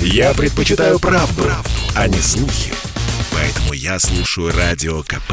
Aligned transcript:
Я 0.00 0.34
предпочитаю 0.34 0.98
правду, 0.98 1.42
правду, 1.42 1.70
а 1.94 2.08
не 2.08 2.18
слухи. 2.18 2.72
Поэтому 3.32 3.72
я 3.72 3.98
слушаю 3.98 4.52
Радио 4.52 5.02
КП. 5.02 5.32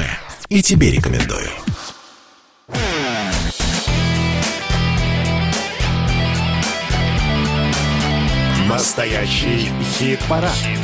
И 0.50 0.62
тебе 0.62 0.92
рекомендую. 0.92 1.50
Настоящий 8.68 9.70
хит-парад. 9.98 10.52
Хит 10.56 10.80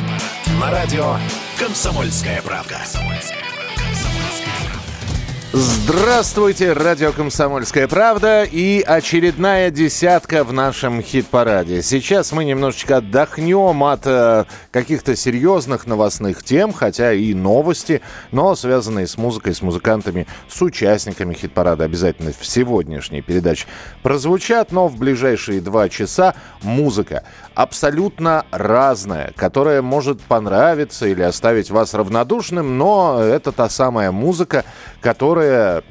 На 0.59 0.71
радио 0.71 1.17
«Комсомольская 1.57 2.41
правда». 2.41 2.79
Здравствуйте, 5.51 6.73
радио 6.73 7.11
«Комсомольская 7.11 7.87
правда» 7.87 8.43
и 8.43 8.83
очередная 8.85 9.71
десятка 9.71 10.43
в 10.43 10.53
нашем 10.53 11.01
хит-параде. 11.01 11.81
Сейчас 11.81 12.31
мы 12.31 12.45
немножечко 12.45 12.97
отдохнем 12.97 13.83
от 13.83 14.01
э, 14.05 14.45
каких-то 14.69 15.15
серьезных 15.15 15.87
новостных 15.87 16.43
тем, 16.43 16.71
хотя 16.71 17.13
и 17.13 17.33
новости, 17.33 18.01
но 18.31 18.53
связанные 18.53 19.07
с 19.07 19.17
музыкой, 19.17 19.55
с 19.55 19.63
музыкантами, 19.63 20.27
с 20.47 20.61
участниками 20.61 21.33
хит-парада 21.33 21.83
обязательно 21.83 22.31
в 22.31 22.45
сегодняшней 22.45 23.23
передаче 23.23 23.65
прозвучат, 24.03 24.71
но 24.71 24.87
в 24.87 24.97
ближайшие 24.97 25.61
два 25.61 25.89
часа 25.89 26.35
музыка 26.61 27.23
абсолютно 27.59 28.45
разная, 28.51 29.33
которая 29.35 29.81
может 29.81 30.21
понравиться 30.21 31.05
или 31.07 31.21
оставить 31.21 31.69
вас 31.69 31.93
равнодушным, 31.93 32.77
но 32.77 33.19
это 33.21 33.51
та 33.51 33.67
самая 33.67 34.13
музыка, 34.13 34.63
которая 35.01 35.83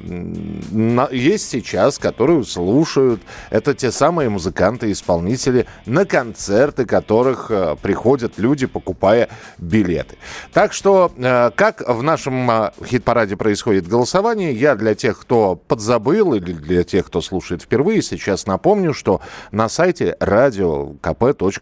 есть 1.11 1.47
сейчас, 1.47 1.99
которую 1.99 2.43
слушают. 2.45 3.21
Это 3.51 3.75
те 3.75 3.91
самые 3.91 4.29
музыканты, 4.29 4.91
исполнители, 4.91 5.67
на 5.85 6.05
концерты 6.05 6.87
которых 6.87 7.51
э, 7.51 7.75
приходят 7.79 8.39
люди, 8.39 8.65
покупая 8.65 9.29
билеты. 9.59 10.17
Так 10.51 10.73
что, 10.73 11.11
э, 11.15 11.51
как 11.55 11.87
в 11.87 12.01
нашем 12.01 12.49
э, 12.49 12.71
хит-параде 12.83 13.35
происходит 13.37 13.87
голосование, 13.87 14.53
я 14.53 14.73
для 14.73 14.95
тех, 14.95 15.19
кто 15.19 15.55
подзабыл, 15.55 16.33
или 16.33 16.51
для 16.51 16.83
тех, 16.83 17.05
кто 17.05 17.21
слушает 17.21 17.61
впервые, 17.61 18.01
сейчас 18.01 18.47
напомню, 18.47 18.95
что 18.95 19.21
на 19.51 19.69
сайте 19.69 20.17
radiokp.ru 20.19 21.58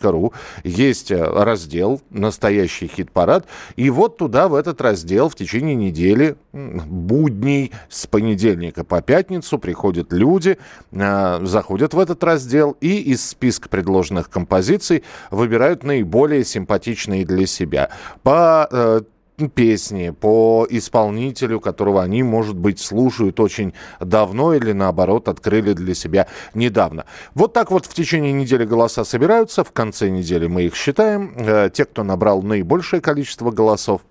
есть 0.63 1.11
раздел 1.11 2.01
«Настоящий 2.09 2.87
хит-парад», 2.87 3.45
и 3.75 3.89
вот 3.89 4.17
туда, 4.17 4.47
в 4.47 4.55
этот 4.55 4.81
раздел, 4.81 5.29
в 5.29 5.35
течение 5.35 5.75
недели, 5.75 6.35
будней, 6.53 7.71
с 7.89 8.07
понедельника 8.07 8.83
по 8.83 9.01
пятницу 9.01 9.59
приходят 9.59 10.11
люди, 10.11 10.57
э, 10.91 11.45
заходят 11.45 11.93
в 11.93 11.99
этот 11.99 12.23
раздел 12.23 12.75
и 12.81 12.97
из 12.97 13.25
списка 13.25 13.69
предложенных 13.69 14.29
композиций 14.29 15.03
выбирают 15.31 15.83
наиболее 15.83 16.43
симпатичные 16.43 17.25
для 17.25 17.45
себя. 17.45 17.89
По 18.23 18.67
э, 18.71 19.01
песни, 19.45 20.09
по 20.09 20.65
исполнителю, 20.67 21.59
которого 21.59 22.01
они, 22.01 22.23
может 22.23 22.57
быть, 22.57 22.79
слушают 22.79 23.39
очень 23.39 23.73
давно 23.99 24.55
или, 24.55 24.71
наоборот, 24.71 25.27
открыли 25.27 25.73
для 25.73 25.93
себя 25.93 26.25
недавно. 26.55 27.05
Вот 27.35 27.53
так 27.53 27.69
вот 27.69 27.85
в 27.85 27.93
течение 27.93 28.31
недели 28.31 28.65
голоса 28.65 29.03
собираются, 29.03 29.63
в 29.63 29.71
конце 29.71 30.09
недели 30.09 30.47
мы 30.47 30.63
их 30.63 30.75
считаем. 30.75 31.35
Э, 31.37 31.69
те, 31.71 31.85
кто 31.85 32.03
набрал 32.03 32.41
наибольшее 32.41 32.99
количество 32.99 33.51
голосов, 33.51 34.01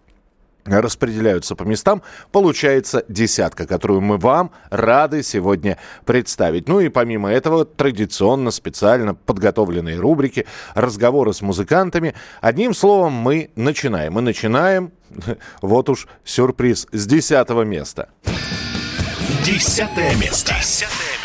распределяются 0.67 1.55
по 1.55 1.63
местам. 1.63 2.03
Получается 2.33 3.05
десятка, 3.09 3.67
которую 3.67 4.01
мы 4.01 4.19
вам 4.19 4.51
рады 4.71 5.23
сегодня 5.23 5.79
представить. 6.05 6.69
Ну 6.69 6.81
и 6.81 6.89
помимо 6.89 7.31
этого, 7.31 7.65
традиционно, 7.65 8.51
специально 8.51 9.15
подготовленные 9.15 9.99
рубрики, 9.99 10.47
разговоры 10.75 11.33
с 11.33 11.43
музыкантами. 11.43 12.15
Одним 12.41 12.75
словом, 12.75 13.13
мы 13.13 13.51
начинаем. 13.57 14.15
Мы 14.15 14.23
начинаем, 14.23 14.93
вот 15.63 15.89
уж 15.89 16.07
сюрприз, 16.25 16.87
с 16.93 17.07
десятого 17.07 17.63
места. 17.63 18.09
Десятое 19.45 20.15
место. 20.17 20.55
Десятое 20.59 21.17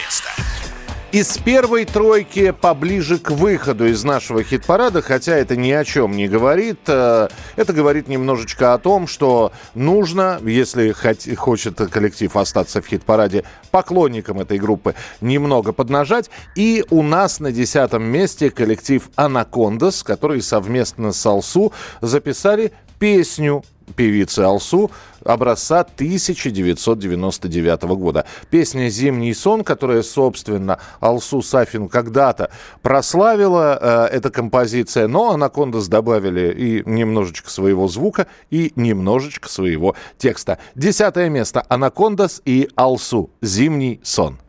из 1.11 1.37
первой 1.37 1.83
тройки 1.83 2.51
поближе 2.51 3.19
к 3.19 3.31
выходу 3.31 3.85
из 3.85 4.03
нашего 4.03 4.43
хит-парада, 4.43 5.01
хотя 5.01 5.35
это 5.35 5.57
ни 5.57 5.69
о 5.71 5.83
чем 5.83 6.15
не 6.15 6.29
говорит. 6.29 6.79
Э, 6.87 7.27
это 7.57 7.73
говорит 7.73 8.07
немножечко 8.07 8.73
о 8.73 8.77
том, 8.77 9.07
что 9.07 9.51
нужно, 9.75 10.39
если 10.41 10.93
хочет 11.35 11.77
коллектив 11.91 12.33
остаться 12.37 12.81
в 12.81 12.87
хит-параде 12.87 13.43
поклонникам 13.71 14.39
этой 14.39 14.57
группы, 14.57 14.95
немного 15.19 15.73
поднажать. 15.73 16.29
И 16.55 16.85
у 16.89 17.03
нас 17.03 17.41
на 17.41 17.51
десятом 17.51 18.03
месте 18.03 18.49
коллектив 18.49 19.09
«Анакондас», 19.15 20.03
который 20.03 20.41
совместно 20.41 21.11
с 21.11 21.25
Алсу 21.25 21.73
записали 21.99 22.71
песню 22.99 23.63
певицы 23.91 24.39
Алсу 24.39 24.91
образца 25.23 25.81
1999 25.81 27.83
года. 27.83 28.25
Песня 28.49 28.89
«Зимний 28.89 29.33
сон», 29.33 29.63
которая, 29.63 30.03
собственно, 30.03 30.79
Алсу 30.99 31.41
Сафин 31.41 31.89
когда-то 31.89 32.51
прославила, 32.81 34.07
э, 34.11 34.15
эта 34.15 34.29
композиция, 34.29 35.07
но 35.07 35.31
Анакондас 35.31 35.87
добавили 35.87 36.51
и 36.51 36.89
немножечко 36.89 37.49
своего 37.49 37.87
звука, 37.87 38.27
и 38.49 38.71
немножечко 38.75 39.49
своего 39.49 39.95
текста. 40.17 40.57
Десятое 40.75 41.29
место. 41.29 41.63
Анакондас 41.69 42.41
и 42.45 42.69
Алсу. 42.75 43.29
«Зимний 43.41 43.99
сон». 44.03 44.39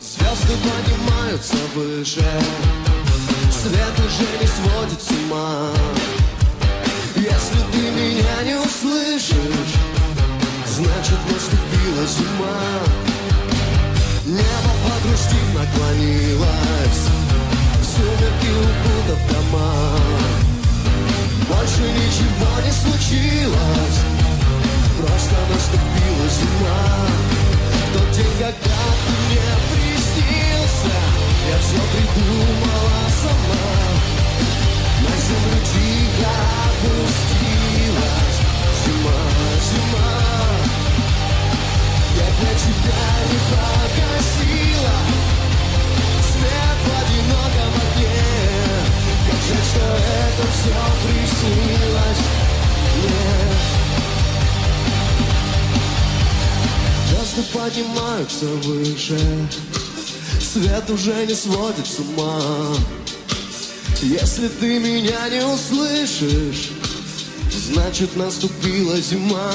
Звезды 0.00 0.54
поднимаются 0.62 1.56
выше, 1.74 2.24
свет 3.50 3.98
уже 3.98 4.28
не 4.40 4.46
сводит 4.46 5.02
с 5.02 5.10
ума. 5.10 5.72
Если 7.48 7.62
ты 7.72 7.78
меня 7.78 8.42
не 8.44 8.54
услышишь, 8.56 9.74
значит 10.66 11.18
наступила 11.32 12.04
зима. 12.06 12.60
Небо 14.26 14.72
погрустив 14.84 15.54
наклонилось, 15.54 17.04
сумерки 17.82 18.50
укутав 18.52 19.20
дома. 19.32 19.72
Больше 21.48 21.80
ничего 21.80 22.50
не 22.64 22.70
случилось, 22.70 23.98
просто 25.00 25.36
наступила 25.50 26.28
зима. 26.28 26.82
Тот 27.94 28.10
день, 28.10 28.34
когда 28.38 28.78
ты 29.06 29.12
мне 29.24 29.48
приснился, 29.72 30.94
я 31.48 31.58
все 31.60 31.80
придумала 31.94 33.08
сама. 33.22 33.68
На 35.00 35.16
землю 35.16 35.97
это 42.40 42.58
все 58.28 58.46
выше 58.68 59.18
Свет 60.40 60.88
уже 60.90 61.26
не 61.26 61.34
сводит 61.34 61.86
с 61.86 61.98
ума 61.98 62.76
если 64.02 64.46
ты 64.46 64.78
меня 64.78 65.28
не 65.28 65.44
услышишь, 65.44 66.70
значит 67.50 68.14
наступила 68.14 68.96
зима. 69.00 69.52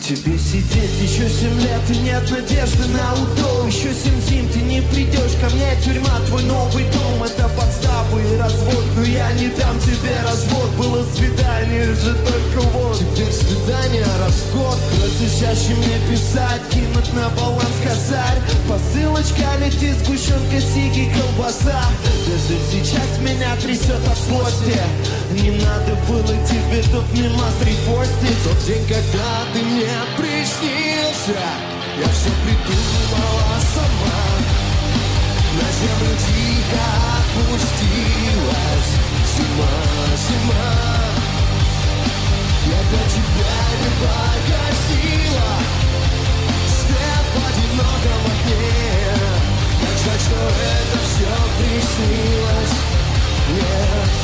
Тебе 0.00 0.38
сидеть 0.38 0.98
еще 1.02 1.28
семь 1.28 1.60
лет 1.60 1.90
и 1.90 1.98
нет 1.98 2.28
надежды 2.30 2.86
на 2.88 3.12
удом. 3.14 3.68
Еще 3.68 3.92
семь 3.94 4.20
зим 4.22 4.48
ты 4.48 4.60
не 4.60 4.80
придешь 4.80 5.36
ко 5.40 5.54
мне, 5.54 5.76
тюрьма 5.84 6.18
твой 6.26 6.42
новый 6.44 6.84
дом 6.90 7.22
Это 7.22 7.48
подстава 7.50 8.18
и 8.18 8.36
развод, 8.38 8.84
но 8.96 9.02
я 9.04 9.30
не 9.32 9.48
дам 9.48 9.78
тебе 9.78 10.16
развод. 10.24 10.70
Было 10.78 11.04
свидание 11.14 11.94
же 11.94 12.14
только 12.14 12.66
вот. 12.72 12.98
Теперь 12.98 13.32
свидание, 13.32 14.06
расход. 14.24 14.78
Разрешающий 15.04 15.74
мне 15.74 15.98
писать, 16.10 16.62
кинуть 16.70 17.12
на 17.12 17.28
баланс 17.30 17.76
косарь. 17.84 18.40
Посылочка 18.68 19.46
летит, 19.60 19.96
сгущенка, 20.02 20.60
сиги, 20.60 21.12
колбаса. 21.12 21.84
Даже 22.26 22.58
сейчас 22.72 23.18
меня 23.20 23.54
трясет 23.56 24.00
от 24.08 24.18
злости. 24.18 24.80
Не 25.32 25.50
надо 25.50 25.94
было 26.08 26.34
тебе 26.44 26.82
тут 26.90 27.04
мимо 27.12 27.44
стрипостить 27.60 28.42
Тот 28.42 28.66
день, 28.66 28.84
когда 28.88 29.46
ты 29.54 29.62
мне 29.90 29.98
приснился. 30.16 31.40
Я 31.98 32.08
все 32.08 32.30
придумала 32.44 33.58
сама. 33.74 34.22
На 35.54 35.68
землю 35.72 36.16
тихо 36.16 36.84
опустилась. 37.18 38.90
Зима, 39.36 39.74
зима 40.16 40.66
Я 42.66 42.80
для 42.90 43.04
тебя 43.08 43.56
не 43.80 43.90
погасила 44.00 45.50
Свет 46.66 47.26
в 47.32 47.48
одиноком 47.48 48.20
окне 48.26 49.14
Как 49.80 49.96
жаль, 50.04 50.20
что 50.20 50.36
это 50.36 50.98
все 51.04 51.32
приснилось 51.58 52.76
Нет 53.54 54.19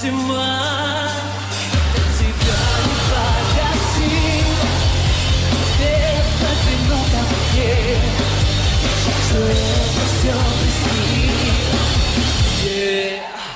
Зима, 0.00 0.53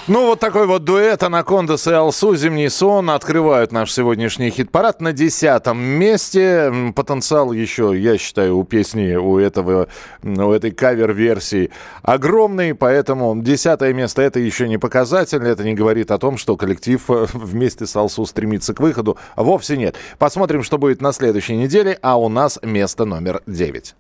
Ну, 0.09 0.25
вот 0.25 0.41
такой 0.41 0.67
вот 0.67 0.85
дуэт 0.85 1.23
«Анакондас» 1.23 1.87
и 1.87 1.93
«Алсу. 1.93 2.35
Зимний 2.35 2.71
сон» 2.71 3.11
открывают 3.11 3.73
наш 3.73 3.93
сегодняшний 3.93 4.49
хит-парад 4.49 5.03
на 5.03 5.13
десятом 5.13 5.79
месте. 5.79 6.73
Потенциал 6.97 7.53
еще, 7.53 7.93
я 7.95 8.17
считаю, 8.17 8.57
у 8.57 8.65
песни, 8.65 9.17
у, 9.17 9.39
этого, 9.39 9.89
у 10.23 10.51
этой 10.51 10.71
кавер-версии 10.71 11.71
огромный, 12.03 12.75
поэтому 12.75 13.39
десятое 13.43 13.93
место– 13.93 14.23
это 14.23 14.41
еще 14.41 14.67
не 14.67 14.79
показатель, 14.79 15.47
это 15.47 15.63
не 15.63 15.75
говорит 15.75 16.11
о 16.11 16.17
том, 16.17 16.39
что 16.39 16.57
коллектив 16.57 17.03
э, 17.11 17.27
вместе 17.35 17.85
с 17.85 17.95
«Алсу» 17.95 18.25
стремится 18.25 18.73
к 18.73 18.81
выходу. 18.81 19.19
Вовсе 19.37 19.77
нет. 19.77 19.97
Посмотрим, 20.19 20.63
что 20.63 20.79
будет 20.79 21.03
на 21.03 21.13
следующей 21.13 21.57
неделе, 21.57 21.99
а 22.01 22.19
у 22.19 22.31
нас 22.31 22.59
место 22.63 23.05
номер 23.05 23.43
девять. 23.47 23.95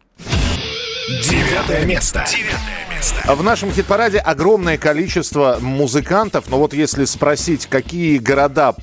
Девятое 1.22 1.84
место. 1.84 2.25
Девятое 2.26 2.46
место. 2.46 2.88
В 3.26 3.42
нашем 3.42 3.70
хит-параде 3.72 4.18
огромное 4.18 4.78
количество 4.78 5.58
музыкантов, 5.60 6.48
но 6.48 6.58
вот 6.58 6.72
если 6.74 7.04
спросить, 7.04 7.66
какие 7.66 8.18
города 8.18 8.74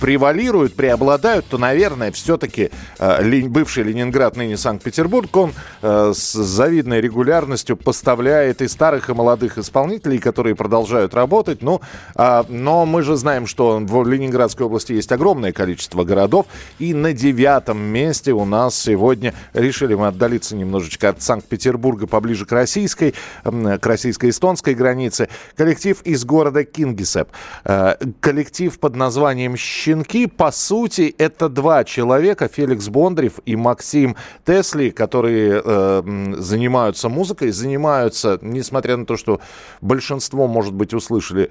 превалируют, 0.00 0.74
преобладают, 0.74 1.46
то, 1.46 1.58
наверное, 1.58 2.10
все-таки 2.10 2.70
э, 2.98 3.42
бывший 3.48 3.84
Ленинград, 3.84 4.36
ныне 4.36 4.56
Санкт-Петербург, 4.56 5.34
он 5.36 5.52
э, 5.82 6.12
с 6.14 6.32
завидной 6.32 7.00
регулярностью 7.00 7.76
поставляет 7.76 8.62
и 8.62 8.68
старых, 8.68 9.10
и 9.10 9.12
молодых 9.14 9.58
исполнителей, 9.58 10.18
которые 10.18 10.54
продолжают 10.54 11.14
работать. 11.14 11.62
Ну, 11.62 11.80
э, 12.16 12.44
но 12.48 12.86
мы 12.86 13.02
же 13.02 13.16
знаем, 13.16 13.46
что 13.46 13.78
в 13.78 14.08
Ленинградской 14.08 14.66
области 14.66 14.92
есть 14.94 15.12
огромное 15.12 15.52
количество 15.52 16.02
городов, 16.04 16.46
и 16.78 16.94
на 16.94 17.12
девятом 17.12 17.78
месте 17.78 18.32
у 18.32 18.44
нас 18.44 18.74
сегодня 18.74 19.34
решили 19.52 19.94
мы 19.94 20.06
отдалиться 20.06 20.56
немножечко 20.56 21.10
от 21.10 21.20
Санкт-Петербурга 21.20 22.06
поближе 22.06 22.46
к 22.46 22.52
российской, 22.52 23.14
к 23.44 23.86
российско-эстонской 23.86 24.74
границе. 24.74 25.28
Коллектив 25.56 26.00
из 26.02 26.24
города 26.24 26.64
Кингисепп. 26.64 27.28
Э, 27.64 27.96
коллектив 28.20 28.78
под 28.78 28.96
названием 28.96 29.56
«Щ» 29.56 29.89
щенки, 29.90 30.26
по 30.26 30.52
сути, 30.52 31.14
это 31.18 31.48
два 31.48 31.84
человека, 31.84 32.48
Феликс 32.48 32.88
Бондарев 32.88 33.40
и 33.44 33.56
Максим 33.56 34.16
Тесли, 34.44 34.90
которые 34.90 35.60
э, 35.64 36.34
занимаются 36.38 37.08
музыкой, 37.08 37.50
занимаются, 37.50 38.38
несмотря 38.42 38.96
на 38.96 39.06
то, 39.06 39.16
что 39.16 39.40
большинство, 39.80 40.46
может 40.46 40.74
быть, 40.74 40.94
услышали 40.94 41.50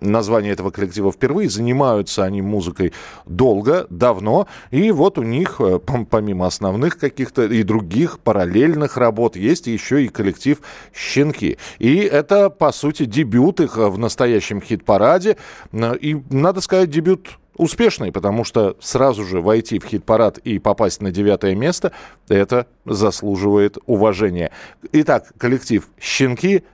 название 0.00 0.52
этого 0.52 0.70
коллектива 0.70 1.12
впервые, 1.12 1.48
занимаются 1.48 2.24
они 2.24 2.42
музыкой 2.42 2.92
долго, 3.26 3.86
давно, 3.90 4.48
и 4.70 4.90
вот 4.90 5.18
у 5.18 5.22
них, 5.22 5.60
э, 5.60 5.78
помимо 6.10 6.46
основных 6.46 6.98
каких-то 6.98 7.44
и 7.44 7.62
других 7.62 8.18
параллельных 8.18 8.96
работ, 8.96 9.36
есть 9.36 9.66
еще 9.66 10.04
и 10.04 10.08
коллектив 10.08 10.58
«Щенки». 10.92 11.58
И 11.78 11.98
это, 11.98 12.50
по 12.50 12.72
сути, 12.72 13.04
дебют 13.04 13.60
их 13.60 13.76
в 13.76 13.98
настоящем 13.98 14.60
хит-параде, 14.60 15.36
э, 15.72 15.96
и, 16.00 16.16
надо 16.30 16.60
сказать, 16.60 16.90
дебют 16.90 17.38
успешный, 17.56 18.12
потому 18.12 18.44
что 18.44 18.76
сразу 18.80 19.24
же 19.24 19.40
войти 19.40 19.78
в 19.78 19.84
хит-парад 19.84 20.38
и 20.38 20.58
попасть 20.58 21.00
на 21.00 21.10
девятое 21.10 21.54
место, 21.54 21.92
это 22.28 22.66
заслуживает 22.84 23.78
уважения. 23.86 24.50
Итак, 24.92 25.32
коллектив 25.38 25.88
«Щенки», 26.00 26.64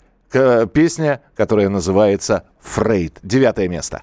песня, 0.72 1.20
которая 1.36 1.68
называется 1.68 2.44
«Фрейд». 2.60 3.18
Девятое 3.22 3.68
место. 3.68 4.02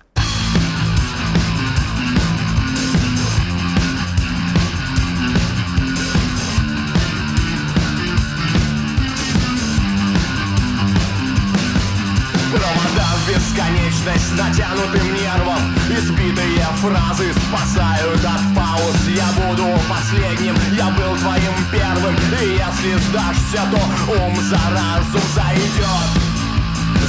Бесконечность 14.00 14.38
натянутым 14.38 15.14
нервом 15.14 15.60
Избитые 15.90 16.66
фразы 16.82 17.34
спасают 17.34 18.24
от 18.24 18.56
пауз. 18.56 19.08
Я 19.08 19.28
буду 19.34 19.66
последним, 19.90 20.56
я 20.74 20.90
был 20.92 21.16
твоим 21.18 21.54
первым. 21.72 22.16
И 22.42 22.58
если 22.58 22.98
сдашься, 23.10 23.62
то 23.72 24.14
ум 24.14 24.36
за 24.42 24.60
разум 24.72 25.22
зайдет. 25.34 26.10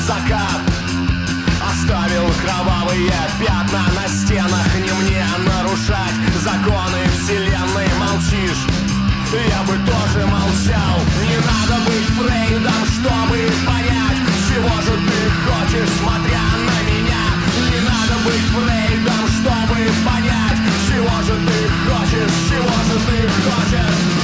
Закат 0.06 0.60
Оставил 1.60 2.26
кровавые 2.42 3.12
пятна 3.38 3.84
на 3.94 4.08
стенах. 4.08 4.66
Не 4.76 4.92
мне 5.04 5.24
нарушать 5.46 6.16
законы 6.42 7.04
вселенной. 7.18 7.88
Молчишь, 7.98 8.64
я 9.32 9.62
бы 9.62 9.74
тоже 9.84 10.26
молчал. 10.26 10.98
Не 11.28 11.36
надо 11.36 11.84
быть 11.84 12.08
Фрейдом, 12.18 12.86
чтобы 12.86 13.38
понять 13.66 14.18
Чего 14.48 14.80
же 14.80 14.96
ты 15.06 15.30
хочешь, 15.44 15.90
смотря 16.00 16.49
быть 18.24 18.48
Фрейдом, 18.52 19.26
чтобы 19.28 19.80
понять 20.04 20.58
Чего 20.88 21.22
же 21.22 21.34
ты 21.46 21.58
хочешь, 21.86 22.34
чего 22.48 22.74
же 22.84 22.98
ты 23.06 23.28
хочешь 23.28 24.19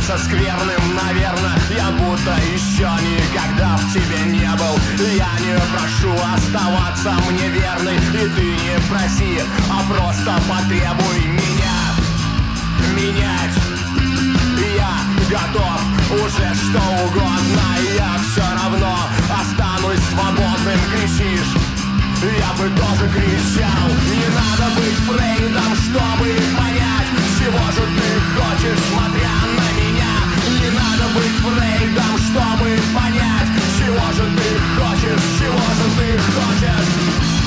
кажется 0.00 0.24
скверным, 0.24 0.94
наверное 0.94 1.58
Я 1.76 1.90
будто 1.90 2.36
еще 2.52 2.88
никогда 3.02 3.76
в 3.76 3.92
тебе 3.92 4.20
не 4.24 4.48
был. 4.56 4.78
Я 5.14 5.28
не 5.40 5.58
прошу 5.72 6.12
оставаться 6.34 7.12
мне 7.30 7.48
верной 7.48 7.96
И 7.96 8.28
ты 8.28 8.42
не 8.42 8.78
проси, 8.88 9.40
а 9.70 9.82
просто 9.92 10.40
потребуй 10.48 11.26
меня. 11.26 11.78
Менять. 12.96 13.56
Я 14.76 15.38
готов 15.38 15.80
уже 16.10 16.54
что 16.54 16.80
угодно 17.04 17.62
Я 17.96 18.18
все 18.30 18.42
равно 18.62 18.96
останусь 19.28 20.00
свободным, 20.10 20.80
кричишь. 20.92 21.54
Я 22.22 22.52
бы 22.52 22.68
тоже 22.76 23.08
кричал. 23.14 23.88
Не 24.10 24.26
надо 24.34 24.74
быть 24.76 24.98
Фрейдом, 25.08 25.74
чтобы 25.74 26.28
понять 26.56 27.08
Чего 27.38 27.64
же 27.72 27.86
ты 27.96 28.20
хочешь, 28.36 28.78
смотря 28.90 29.30
на 29.56 29.69
Надо 30.74 31.04
быть 31.14 31.36
Фрейдом, 31.42 32.18
чтобы 32.18 32.78
понять 32.94 33.48
Чего 33.78 34.06
же 34.12 34.30
ты 34.36 34.48
хочешь, 34.76 35.24
чего 35.38 35.58
же 35.58 35.86
ты 35.96 36.18
хочешь 36.18 37.39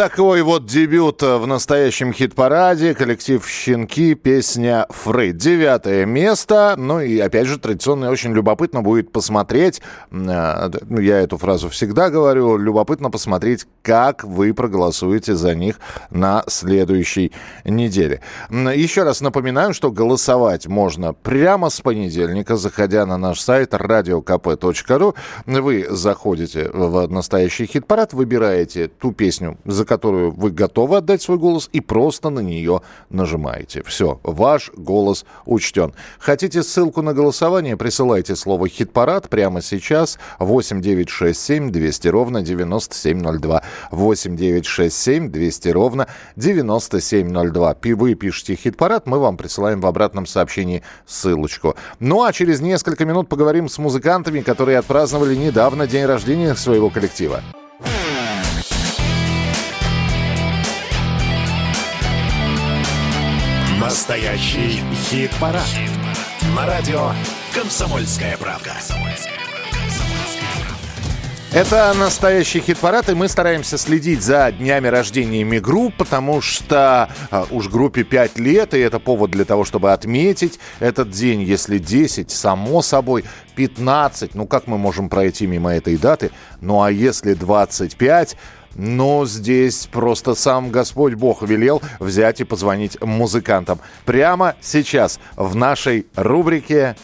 такой 0.00 0.40
вот 0.40 0.64
дебют 0.64 1.20
в 1.20 1.44
настоящем 1.44 2.14
хит-параде. 2.14 2.94
Коллектив 2.94 3.46
«Щенки», 3.46 4.14
песня 4.14 4.86
«Фрейд». 4.88 5.36
Девятое 5.36 6.06
место. 6.06 6.74
Ну 6.78 7.00
и, 7.00 7.18
опять 7.18 7.46
же, 7.46 7.58
традиционно 7.58 8.08
очень 8.08 8.32
любопытно 8.32 8.80
будет 8.80 9.12
посмотреть, 9.12 9.82
э, 10.10 10.70
ну, 10.88 11.00
я 11.00 11.20
эту 11.20 11.36
фразу 11.36 11.68
всегда 11.68 12.08
говорю, 12.08 12.56
любопытно 12.56 13.10
посмотреть, 13.10 13.66
как 13.82 14.24
вы 14.24 14.54
проголосуете 14.54 15.34
за 15.34 15.54
них 15.54 15.78
на 16.08 16.44
следующей 16.46 17.32
неделе. 17.66 18.22
Еще 18.48 19.02
раз 19.02 19.20
напоминаю, 19.20 19.74
что 19.74 19.90
голосовать 19.90 20.66
можно 20.66 21.12
прямо 21.12 21.68
с 21.68 21.82
понедельника, 21.82 22.56
заходя 22.56 23.04
на 23.04 23.18
наш 23.18 23.38
сайт 23.40 23.74
radiokp.ru. 23.74 25.14
Вы 25.44 25.86
заходите 25.90 26.70
в 26.72 27.06
настоящий 27.08 27.66
хит-парад, 27.66 28.14
выбираете 28.14 28.88
ту 28.88 29.12
песню, 29.12 29.58
за 29.66 29.89
которую 29.90 30.30
вы 30.30 30.52
готовы 30.52 30.98
отдать 30.98 31.20
свой 31.20 31.36
голос, 31.36 31.68
и 31.72 31.80
просто 31.80 32.30
на 32.30 32.38
нее 32.38 32.80
нажимаете. 33.08 33.82
Все, 33.82 34.20
ваш 34.22 34.70
голос 34.76 35.24
учтен. 35.46 35.92
Хотите 36.20 36.62
ссылку 36.62 37.02
на 37.02 37.12
голосование, 37.12 37.76
присылайте 37.76 38.36
слово 38.36 38.68
«хит-парад» 38.68 39.28
прямо 39.28 39.60
сейчас. 39.60 40.20
8 40.38 40.80
9 40.80 41.08
6 41.08 41.40
7 41.40 41.72
200 41.72 42.06
ровно 42.06 42.42
9702. 42.42 43.62
8 43.90 44.36
9 44.36 44.64
6 44.64 44.96
7 44.96 45.32
200 45.32 45.68
ровно 45.70 46.06
9702. 46.36 47.76
Вы 47.96 48.14
пишете 48.14 48.54
«хит-парад», 48.54 49.08
мы 49.08 49.18
вам 49.18 49.36
присылаем 49.36 49.80
в 49.80 49.86
обратном 49.86 50.26
сообщении 50.26 50.84
ссылочку. 51.04 51.74
Ну 51.98 52.22
а 52.22 52.32
через 52.32 52.60
несколько 52.60 53.04
минут 53.04 53.28
поговорим 53.28 53.68
с 53.68 53.76
музыкантами, 53.78 54.40
которые 54.40 54.78
отпраздновали 54.78 55.34
недавно 55.34 55.88
день 55.88 56.04
рождения 56.04 56.54
своего 56.54 56.90
коллектива. 56.90 57.42
Настоящий 63.90 64.84
хит-парад. 65.08 65.64
Хит 65.64 65.90
На 66.54 66.64
радио 66.64 67.10
«Комсомольская 67.52 68.36
правка». 68.36 68.70
Это 71.52 71.92
настоящий 71.98 72.60
хит-парад, 72.60 73.08
и 73.08 73.14
мы 73.14 73.26
стараемся 73.26 73.76
следить 73.78 74.22
за 74.22 74.52
днями 74.52 74.86
рождениями 74.86 75.58
групп, 75.58 75.96
потому 75.96 76.40
что 76.40 77.10
а, 77.32 77.46
уж 77.50 77.68
группе 77.68 78.04
5 78.04 78.38
лет, 78.38 78.74
и 78.74 78.78
это 78.78 79.00
повод 79.00 79.32
для 79.32 79.44
того, 79.44 79.64
чтобы 79.64 79.92
отметить 79.92 80.60
этот 80.78 81.10
день. 81.10 81.42
Если 81.42 81.78
10, 81.78 82.30
само 82.30 82.82
собой, 82.82 83.24
15, 83.56 84.36
ну 84.36 84.46
как 84.46 84.68
мы 84.68 84.78
можем 84.78 85.08
пройти 85.08 85.48
мимо 85.48 85.74
этой 85.74 85.96
даты? 85.96 86.30
Ну 86.60 86.80
а 86.80 86.92
если 86.92 87.34
25, 87.34 88.36
но 88.74 89.26
здесь 89.26 89.86
просто 89.90 90.34
сам 90.34 90.70
Господь 90.70 91.14
Бог 91.14 91.42
велел 91.42 91.82
взять 91.98 92.40
и 92.40 92.44
позвонить 92.44 93.00
музыкантам. 93.00 93.80
Прямо 94.04 94.54
сейчас 94.60 95.20
в 95.36 95.54
нашей 95.54 96.06
рубрике 96.16 96.96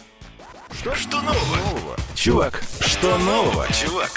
«Что, 0.71 0.93
что 0.95 1.21
нового, 1.21 1.95
чувак? 2.15 2.61
Что 2.81 3.17
нового, 3.17 3.67
чувак?» 3.73 4.11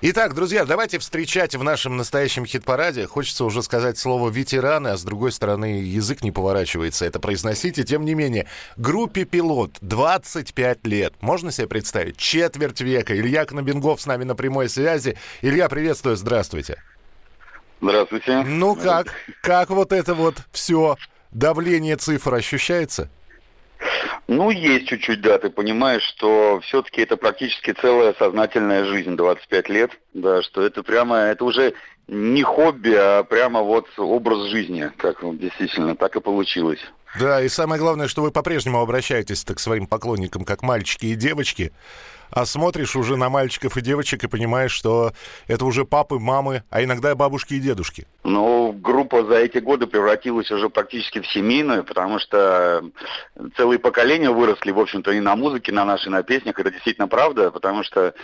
Итак, 0.00 0.34
друзья, 0.34 0.64
давайте 0.64 0.98
встречать 0.98 1.54
в 1.54 1.62
нашем 1.62 1.96
настоящем 1.96 2.44
хит-параде. 2.44 3.06
Хочется 3.06 3.44
уже 3.44 3.62
сказать 3.62 3.96
слово 3.96 4.28
«ветераны», 4.28 4.88
а 4.88 4.96
с 4.96 5.04
другой 5.04 5.32
стороны 5.32 5.80
язык 5.80 6.22
не 6.22 6.30
поворачивается 6.30 7.06
это 7.06 7.20
произносить. 7.20 7.78
И 7.78 7.84
тем 7.84 8.04
не 8.04 8.14
менее, 8.14 8.46
группе 8.76 9.24
«Пилот» 9.24 9.78
25 9.80 10.86
лет. 10.86 11.14
Можно 11.20 11.52
себе 11.52 11.68
представить? 11.68 12.16
Четверть 12.16 12.80
века. 12.80 13.16
Илья 13.16 13.46
Кнобингов 13.46 14.00
с 14.00 14.06
нами 14.06 14.24
на 14.24 14.34
прямой 14.34 14.68
связи. 14.68 15.16
Илья, 15.40 15.68
приветствую, 15.68 16.16
здравствуйте. 16.16 16.82
Здравствуйте. 17.80 18.42
Ну 18.42 18.74
как? 18.74 19.14
Как 19.42 19.70
вот 19.70 19.92
это 19.92 20.14
вот 20.14 20.36
все 20.52 20.96
давление 21.30 21.96
цифр 21.96 22.34
ощущается? 22.34 23.08
Ну, 24.26 24.50
есть 24.50 24.88
чуть-чуть, 24.88 25.20
да, 25.20 25.38
ты 25.38 25.50
понимаешь, 25.50 26.02
что 26.02 26.60
все-таки 26.62 27.02
это 27.02 27.16
практически 27.16 27.72
целая 27.72 28.14
сознательная 28.18 28.84
жизнь, 28.84 29.16
25 29.16 29.68
лет, 29.68 29.90
да, 30.14 30.42
что 30.42 30.62
это 30.62 30.82
прямо, 30.82 31.16
это 31.16 31.44
уже 31.44 31.74
не 32.08 32.42
хобби, 32.42 32.94
а 32.94 33.22
прямо 33.24 33.60
вот 33.60 33.86
образ 33.98 34.48
жизни, 34.48 34.90
как 34.96 35.18
действительно, 35.38 35.94
так 35.94 36.16
и 36.16 36.20
получилось. 36.20 36.80
Да, 37.18 37.40
и 37.40 37.48
самое 37.48 37.80
главное, 37.80 38.08
что 38.08 38.22
вы 38.22 38.30
по-прежнему 38.30 38.80
обращаетесь 38.80 39.44
к 39.44 39.58
своим 39.60 39.86
поклонникам 39.86 40.44
как 40.44 40.62
мальчики 40.62 41.06
и 41.06 41.14
девочки, 41.14 41.72
а 42.34 42.46
смотришь 42.46 42.96
уже 42.96 43.16
на 43.16 43.28
мальчиков 43.28 43.76
и 43.76 43.80
девочек 43.80 44.24
и 44.24 44.28
понимаешь, 44.28 44.72
что 44.72 45.12
это 45.46 45.64
уже 45.64 45.84
папы, 45.84 46.18
мамы, 46.18 46.64
а 46.68 46.82
иногда 46.82 47.12
и 47.12 47.14
бабушки 47.14 47.54
и 47.54 47.60
дедушки. 47.60 48.06
Ну, 48.24 48.72
группа 48.72 49.24
за 49.24 49.36
эти 49.36 49.58
годы 49.58 49.86
превратилась 49.86 50.50
уже 50.50 50.68
практически 50.68 51.20
в 51.20 51.26
семейную, 51.28 51.84
потому 51.84 52.18
что 52.18 52.82
целые 53.56 53.78
поколения 53.78 54.30
выросли, 54.30 54.72
в 54.72 54.80
общем-то, 54.80 55.12
и 55.12 55.20
на 55.20 55.36
музыке, 55.36 55.70
на 55.70 55.84
нашей, 55.84 56.08
на 56.08 56.24
песнях. 56.24 56.58
Это 56.58 56.72
действительно 56.72 57.06
правда, 57.06 57.52
потому 57.52 57.84
что 57.84 58.14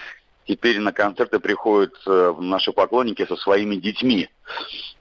теперь 0.46 0.80
на 0.80 0.92
концерты 0.92 1.38
приходят 1.38 1.94
э, 2.06 2.34
наши 2.40 2.72
поклонники 2.72 3.24
со 3.26 3.36
своими 3.36 3.76
детьми. 3.76 4.28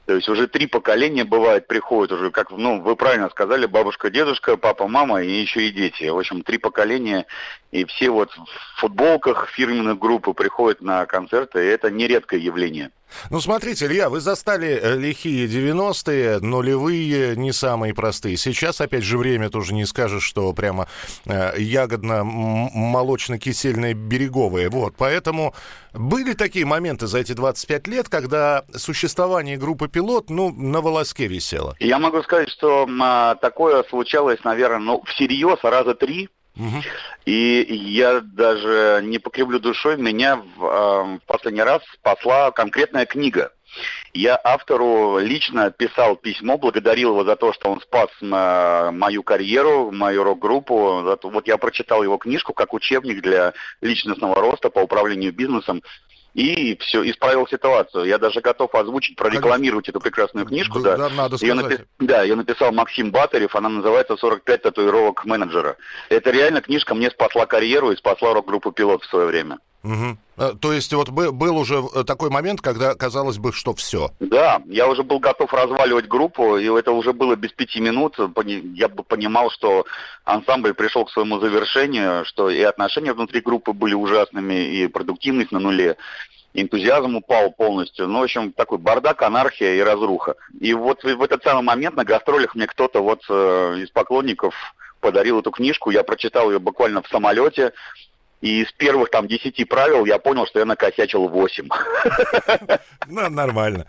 То 0.10 0.15
есть 0.15 0.27
уже 0.27 0.48
три 0.48 0.65
поколения 0.65 1.24
бывает, 1.24 1.68
приходят 1.68 2.12
уже, 2.12 2.32
как, 2.32 2.50
ну, 2.50 2.82
вы 2.82 2.96
правильно 2.96 3.29
сказали, 3.29 3.68
бабушка, 3.68 4.10
дедушка, 4.10 4.58
папа, 4.58 4.88
мама 4.88 5.22
и 5.22 5.32
еще 5.32 5.68
и 5.68 5.72
дети. 5.72 6.06
В 6.06 6.18
общем, 6.18 6.41
три 6.41 6.58
поколения, 6.58 7.27
и 7.72 7.86
все 7.86 8.10
вот 8.10 8.32
в 8.32 8.79
футболках 8.79 9.48
фирменных 9.50 10.00
группы 10.00 10.34
приходят 10.34 10.82
на 10.82 11.06
концерты, 11.06 11.63
и 11.63 11.68
это 11.68 11.91
нередкое 11.91 12.39
явление. 12.39 12.89
Ну, 13.29 13.41
смотрите, 13.41 13.86
Илья, 13.86 14.10
вы 14.10 14.20
застали 14.20 14.79
э, 14.82 14.96
лихие 14.96 15.46
90-е, 15.48 16.39
нулевые, 16.39 17.36
не 17.36 17.51
самые 17.51 17.94
простые. 17.94 18.38
Сейчас, 18.38 18.82
опять 18.82 19.03
же, 19.03 19.18
время 19.18 19.50
тоже 19.50 19.74
не 19.74 19.86
скажешь, 19.86 20.24
что 20.24 20.53
прямо 20.53 20.88
э, 21.25 21.60
ягодно-молочно-кисельное 21.60 23.94
береговое. 23.94 24.70
Вот, 24.70 24.96
поэтому 24.98 25.53
были 26.00 26.34
такие 26.34 26.65
моменты 26.65 27.08
за 27.08 27.20
эти 27.20 27.34
25 27.34 27.88
лет, 27.88 28.10
когда 28.10 28.63
существование 28.74 29.58
группы 29.58 29.89
«Пилот», 29.89 30.29
ну, 30.29 30.50
на 30.50 30.79
волоске 30.79 31.27
висело. 31.27 31.75
Я 31.79 32.00
могу 32.00 32.24
сказать, 32.24 32.50
что 32.50 32.88
а, 33.01 33.36
такое 33.36 33.84
случалось, 33.84 34.41
наверное, 34.46 34.79
ну, 34.79 35.03
всерьез 35.06 35.60
раза 35.62 35.94
три, 35.94 36.29
Угу. 36.56 36.84
И 37.25 37.65
я 37.70 38.20
даже 38.20 39.01
не 39.03 39.18
покривлю 39.18 39.62
душой, 39.62 39.96
меня 39.96 40.36
в, 40.36 40.65
э, 40.65 41.18
в 41.18 41.20
последний 41.25 41.62
раз 41.62 41.82
спасла 41.94 42.51
конкретная 42.51 43.06
книга. 43.06 43.53
Я 44.14 44.40
автору 44.44 45.20
лично 45.20 45.72
писал 45.72 46.16
письмо, 46.16 46.58
благодарил 46.58 47.12
его 47.12 47.24
за 47.24 47.36
то, 47.36 47.54
что 47.54 47.70
он 47.70 47.82
спас 47.82 48.10
э, 48.22 48.92
мою 48.92 49.24
карьеру, 49.24 49.92
мою 49.92 50.24
рок-группу. 50.24 51.18
Вот 51.24 51.48
я 51.48 51.58
прочитал 51.58 52.04
его 52.04 52.18
книжку 52.18 52.54
как 52.54 52.74
учебник 52.74 53.22
для 53.22 53.54
личностного 53.82 54.36
роста 54.36 54.70
по 54.70 54.80
управлению 54.80 55.34
бизнесом 55.34 55.82
и 56.34 56.78
все, 56.80 57.10
исправил 57.10 57.48
ситуацию. 57.48 58.06
Я 58.06 58.18
даже 58.18 58.42
готов 58.42 58.74
озвучить, 58.76 59.16
прорекламировать 59.16 59.86
Конечно. 59.86 59.98
эту 59.98 60.02
прекрасную 60.02 60.46
книжку. 60.46 60.80
Да, 60.80 60.96
да 60.96 61.10
надо 61.10 61.38
сказать. 61.38 61.56
Ее 61.56 61.62
напи... 61.62 61.78
Да, 62.00 62.24
ее 62.24 62.36
написал 62.36 62.72
Максим 62.72 63.12
Батарев, 63.12 63.56
она 63.56 63.70
называется 63.70 64.14
«45 64.14 64.58
татуировок 64.58 65.26
менеджера». 65.26 65.76
Это 66.10 66.32
реально 66.32 66.62
книжка 66.62 66.94
мне 66.94 67.10
спасла 67.10 67.46
карьеру 67.46 67.92
и 67.92 67.98
спасла 67.98 68.34
рок-группу 68.34 68.72
«Пилот» 68.72 69.04
в 69.04 69.10
свое 69.10 69.26
время. 69.26 69.58
Угу. 69.84 70.56
То 70.62 70.74
есть 70.74 70.94
вот 70.94 71.10
был 71.10 71.58
уже 71.58 71.84
э, 71.96 72.04
такой 72.04 72.30
момент, 72.30 72.62
когда 72.62 72.96
казалось 72.96 73.38
бы, 73.38 73.54
что 73.54 73.74
все. 73.74 74.10
Да, 74.20 74.62
я 74.66 74.88
уже 74.88 75.04
был 75.04 75.20
готов 75.20 75.54
разваливать 75.54 76.08
группу, 76.08 76.58
и 76.58 76.66
это 76.66 76.92
уже 76.92 77.14
было 77.14 77.36
без 77.36 77.52
пяти 77.54 77.80
минут. 77.80 78.18
Я 78.74 78.90
бы 78.90 79.04
понимал, 79.04 79.50
что 79.50 79.86
ансамбль 80.26 80.74
пришел 80.74 81.06
к 81.06 81.12
своему 81.12 81.40
завершению, 81.40 82.26
что 82.26 82.50
и 82.50 82.62
отношения 82.62 83.14
внутри 83.14 83.40
группы 83.40 83.72
были 83.72 83.94
ужасными, 83.94 84.54
и 84.54 84.88
продуктивность 84.88 85.52
на 85.52 85.60
нуле 85.60 85.96
энтузиазм 86.54 87.16
упал 87.16 87.52
полностью. 87.52 88.08
Ну, 88.08 88.20
в 88.20 88.24
общем, 88.24 88.52
такой 88.52 88.80
бардак, 88.80 89.22
анархия 89.22 89.76
и 89.76 89.82
разруха. 89.82 90.36
И 90.60 90.74
вот 90.74 91.04
в 91.04 91.22
этот 91.22 91.44
самый 91.44 91.64
момент 91.64 91.96
на 91.96 92.04
гастролях 92.04 92.56
мне 92.56 92.68
кто-то 92.68 93.02
вот 93.02 93.22
э, 93.30 93.76
из 93.80 93.90
поклонников 93.92 94.54
подарил 95.00 95.40
эту 95.40 95.52
книжку, 95.52 95.92
я 95.92 96.04
прочитал 96.04 96.52
ее 96.52 96.60
буквально 96.60 97.02
в 97.02 97.08
самолете, 97.08 97.74
и 98.41 98.62
из 98.62 98.72
первых 98.74 99.10
там 99.10 99.27
десяти 99.27 99.65
правил 99.65 100.05
я 100.05 100.17
понял, 100.17 100.46
что 100.48 100.60
я 100.60 100.65
накосячил 100.65 101.27
восемь. 101.27 101.67
Ну, 103.08 103.27
нормально. 103.27 103.88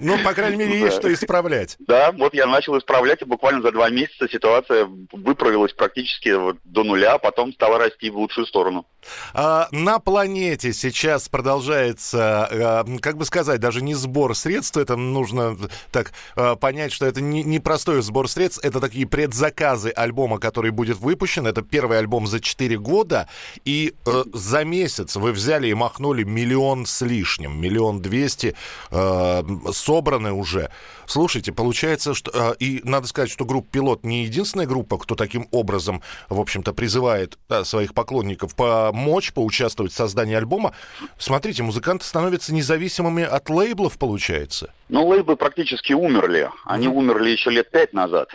Ну, 0.00 0.16
по 0.22 0.32
крайней 0.32 0.56
мере, 0.56 0.78
есть 0.78 0.96
что 0.96 1.12
исправлять. 1.12 1.74
Да, 1.80 2.12
вот 2.12 2.34
я 2.34 2.46
начал 2.46 2.78
исправлять, 2.78 3.20
и 3.22 3.24
буквально 3.24 3.62
за 3.62 3.72
два 3.72 3.90
месяца 3.90 4.28
ситуация 4.28 4.86
выправилась 5.10 5.72
практически 5.72 6.32
до 6.64 6.84
нуля, 6.84 7.14
а 7.14 7.18
потом 7.18 7.52
стала 7.52 7.78
расти 7.78 8.10
в 8.10 8.16
лучшую 8.16 8.46
сторону. 8.46 8.86
А, 9.32 9.68
на 9.72 9.98
планете 9.98 10.72
сейчас 10.72 11.28
продолжается, 11.28 12.48
а, 12.50 12.84
как 13.00 13.16
бы 13.16 13.24
сказать, 13.24 13.60
даже 13.60 13.82
не 13.82 13.94
сбор 13.94 14.36
средств, 14.36 14.76
это 14.76 14.94
нужно 14.94 15.58
так 15.90 16.12
а, 16.36 16.54
понять, 16.54 16.92
что 16.92 17.06
это 17.06 17.20
не, 17.20 17.42
не 17.42 17.58
простой 17.58 18.02
сбор 18.02 18.28
средств, 18.28 18.64
это 18.64 18.80
такие 18.80 19.06
предзаказы 19.06 19.90
альбома, 19.90 20.38
который 20.38 20.70
будет 20.70 20.98
выпущен, 20.98 21.46
это 21.46 21.62
первый 21.62 21.98
альбом 21.98 22.26
за 22.26 22.40
4 22.40 22.78
года, 22.78 23.28
и 23.64 23.73
И 23.74 23.92
э, 24.06 24.22
за 24.32 24.62
месяц 24.62 25.16
вы 25.16 25.32
взяли 25.32 25.66
и 25.66 25.74
махнули 25.74 26.22
миллион 26.22 26.86
с 26.86 27.02
лишним, 27.04 27.60
миллион 27.60 28.00
двести, 28.00 28.54
э, 28.92 29.42
собраны 29.72 30.32
уже. 30.32 30.70
Слушайте, 31.06 31.50
получается, 31.50 32.14
что... 32.14 32.30
Э, 32.32 32.54
и 32.60 32.82
надо 32.84 33.08
сказать, 33.08 33.32
что 33.32 33.44
группа 33.44 33.68
«Пилот» 33.72 34.04
не 34.04 34.22
единственная 34.26 34.68
группа, 34.68 34.96
кто 34.96 35.16
таким 35.16 35.48
образом, 35.50 36.02
в 36.28 36.38
общем-то, 36.38 36.72
призывает 36.72 37.36
да, 37.48 37.64
своих 37.64 37.94
поклонников 37.94 38.54
помочь, 38.54 39.32
поучаствовать 39.32 39.90
в 39.90 39.96
создании 39.96 40.36
альбома. 40.36 40.72
Смотрите, 41.18 41.64
музыканты 41.64 42.04
становятся 42.04 42.54
независимыми 42.54 43.24
от 43.24 43.50
лейблов, 43.50 43.98
получается. 43.98 44.72
Ну, 44.88 45.04
лейблы 45.04 45.34
практически 45.36 45.94
умерли. 45.94 46.48
Они 46.64 46.86
mm-hmm. 46.86 46.90
умерли 46.90 47.30
еще 47.30 47.50
лет 47.50 47.72
пять 47.72 47.92
назад. 47.92 48.28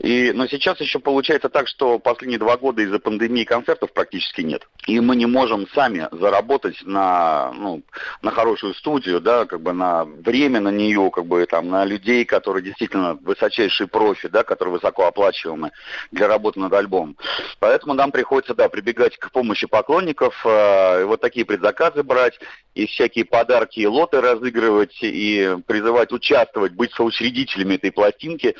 И, 0.00 0.32
но 0.32 0.46
сейчас 0.46 0.80
еще 0.80 0.98
получается 0.98 1.50
так, 1.50 1.68
что 1.68 1.98
последние 1.98 2.38
два 2.38 2.56
года 2.56 2.80
из-за 2.80 2.98
пандемии 2.98 3.44
концертов 3.44 3.92
практически 3.92 4.40
нет. 4.40 4.66
И 4.86 4.98
мы 4.98 5.14
не 5.14 5.26
можем 5.26 5.68
сами 5.74 6.08
заработать 6.10 6.80
на, 6.86 7.52
ну, 7.52 7.82
на 8.22 8.30
хорошую 8.30 8.74
студию, 8.74 9.20
да, 9.20 9.44
как 9.44 9.60
бы 9.60 9.74
на 9.74 10.06
время 10.06 10.60
на 10.60 10.70
нее, 10.70 11.10
как 11.12 11.26
бы 11.26 11.44
там 11.44 11.68
на 11.68 11.84
людей, 11.84 12.24
которые 12.24 12.62
действительно 12.64 13.14
высочайшие 13.14 13.88
профи, 13.88 14.28
да, 14.28 14.42
которые 14.42 14.72
высоко 14.72 15.06
оплачиваемы 15.06 15.70
для 16.12 16.28
работы 16.28 16.60
над 16.60 16.72
альбомом. 16.72 17.18
Поэтому 17.58 17.92
нам 17.92 18.10
приходится, 18.10 18.54
да, 18.54 18.70
прибегать 18.70 19.18
к 19.18 19.30
помощи 19.30 19.66
поклонников, 19.66 20.34
э, 20.46 21.04
вот 21.04 21.20
такие 21.20 21.44
предзаказы 21.44 22.02
брать, 22.02 22.40
и 22.74 22.86
всякие 22.86 23.26
подарки 23.26 23.80
и 23.80 23.86
лоты 23.86 24.22
разыгрывать, 24.22 24.96
и 25.02 25.56
призывать 25.66 26.10
участвовать, 26.12 26.72
быть 26.72 26.92
соучредителями 26.94 27.74
этой 27.74 27.92
пластинки. 27.92 28.56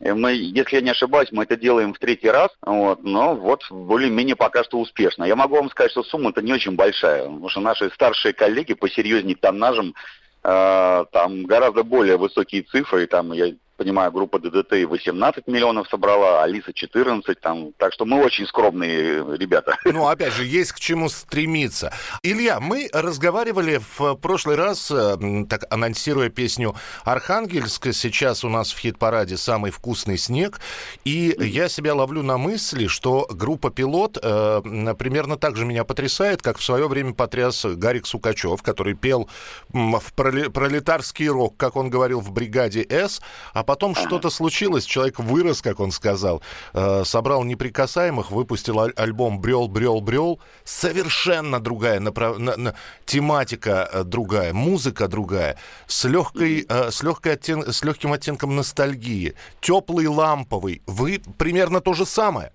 Э, 0.00 0.14
мы, 0.14 0.32
если 0.32 0.76
я 0.76 0.82
не 0.82 0.90
ошибаюсь, 0.90 1.32
мы 1.32 1.44
это 1.44 1.56
делаем 1.56 1.94
в 1.94 1.98
третий 1.98 2.30
раз, 2.30 2.50
вот, 2.62 3.02
но 3.02 3.34
вот 3.34 3.62
более-менее 3.70 4.36
пока 4.36 4.64
что 4.64 4.78
успешно. 4.78 5.24
Я 5.24 5.36
могу 5.36 5.56
вам 5.56 5.70
сказать, 5.70 5.92
что 5.92 6.02
сумма-то 6.02 6.42
не 6.42 6.52
очень 6.52 6.76
большая, 6.76 7.24
потому 7.24 7.48
что 7.48 7.60
наши 7.60 7.90
старшие 7.90 8.32
коллеги 8.32 8.74
по 8.74 8.88
серьезнее 8.88 9.36
тоннажам 9.36 9.94
э, 10.42 11.04
там 11.12 11.44
гораздо 11.44 11.82
более 11.82 12.16
высокие 12.16 12.62
цифры, 12.62 13.06
там 13.06 13.32
я 13.32 13.54
понимаю, 13.76 14.10
группа 14.10 14.38
ДДТ 14.38 14.84
18 14.88 15.46
миллионов 15.46 15.88
собрала, 15.88 16.42
Алиса 16.42 16.72
14, 16.72 17.40
там, 17.40 17.72
так 17.76 17.92
что 17.92 18.04
мы 18.04 18.24
очень 18.24 18.46
скромные 18.46 19.36
ребята. 19.36 19.76
Ну, 19.84 20.08
опять 20.08 20.32
же, 20.32 20.44
есть 20.44 20.72
к 20.72 20.80
чему 20.80 21.08
стремиться. 21.08 21.92
Илья, 22.22 22.60
мы 22.60 22.88
разговаривали 22.92 23.80
в 23.96 24.14
прошлый 24.16 24.56
раз, 24.56 24.90
э, 24.90 25.16
так 25.48 25.64
анонсируя 25.70 26.28
песню 26.28 26.74
«Архангельск», 27.04 27.92
сейчас 27.92 28.44
у 28.44 28.48
нас 28.48 28.72
в 28.72 28.78
хит-параде 28.78 29.36
«Самый 29.36 29.70
вкусный 29.70 30.18
снег», 30.18 30.60
и 31.04 31.34
я 31.38 31.68
себя 31.68 31.94
ловлю 31.94 32.22
на 32.22 32.38
мысли, 32.38 32.86
что 32.86 33.26
группа 33.30 33.70
«Пилот» 33.70 34.18
э, 34.22 34.94
примерно 34.98 35.36
так 35.36 35.56
же 35.56 35.64
меня 35.64 35.84
потрясает, 35.84 36.42
как 36.42 36.58
в 36.58 36.64
свое 36.64 36.88
время 36.88 37.14
потряс 37.14 37.64
Гарик 37.64 38.06
Сукачев, 38.06 38.62
который 38.62 38.94
пел 38.94 39.28
в 39.68 40.12
пролетарский 40.14 41.28
рок, 41.28 41.56
как 41.56 41.76
он 41.76 41.90
говорил, 41.90 42.20
в 42.20 42.30
«Бригаде 42.32 42.84
С», 42.88 43.20
а 43.52 43.62
потом 43.66 43.94
что-то 43.94 44.30
случилось, 44.30 44.84
человек 44.84 45.18
вырос, 45.18 45.60
как 45.60 45.80
он 45.80 45.90
сказал, 45.90 46.42
э, 46.72 47.02
собрал 47.04 47.44
неприкасаемых, 47.44 48.30
выпустил 48.30 48.80
аль- 48.80 48.92
альбом 48.96 49.40
«Брел, 49.40 49.68
брел, 49.68 50.00
брел». 50.00 50.40
Совершенно 50.64 51.60
другая 51.60 52.00
направ... 52.00 52.38
на, 52.38 52.56
на... 52.56 52.74
тематика 53.04 53.88
э, 53.92 54.04
другая, 54.04 54.52
музыка 54.52 55.08
другая, 55.08 55.58
с, 55.86 56.04
легкой, 56.04 56.64
э, 56.68 56.90
с, 56.90 57.02
легкой 57.02 57.34
оттен... 57.34 57.72
с 57.72 57.82
легким 57.84 58.12
оттенком 58.12 58.56
ностальгии, 58.56 59.34
теплый, 59.60 60.06
ламповый. 60.06 60.82
Вы 60.86 61.20
примерно 61.38 61.80
то 61.80 61.92
же 61.92 62.06
самое. 62.06 62.52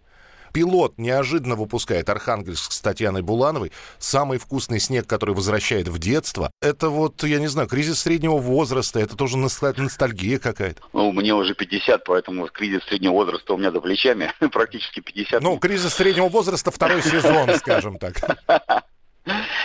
Пилот 0.51 0.97
неожиданно 0.97 1.55
выпускает 1.55 2.09
Архангельск 2.09 2.71
с 2.71 2.81
Татьяной 2.81 3.21
Булановой. 3.21 3.71
Самый 3.99 4.37
вкусный 4.37 4.79
снег, 4.79 5.07
который 5.07 5.35
возвращает 5.35 5.87
в 5.87 5.97
детство. 5.99 6.51
Это 6.61 6.89
вот, 6.89 7.23
я 7.23 7.39
не 7.39 7.47
знаю, 7.47 7.67
кризис 7.67 7.99
среднего 7.99 8.37
возраста, 8.37 8.99
это 8.99 9.15
тоже 9.15 9.37
ностальгия 9.37 10.39
какая-то. 10.39 10.81
Ну, 10.93 11.11
мне 11.11 11.33
уже 11.33 11.53
50, 11.53 12.03
поэтому 12.03 12.47
кризис 12.47 12.83
среднего 12.83 13.13
возраста 13.13 13.53
у 13.53 13.57
меня 13.57 13.71
за 13.71 13.81
плечами. 13.81 14.31
Практически 14.51 14.99
50. 14.99 15.41
Ну, 15.41 15.57
кризис 15.57 15.93
среднего 15.93 16.29
возраста 16.29 16.71
второй 16.71 17.01
сезон, 17.01 17.49
скажем 17.57 17.97
так. 17.97 18.15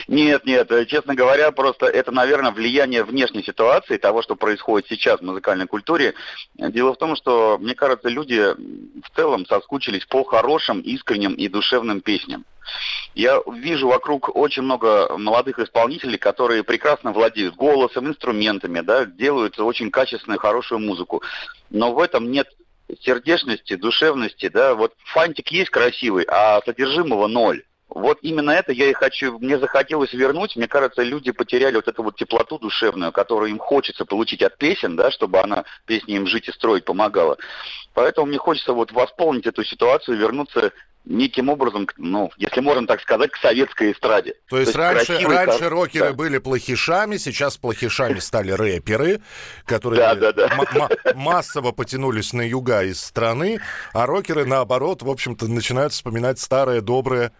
Нет, 0.07 0.45
нет, 0.45 0.71
э, 0.71 0.85
честно 0.85 1.15
говоря, 1.15 1.51
просто 1.51 1.87
это, 1.87 2.13
наверное, 2.13 2.53
влияние 2.53 3.05
внешней 3.05 3.43
ситуации, 3.43 3.97
того, 3.97 4.23
что 4.23 4.37
происходит 4.37 4.89
сейчас 4.89 5.21
в 5.21 5.25
музыкальной 5.25 5.67
культуре. 5.67 6.15
Дело 6.55 6.93
в 6.93 6.99
том, 6.99 7.17
что, 7.17 7.57
мне 7.59 7.75
кажется, 7.75 8.09
люди 8.09 8.39
в 8.39 9.17
целом 9.17 9.47
соскучились 9.47 10.05
по 10.05 10.25
хорошим, 10.25 10.81
искренним 10.81 11.33
и 11.33 11.49
душевным 11.49 12.03
песням. 12.03 12.45
Я 13.15 13.41
вижу 13.51 13.89
вокруг 13.89 14.37
очень 14.37 14.63
много 14.63 15.17
молодых 15.17 15.59
исполнителей, 15.59 16.19
которые 16.19 16.63
прекрасно 16.63 17.13
владеют 17.13 17.55
голосом, 17.55 18.09
инструментами, 18.09 18.81
да, 18.81 19.07
делают 19.07 19.59
очень 19.59 19.91
качественную, 19.91 20.39
хорошую 20.39 20.81
музыку. 20.81 21.23
Но 21.71 21.95
в 21.95 22.01
этом 22.01 22.31
нет 22.31 22.49
сердечности, 23.01 23.75
душевности, 23.75 24.49
да, 24.49 24.75
вот 24.75 24.93
фантик 25.05 25.49
есть 25.49 25.71
красивый, 25.71 26.25
а 26.29 26.61
содержимого 26.65 27.27
ноль. 27.27 27.65
Вот 27.89 28.19
именно 28.23 28.51
это 28.51 28.73
я 28.73 28.91
и 28.91 28.93
хочу, 28.93 29.39
мне 29.39 29.59
захотелось 29.59 30.13
вернуть. 30.13 30.57
Мне 30.57 30.67
кажется, 30.67 31.03
люди 31.03 31.31
потеряли 31.31 31.77
вот 31.77 31.87
эту 31.87 32.03
вот 32.03 32.17
теплоту 32.17 32.59
душевную, 32.59 33.13
которую 33.13 33.51
им 33.51 33.59
хочется 33.59 34.05
получить 34.05 34.43
от 34.43 34.59
песен, 34.59 34.97
да, 34.97 35.11
чтобы 35.11 35.41
она 35.41 35.65
песни 35.87 36.15
им 36.15 36.27
жить 36.27 36.49
и 36.49 36.53
строить 36.53 36.85
помогала. 36.85 37.39
Поэтому 37.95 38.27
мне 38.27 38.39
хочется 38.39 38.73
вот 38.73 38.93
восполнить 38.93 39.47
эту 39.47 39.65
ситуацию, 39.65 40.19
вернуться 40.19 40.73
неким 41.07 41.49
образом, 41.49 41.87
ну, 41.97 42.31
если 42.37 42.61
можно 42.61 42.87
так 42.87 43.01
сказать, 43.01 43.31
к 43.31 43.37
советской 43.37 43.93
эстраде. 43.93 44.35
То 44.49 44.59
есть, 44.59 44.73
То 44.73 44.83
есть 44.83 45.09
раньше, 45.09 45.27
раньше 45.27 45.59
как... 45.61 45.71
рокеры 45.71 46.09
да. 46.09 46.13
были 46.13 46.39
плохишами, 46.39 47.17
сейчас 47.17 47.57
плохишами 47.57 48.19
стали 48.19 48.51
рэперы, 48.51 49.21
которые 49.65 50.01
да, 50.01 50.33
да, 50.33 50.33
да. 50.33 50.91
массово 51.15 51.73
потянулись 51.73 52.33
на 52.33 52.43
юга 52.43 52.83
из 52.83 53.01
страны, 53.01 53.61
а 53.93 54.07
рокеры, 54.07 54.45
наоборот, 54.45 55.03
в 55.03 55.09
общем-то, 55.09 55.47
начинают 55.47 55.93
вспоминать 55.93 56.41
старое, 56.41 56.81
доброе 56.81 57.33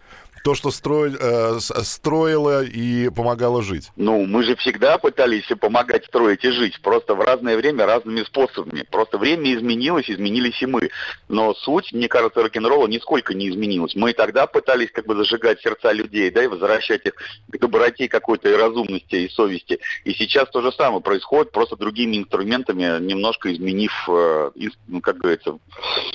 то, 0.47 0.55
что 0.55 0.71
строил, 0.71 1.17
э, 1.19 1.59
строило 1.59 2.63
и 2.63 3.11
помогало 3.11 3.65
жить? 3.65 3.91
Ну, 3.97 4.27
мы 4.27 4.45
же 4.45 4.55
всегда 4.55 4.97
пытались 4.97 5.47
помогать 5.61 6.05
строить 6.05 6.45
и 6.45 6.51
жить, 6.51 6.81
просто 6.83 7.17
в 7.17 7.21
разное 7.21 7.57
время 7.57 7.85
разными 7.85 8.23
способами. 8.23 8.87
Просто 8.89 9.19
время 9.19 9.53
изменилось, 9.57 10.09
изменились 10.09 10.63
и 10.63 10.67
мы. 10.67 10.91
Но 11.29 11.53
суть, 11.53 11.93
мне 11.93 12.07
кажется, 12.07 12.45
рок-н-ролла 12.45 12.87
нисколько 12.87 13.35
не 13.35 13.49
изменилась. 13.49 13.97
Мы 13.97 14.13
и 14.13 14.15
тогда 14.15 14.47
пытались 14.47 14.93
как 14.93 15.07
бы 15.07 15.17
зажигать 15.17 15.61
сердца 15.63 15.91
людей, 15.91 16.31
да, 16.31 16.45
и 16.45 16.47
возвращать 16.47 17.05
их 17.07 17.15
к 17.51 17.59
доброте 17.59 18.09
какой-то 18.09 18.49
и 18.49 18.55
разумности, 18.55 19.17
и 19.17 19.29
совести. 19.29 19.81
И 20.05 20.15
сейчас 20.15 20.49
то 20.51 20.63
же 20.63 20.71
самое 20.71 21.01
происходит, 21.01 21.51
просто 21.51 21.75
другими 21.75 22.19
инструментами, 22.19 23.01
немножко 23.01 23.53
изменив, 23.53 23.93
э, 24.09 24.51
ну, 24.87 25.01
как 25.01 25.19
говорится, 25.19 25.59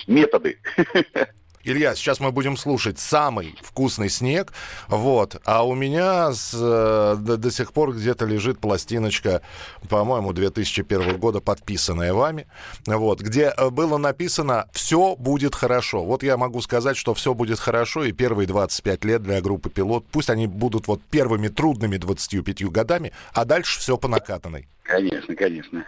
методы. 0.08 0.58
Илья, 1.64 1.96
сейчас 1.96 2.20
мы 2.20 2.32
будем 2.32 2.58
слушать 2.58 2.98
самый 2.98 3.56
вкусный 3.62 4.10
снег, 4.10 4.52
вот, 4.88 5.40
а 5.46 5.66
у 5.66 5.76
меня 5.76 6.34
с, 6.34 6.52
э, 6.54 7.16
до, 7.20 7.38
до 7.38 7.52
сих 7.52 7.72
пор 7.72 7.94
где-то 7.94 8.26
лежит 8.26 8.60
пластиночка, 8.60 9.42
по-моему, 9.88 10.34
2001 10.34 11.20
года, 11.20 11.40
подписанная 11.40 12.14
вами, 12.14 12.48
вот, 12.88 13.22
где 13.22 13.54
э, 13.56 13.70
было 13.70 13.98
написано 13.98 14.68
«Все 14.74 15.16
будет 15.16 15.54
хорошо». 15.54 16.04
Вот 16.04 16.24
я 16.24 16.36
могу 16.36 16.62
сказать, 16.62 16.98
что 16.98 17.14
все 17.14 17.36
будет 17.36 17.60
хорошо, 17.60 18.06
и 18.06 18.12
первые 18.12 18.48
25 18.48 19.06
лет 19.06 19.22
для 19.22 19.40
группы 19.42 19.70
«Пилот», 19.70 20.06
пусть 20.12 20.32
они 20.32 20.48
будут 20.48 20.88
вот 20.88 21.02
первыми 21.04 21.48
трудными 21.48 21.98
25 21.98 22.64
годами, 22.72 23.12
а 23.34 23.46
дальше 23.46 23.80
все 23.80 23.98
по 23.98 24.08
накатанной. 24.08 24.68
Конечно, 24.92 25.36
конечно. 25.36 25.86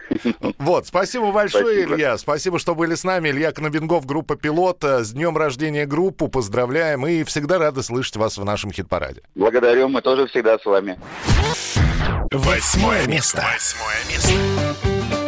Вот, 0.58 0.86
спасибо 0.86 1.30
большое, 1.30 1.74
спасибо. 1.82 1.94
Илья. 1.94 2.18
Спасибо, 2.18 2.58
что 2.58 2.74
были 2.74 2.94
с 2.94 3.04
нами. 3.04 3.28
Илья 3.28 3.52
Кнобингов, 3.52 4.06
группа 4.06 4.34
«Пилота». 4.36 5.04
С 5.04 5.12
днем 5.12 5.36
рождения 5.36 5.84
группу. 5.84 6.28
Поздравляем. 6.28 7.06
И 7.06 7.22
всегда 7.24 7.58
рады 7.58 7.82
слышать 7.82 8.16
вас 8.16 8.38
в 8.38 8.44
нашем 8.44 8.72
хит-параде. 8.72 9.22
Благодарю. 9.34 9.88
Мы 9.88 10.00
тоже 10.00 10.26
всегда 10.26 10.58
с 10.58 10.64
вами. 10.64 10.98
Восьмое 12.32 13.06
место. 13.06 13.44
Восьмое 13.52 13.98
место. 14.08 15.23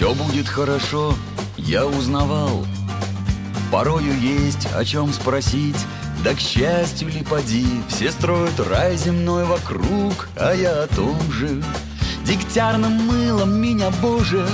Все 0.00 0.14
будет 0.14 0.48
хорошо, 0.48 1.12
я 1.58 1.84
узнавал. 1.84 2.64
Порою 3.70 4.18
есть 4.18 4.66
о 4.74 4.82
чем 4.82 5.12
спросить, 5.12 5.76
да 6.24 6.32
к 6.32 6.40
счастью 6.40 7.08
ли 7.08 7.22
поди, 7.22 7.66
Все 7.86 8.10
строят 8.10 8.58
рай 8.60 8.96
земной 8.96 9.44
вокруг, 9.44 10.30
а 10.36 10.54
я 10.54 10.84
о 10.84 10.86
том 10.86 11.20
же. 11.30 11.62
Дегтярным 12.24 12.92
мылом 12.92 13.60
меня, 13.60 13.90
Боже, 14.00 14.46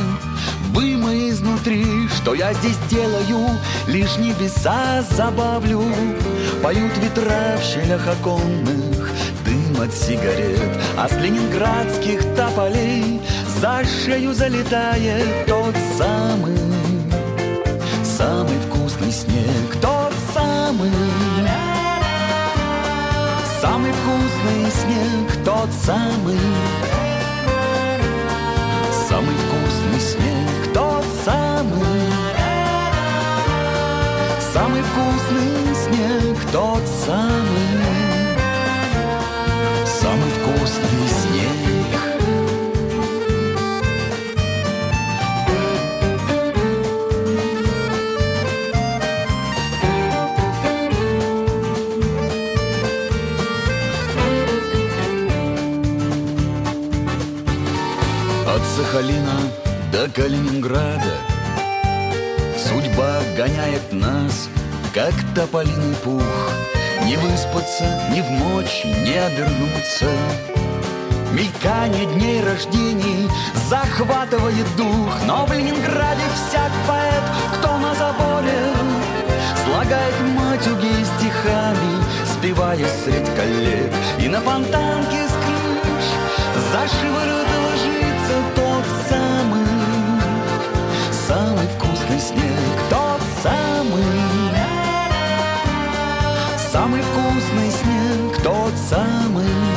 вымой 0.72 1.30
изнутри, 1.30 2.08
Что 2.08 2.34
я 2.34 2.52
здесь 2.52 2.78
делаю, 2.90 3.56
лишь 3.86 4.16
небеса 4.16 5.04
забавлю. 5.08 5.80
Поют 6.60 6.98
ветра 6.98 7.56
в 7.60 7.62
щелях 7.62 8.04
оконных 8.08 9.10
Дым 9.44 9.80
от 9.80 9.94
сигарет 9.94 10.80
А 10.96 11.08
с 11.08 11.12
ленинградских 11.12 12.34
тополей 12.34 13.20
За 13.60 13.82
шею 13.84 14.34
залетает 14.34 15.46
тот 15.46 15.74
самый 15.96 16.58
Самый 18.04 18.58
вкусный 18.68 19.10
снег 19.10 19.80
Тот 19.80 20.12
самый. 20.34 20.90
Самый 23.60 23.92
вкусный 23.92 24.70
снег 24.70 25.44
Тот 25.44 25.70
самый. 25.72 26.38
Самый 29.08 29.34
вкусный 29.34 30.00
снег 30.00 30.74
Тот 30.74 31.04
самый. 31.24 32.10
Самый 34.52 34.82
вкусный 34.82 35.74
снег 35.74 36.52
Тот 36.52 36.82
самый 37.06 37.55
Сахалина 58.96 59.38
до 59.92 60.08
Калининграда. 60.08 61.12
Судьба 62.56 63.18
гоняет 63.36 63.92
нас, 63.92 64.48
как 64.94 65.12
тополиный 65.34 65.94
пух. 65.96 66.22
Не 67.04 67.18
выспаться, 67.18 67.84
ни 68.10 68.22
в 68.22 68.30
ночь, 68.30 68.86
не 68.86 69.18
обернуться. 69.18 70.08
Мелькание 71.30 72.06
дней 72.06 72.42
рождений 72.42 73.28
захватывает 73.68 74.66
дух. 74.78 75.12
Но 75.26 75.44
в 75.44 75.52
Ленинграде 75.52 76.24
всяк 76.34 76.72
поэт, 76.88 77.24
кто 77.58 77.76
на 77.76 77.94
заборе 77.94 78.72
Слагает 79.62 80.14
матюги 80.34 81.04
стихами, 81.04 82.02
спевая 82.32 82.86
средь 83.04 83.28
коллег. 83.36 83.92
И 84.20 84.28
на 84.28 84.40
фонтанке 84.40 85.28
с 85.28 85.32
крыш 85.44 86.06
за 86.72 86.88
шиворот 86.98 87.46
Самый 91.26 91.66
вкусный 91.66 92.20
снег, 92.20 92.76
тот 92.88 93.20
самый. 93.42 94.04
Самый 96.70 97.02
вкусный 97.02 97.70
снег, 97.72 98.42
тот 98.44 98.72
самый 98.88 99.75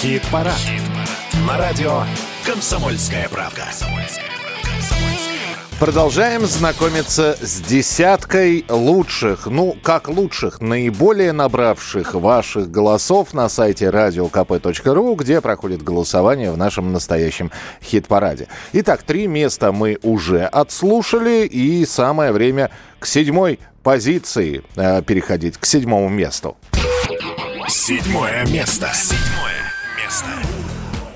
Хит-парад. 0.00 0.54
На 1.46 1.58
радио 1.58 2.04
«Комсомольская 2.46 3.28
правда». 3.28 3.64
Продолжаем 5.78 6.46
знакомиться 6.46 7.36
с 7.38 7.60
десяткой 7.60 8.64
лучших, 8.70 9.46
ну, 9.46 9.76
как 9.82 10.08
лучших, 10.08 10.62
наиболее 10.62 11.32
набравших 11.32 12.14
ваших 12.14 12.70
голосов 12.70 13.34
на 13.34 13.50
сайте 13.50 13.90
radiokp.ru, 13.90 15.16
где 15.16 15.42
проходит 15.42 15.82
голосование 15.82 16.50
в 16.50 16.56
нашем 16.56 16.92
настоящем 16.92 17.50
хит-параде. 17.82 18.48
Итак, 18.72 19.02
три 19.02 19.26
места 19.26 19.70
мы 19.70 19.98
уже 20.02 20.46
отслушали, 20.46 21.46
и 21.46 21.84
самое 21.84 22.32
время 22.32 22.70
к 22.98 23.04
седьмой 23.04 23.58
позиции 23.82 24.62
э, 24.76 25.02
переходить, 25.02 25.58
к 25.58 25.66
седьмому 25.66 26.08
месту. 26.08 26.56
Седьмое 27.68 28.46
место. 28.46 28.88
Седьмое 28.94 29.39
место. 30.10 30.26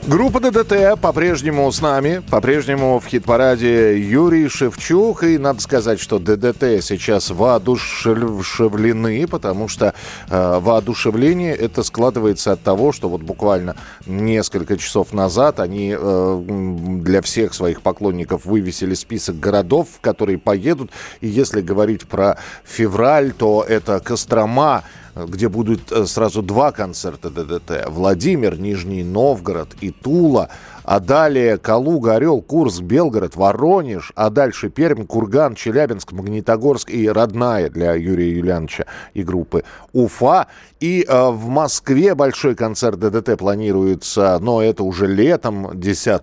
Группа 0.07 0.39
ДДТ 0.39 1.01
по-прежнему 1.01 1.73
с 1.73 1.81
нами, 1.81 2.23
по-прежнему 2.31 3.01
в 3.01 3.07
хит-параде 3.07 3.99
Юрий 3.99 4.49
Шевчук. 4.49 5.25
И 5.25 5.39
надо 5.39 5.63
сказать, 5.63 5.99
что 5.99 6.19
ДДТ 6.19 6.85
сейчас 6.85 7.31
воодушевлены, 7.31 9.27
потому 9.27 9.67
что 9.67 9.95
э, 10.29 10.59
воодушевление 10.61 11.57
это 11.57 11.83
складывается 11.83 12.53
от 12.53 12.61
того, 12.63 12.93
что 12.93 13.09
вот 13.09 13.23
буквально 13.23 13.77
несколько 14.05 14.77
часов 14.77 15.15
назад 15.15 15.59
они 15.59 15.97
э, 15.99 16.45
для 16.47 17.23
всех 17.23 17.55
своих 17.55 17.81
поклонников 17.81 18.45
вывесили 18.45 18.93
список 18.93 19.41
городов, 19.41 19.89
в 19.97 20.01
которые 20.03 20.37
поедут. 20.37 20.91
И 21.23 21.29
если 21.29 21.63
говорить 21.63 22.07
про 22.07 22.37
февраль, 22.63 23.33
то 23.33 23.65
это 23.67 24.01
Кострома, 24.01 24.85
где 25.15 25.49
будут 25.49 25.93
э, 25.93 26.07
сразу 26.07 26.43
два 26.43 26.73
концерта 26.73 27.31
ДДТ. 27.31 27.87
Владимир, 27.89 28.59
Нижний 28.59 29.05
Новгород 29.05 29.77
и 29.81 29.91
Тула. 29.91 30.49
А 30.85 31.01
далее 31.01 31.59
Калуга, 31.59 32.15
Орел, 32.15 32.41
Курск, 32.41 32.83
Белгород, 32.83 33.37
Воронеж. 33.37 34.13
А 34.15 34.31
дальше 34.31 34.69
Пермь, 34.69 35.07
Курган, 35.07 35.55
Челябинск, 35.55 36.13
Магнитогорск 36.13 36.91
и 36.91 37.09
родная 37.09 37.71
для 37.71 37.95
Юрия 37.95 38.31
Юльяновича 38.31 38.87
и 39.15 39.23
группы 39.23 39.65
Уфа. 39.93 40.47
И 40.81 41.05
э, 41.09 41.31
в 41.31 41.49
Москве 41.49 42.15
большой 42.15 42.55
концерт 42.55 42.99
ДДТ 42.99 43.39
планируется, 43.39 44.39
но 44.41 44.63
это 44.63 44.85
уже 44.85 45.07
летом, 45.07 45.71
10 45.75 46.21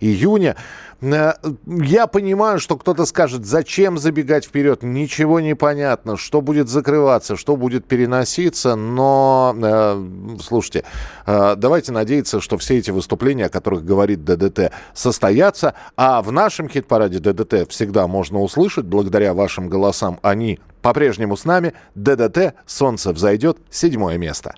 июня. 0.00 0.56
Э, 1.02 1.32
Я 1.66 2.06
понимаю, 2.06 2.58
что 2.60 2.76
кто-то 2.76 3.06
скажет, 3.06 3.44
зачем 3.44 3.98
забегать 3.98 4.44
вперед, 4.44 4.82
ничего 4.82 5.40
не 5.40 5.54
понятно, 5.54 6.16
что 6.16 6.40
будет 6.40 6.68
закрываться, 6.68 7.36
что 7.36 7.56
будет 7.56 7.86
переноситься, 7.86 8.76
но, 8.76 9.54
э, 9.60 10.38
слушайте, 10.42 10.84
э, 11.26 11.54
давайте 11.56 11.92
надеяться, 11.92 12.40
что 12.40 12.56
все 12.58 12.78
эти 12.78 12.90
выступления, 12.90 13.46
о 13.46 13.48
которых 13.48 13.84
говорит 14.02 14.24
ДДТ, 14.24 14.72
состоятся, 14.94 15.74
а 15.96 16.22
в 16.22 16.32
нашем 16.32 16.68
хит-параде 16.68 17.20
ДДТ 17.20 17.70
всегда 17.70 18.08
можно 18.08 18.40
услышать, 18.40 18.84
благодаря 18.84 19.32
вашим 19.32 19.68
голосам, 19.68 20.18
они 20.22 20.58
по-прежнему 20.82 21.36
с 21.36 21.44
нами, 21.44 21.74
ДДТ 21.94 22.54
«Солнце 22.66 23.12
взойдет», 23.12 23.58
седьмое 23.70 24.18
место. 24.18 24.54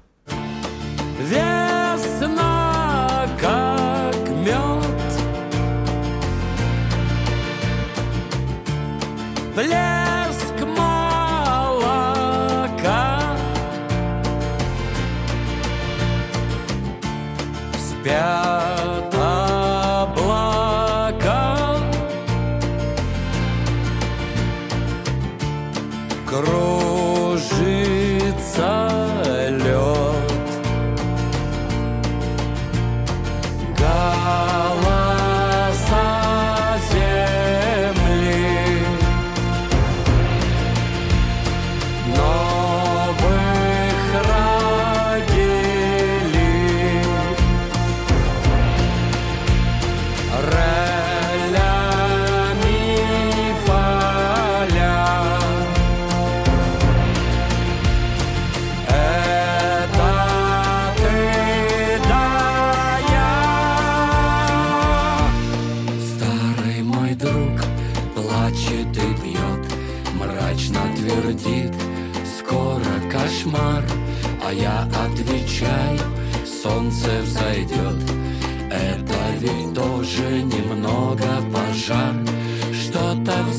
Весна, 1.20 2.46
как 3.38 4.14
мед. 4.30 4.80
Блеск 9.54 10.04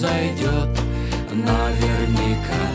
Взойдет 0.05 0.69
наверняка. 1.31 2.65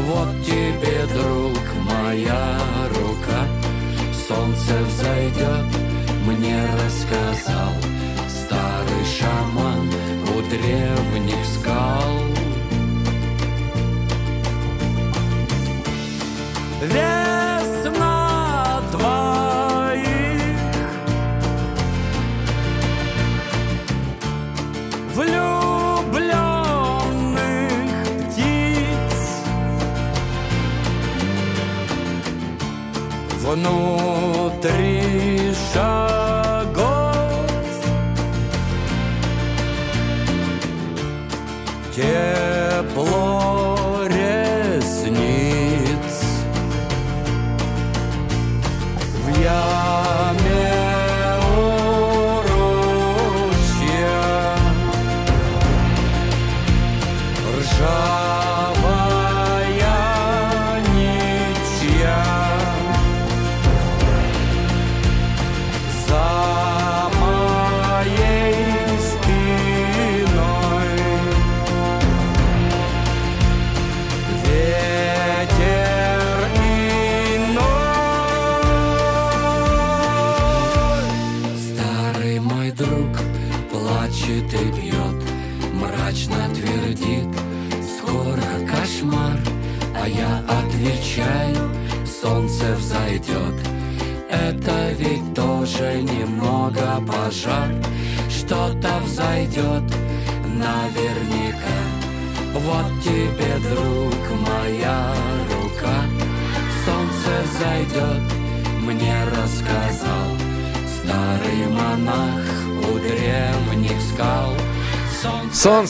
Вот 0.00 0.28
тебе, 0.46 1.04
друг, 1.12 1.58
моя 1.84 2.58
рука. 2.88 3.46
Солнце 4.26 4.72
взойдет, 4.88 5.66
мне 6.26 6.64
рассказал 6.82 7.74
Старый 8.26 9.04
шаман 9.04 9.90
у 10.34 10.40
древних 10.48 11.44
скал. 11.44 12.14
Весна 16.82 18.80
твоих. 18.90 20.08
Влюбленных 25.14 25.53
Внутри 33.54 34.93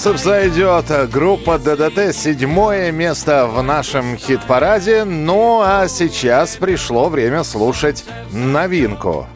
Солнце 0.04 0.22
взойдет. 0.22 1.10
Группа 1.10 1.58
ДДТ 1.58 2.14
седьмое 2.14 2.92
место 2.92 3.46
в 3.46 3.62
нашем 3.62 4.18
хит-параде. 4.18 5.04
Ну 5.04 5.62
а 5.62 5.88
сейчас 5.88 6.56
пришло 6.56 7.08
время 7.08 7.42
слушать 7.42 8.04
новинку. 8.30 9.26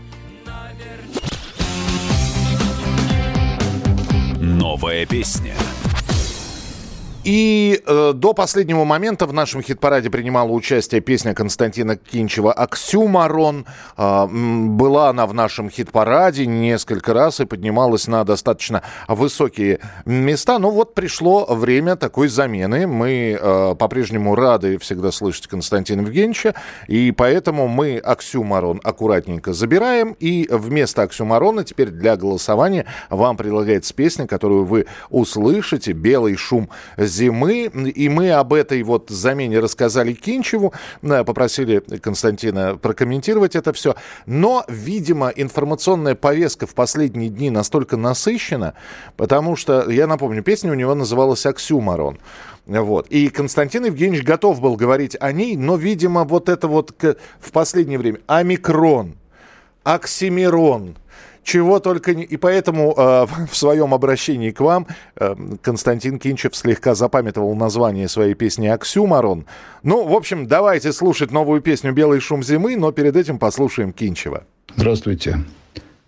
Новая 4.39 5.07
песня. 5.07 5.55
И 7.25 7.58
э, 7.89 8.13
до 8.13 8.35
последнего 8.35 8.85
момента 8.85 9.27
в 9.27 9.33
нашем 9.33 9.63
хит-параде 9.63 10.11
принимала 10.11 10.51
участие 10.51 11.01
песня 11.01 11.35
Константина 11.35 11.97
Кинчева 11.97 12.53
«Оксюмарон». 12.53 13.67
Э, 13.97 14.27
была 14.29 15.09
она 15.09 15.27
в 15.27 15.35
нашем 15.35 15.71
хит-параде 15.71 16.47
несколько 16.47 17.15
раз 17.15 17.41
и 17.41 17.47
поднималась 17.47 18.07
на 18.07 18.25
достаточно 18.25 18.83
высокие 19.09 19.81
места. 20.05 20.59
Но 20.59 20.71
вот 20.71 20.95
пришло 20.95 21.47
время 21.47 21.97
такой 21.97 22.29
замены. 22.29 22.87
Мы 22.87 23.39
э, 23.41 23.75
по-прежнему 23.79 24.35
рады 24.35 24.79
всегда 24.79 25.11
слышать 25.11 25.47
Константина 25.47 26.03
Евгеньевича. 26.03 26.55
И 26.87 27.13
поэтому 27.13 27.69
мы 27.69 27.99
«Оксюмарон» 27.99 28.81
аккуратненько 28.85 29.53
забираем. 29.53 30.15
И 30.21 30.49
вместо 30.51 31.03
«Оксюмарона» 31.03 31.65
теперь 31.65 31.89
для 31.89 32.17
голосования 32.17 32.85
вам 33.09 33.37
предлагается 33.37 33.95
песня, 33.95 34.27
которую 34.27 34.65
вы 34.65 34.87
услышите 35.09 35.93
«Белый 35.93 36.37
шум 36.37 36.69
зимы». 36.99 37.71
И 37.87 38.09
мы 38.09 38.31
об 38.31 38.53
этой 38.53 38.83
вот 38.83 39.11
замене 39.11 39.61
рассказали 39.61 40.13
Кинчеву, 40.13 40.73
э, 41.03 41.25
попросили 41.25 41.79
Константина 41.79 42.77
прокомментировать 42.77 43.57
это 43.57 43.73
все. 43.73 43.95
Но, 44.27 44.65
видимо, 44.69 45.29
информационная 45.29 46.15
повестка 46.15 46.67
в 46.67 46.75
последние 46.75 47.31
дни 47.31 47.51
настолько 47.51 47.97
насыщена, 47.97 48.75
потому 49.17 49.57
что, 49.57 49.91
я 49.91 50.07
напомню, 50.07 50.43
песня 50.43 50.71
у 50.71 50.75
него 50.75 50.95
называлась 50.95 51.47
«Оксюмарон». 51.47 52.19
Вот. 52.67 53.07
И 53.09 53.31
Константин 53.31 53.87
Евгеньевич 53.87 54.25
готов 54.25 54.61
был 54.61 54.77
говорить 54.77 55.17
о 55.19 55.33
ней, 55.33 55.57
но, 55.57 55.77
видимо, 55.77 56.25
вот 56.25 56.51
это 56.51 56.69
вот 56.69 56.95
в 57.41 57.51
последнее 57.51 57.99
время 57.99 58.19
омикрон, 58.27 59.15
оксимирон, 59.85 60.97
чего 61.49 61.81
только 61.81 62.15
не... 62.15 62.25
И 62.25 62.37
поэтому 62.37 62.95
э, 62.97 63.27
в 63.51 63.57
своем 63.57 63.95
обращении 63.95 64.51
к 64.51 64.61
вам 64.61 64.87
э, 65.17 65.35
Константин 65.63 66.19
Кинчев 66.19 66.55
слегка 66.55 66.95
запамятовал 66.95 67.55
название 67.55 68.09
своей 68.09 68.35
песни 68.35 68.67
«Оксюмарон». 68.67 69.47
Ну, 69.83 70.07
в 70.07 70.13
общем, 70.13 70.47
давайте 70.47 70.93
слушать 70.93 71.31
новую 71.31 71.63
песню 71.63 71.93
«Белый 71.93 72.21
шум 72.21 72.43
зимы», 72.43 72.77
но 72.77 72.93
перед 72.93 73.17
этим 73.17 73.39
послушаем 73.39 73.93
Кинчева. 73.93 74.45
Здравствуйте. 74.77 75.39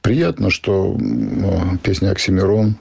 Приятно, 0.03 0.51
что 0.51 0.95
м, 0.95 1.79
песня 1.79 2.11
«Оксимирон» 2.11 2.77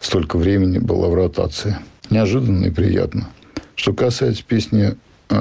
столько 0.00 0.36
времени 0.36 0.78
была 0.78 1.08
в 1.08 1.14
ротации. 1.14 1.76
Неожиданно 2.10 2.66
и 2.66 2.70
приятно. 2.70 3.28
Что 3.76 3.92
касается 3.92 4.42
песни 4.44 4.96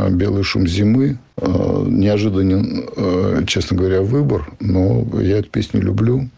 «Белый 0.10 0.44
шум 0.44 0.68
зимы», 0.68 1.18
э, 1.38 1.86
неожиданен, 1.88 2.86
э, 2.96 3.44
честно 3.48 3.78
говоря, 3.78 4.02
выбор, 4.02 4.52
но 4.60 5.06
я 5.20 5.40
эту 5.40 5.50
песню 5.50 5.82
люблю. 5.82 6.30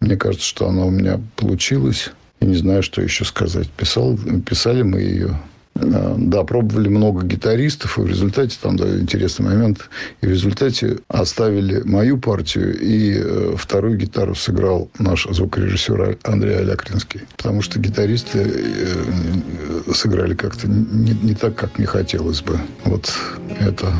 Мне 0.00 0.16
кажется, 0.16 0.46
что 0.46 0.68
она 0.68 0.84
у 0.84 0.90
меня 0.90 1.20
получилась. 1.36 2.10
Я 2.40 2.48
не 2.48 2.56
знаю, 2.56 2.82
что 2.82 3.02
еще 3.02 3.24
сказать. 3.24 3.68
Писал, 3.70 4.18
писали 4.46 4.82
мы 4.82 5.00
ее 5.00 5.30
Э, 5.30 5.49
Да, 5.74 6.44
пробовали 6.44 6.88
много 6.88 7.24
гитаристов, 7.24 7.98
и 7.98 8.02
в 8.02 8.06
результате, 8.06 8.58
там, 8.60 8.76
да, 8.76 8.98
интересный 8.98 9.46
момент, 9.46 9.88
и 10.20 10.26
в 10.26 10.30
результате 10.30 10.98
оставили 11.08 11.80
мою 11.84 12.18
партию, 12.18 12.78
и 12.78 13.14
э, 13.16 13.54
вторую 13.56 13.96
гитару 13.96 14.34
сыграл 14.34 14.90
наш 14.98 15.26
звукорежиссер 15.30 16.18
Андрей 16.24 16.58
Алякринский. 16.58 17.22
Потому 17.36 17.62
что 17.62 17.78
гитаристы 17.78 18.40
э, 18.44 19.92
сыграли 19.94 20.34
как-то 20.34 20.68
не, 20.68 21.12
не 21.12 21.34
так, 21.34 21.54
как 21.54 21.78
мне 21.78 21.86
хотелось 21.86 22.42
бы. 22.42 22.58
Вот 22.84 23.12
это 23.60 23.92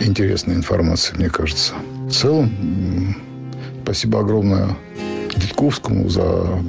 интересная 0.00 0.54
информация, 0.54 1.16
мне 1.16 1.28
кажется. 1.28 1.74
В 2.08 2.12
целом, 2.12 3.16
спасибо 3.82 4.20
огромное 4.20 4.76
Дедковскому 5.36 6.08
за 6.08 6.62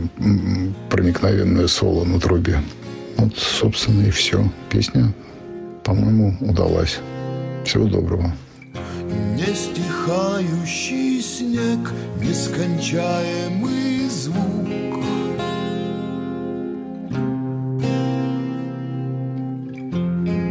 проникновенное 0.89 1.67
соло 1.67 2.03
на 2.03 2.19
трубе. 2.19 2.59
Вот, 3.17 3.35
собственно, 3.37 4.07
и 4.07 4.11
все. 4.11 4.43
Песня, 4.69 5.13
по-моему, 5.83 6.35
удалась. 6.41 6.99
Всего 7.65 7.85
доброго. 7.85 8.31
Не 9.35 9.53
стихающий 9.53 11.21
снег, 11.21 11.91
нескончаемый 12.21 14.07
звук. 14.09 15.03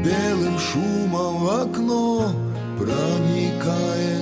Белым 0.05 0.59
шумом 0.59 1.45
в 1.45 1.49
окно 1.63 2.33
проникает 2.79 4.16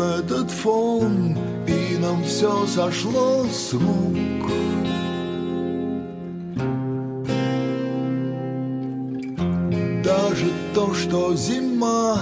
этот 0.00 0.50
фон, 0.50 1.36
и 1.66 1.96
нам 1.98 2.24
все 2.24 2.66
сошло 2.66 3.44
с 3.52 3.72
рук. 3.74 4.50
может 10.30 10.74
то, 10.74 10.94
что 10.94 11.34
зима 11.34 12.18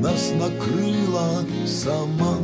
нас 0.00 0.32
накрыла 0.38 1.44
сама. 1.66 2.38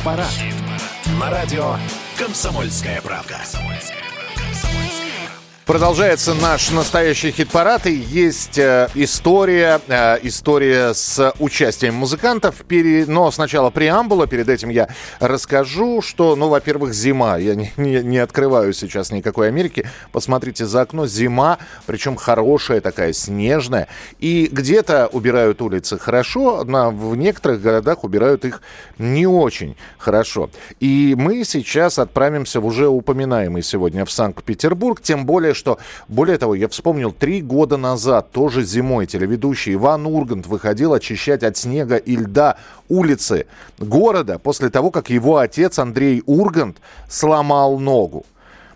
Хит-парад. 0.00 0.32
На 1.18 1.30
радио 1.30 1.76
«Комсомольская 2.18 3.00
правда». 3.02 3.40
Продолжается 5.70 6.34
наш 6.34 6.72
настоящий 6.72 7.30
хит-парад, 7.30 7.86
и 7.86 7.94
есть 7.94 8.58
э, 8.58 8.88
история, 8.96 9.80
э, 9.86 10.18
история 10.24 10.94
с 10.94 11.32
участием 11.38 11.94
музыкантов. 11.94 12.56
Пере... 12.66 13.06
Но 13.06 13.30
сначала 13.30 13.70
преамбула, 13.70 14.26
перед 14.26 14.48
этим 14.48 14.68
я 14.68 14.88
расскажу, 15.20 16.02
что, 16.02 16.34
ну, 16.34 16.48
во-первых, 16.48 16.92
зима. 16.92 17.36
Я 17.36 17.54
не, 17.54 17.72
не, 17.76 18.02
не 18.02 18.18
открываю 18.18 18.72
сейчас 18.72 19.12
никакой 19.12 19.46
Америки. 19.46 19.88
Посмотрите 20.10 20.66
за 20.66 20.80
окно, 20.80 21.06
зима, 21.06 21.58
причем 21.86 22.16
хорошая 22.16 22.80
такая, 22.80 23.12
снежная. 23.12 23.86
И 24.18 24.48
где-то 24.50 25.06
убирают 25.06 25.62
улицы 25.62 25.98
хорошо, 25.98 26.64
на, 26.64 26.90
в 26.90 27.14
некоторых 27.14 27.62
городах 27.62 28.02
убирают 28.02 28.44
их 28.44 28.60
не 28.98 29.28
очень 29.28 29.76
хорошо. 29.98 30.50
И 30.80 31.14
мы 31.16 31.44
сейчас 31.44 32.00
отправимся 32.00 32.60
в 32.60 32.66
уже 32.66 32.88
упоминаемый 32.88 33.62
сегодня 33.62 34.04
в 34.04 34.10
Санкт-Петербург, 34.10 35.00
тем 35.00 35.26
более, 35.26 35.54
что, 35.60 35.78
более 36.08 36.38
того, 36.38 36.54
я 36.54 36.68
вспомнил, 36.68 37.12
три 37.12 37.42
года 37.42 37.76
назад, 37.76 38.32
тоже 38.32 38.64
зимой, 38.64 39.06
телеведущий 39.06 39.74
Иван 39.74 40.06
Ургант 40.06 40.46
выходил 40.46 40.94
очищать 40.94 41.44
от 41.44 41.56
снега 41.56 41.96
и 41.96 42.16
льда 42.16 42.56
улицы 42.88 43.46
города 43.78 44.38
после 44.38 44.70
того, 44.70 44.90
как 44.90 45.10
его 45.10 45.36
отец 45.36 45.78
Андрей 45.78 46.22
Ургант 46.26 46.78
сломал 47.08 47.78
ногу. 47.78 48.24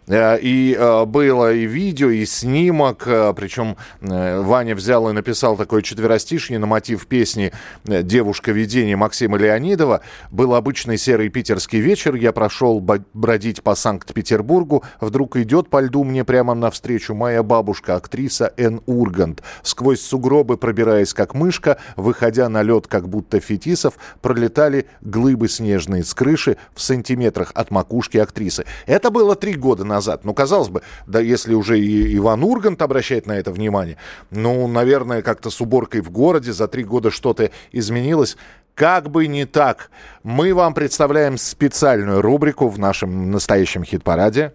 Э, 0.07 0.39
И 0.41 0.77
э, 0.79 1.05
было 1.07 1.53
и 1.53 1.65
видео, 1.67 2.11
и 2.11 2.25
снимок. 2.27 3.05
э, 3.07 3.33
Причем 3.35 3.77
Ваня 4.01 4.75
взял 4.75 5.09
и 5.09 5.13
написал 5.13 5.57
такое 5.57 5.83
четверостишье 5.83 6.59
на 6.59 6.67
мотив 6.67 7.07
песни 7.07 7.53
«Девушка 7.85 8.53
видения» 8.53 8.97
Максима 8.97 9.39
Леонидова. 9.39 10.03
Был 10.31 10.55
обычный 10.55 10.99
серый 10.99 11.29
питерский 11.29 11.81
вечер. 11.81 12.15
Я 12.15 12.33
прошел 12.33 12.81
бродить 12.81 13.63
по 13.63 13.75
Санкт-Петербургу. 13.75 14.85
Вдруг 15.01 15.37
идет 15.37 15.71
по 15.71 15.81
льду 15.81 16.05
мне 16.05 16.25
прямо 16.25 16.55
навстречу 16.55 17.15
моя 17.15 17.43
бабушка, 17.43 17.97
актриса 17.97 18.53
Н. 18.57 18.81
Ургант. 18.87 19.43
Сквозь 19.63 20.01
сугробы, 20.01 20.57
пробираясь 20.57 21.15
как 21.15 21.35
мышка, 21.35 21.79
выходя 21.97 22.49
на 22.49 22.63
лед, 22.63 22.87
как 22.87 23.09
будто 23.09 23.41
фетисов, 23.41 23.95
пролетали 24.21 24.87
глыбы 25.01 25.49
снежные 25.49 26.05
с 26.05 26.13
крыши 26.15 26.57
в 26.75 26.83
сантиметрах 26.83 27.53
от 27.55 27.71
макушки 27.71 28.19
актрисы. 28.19 28.65
Это 28.87 29.11
было 29.11 29.35
три 29.35 29.55
года 29.55 29.85
назад. 29.85 29.94
Ну, 30.25 30.35
казалось 30.35 30.69
бы, 30.69 30.83
да 31.07 31.21
если 31.21 31.55
уже 31.55 31.79
и 31.79 32.17
Иван 32.17 32.43
Ургант 32.43 32.83
обращает 32.83 33.27
на 33.27 33.33
это 33.33 33.53
внимание, 33.53 33.97
ну, 34.31 34.67
наверное, 34.69 35.23
как-то 35.23 35.51
с 35.51 35.61
уборкой 35.61 36.01
в 36.01 36.11
городе 36.11 36.53
за 36.53 36.69
три 36.69 36.85
года 36.85 37.11
что-то 37.11 37.51
изменилось. 37.73 38.37
Как 38.75 39.09
бы 39.09 39.29
не 39.29 39.45
так, 39.45 39.91
мы 40.25 40.53
вам 40.53 40.75
представляем 40.75 41.39
специальную 41.39 42.21
рубрику 42.21 42.69
в 42.69 42.79
нашем 42.79 43.31
настоящем 43.31 43.85
хит-параде. 43.85 44.53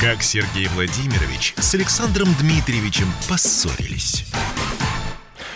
Как 0.00 0.22
Сергей 0.22 0.68
Владимирович 0.74 1.54
с 1.56 1.74
Александром 1.74 2.28
Дмитриевичем 2.38 3.06
поссорились. 3.28 4.26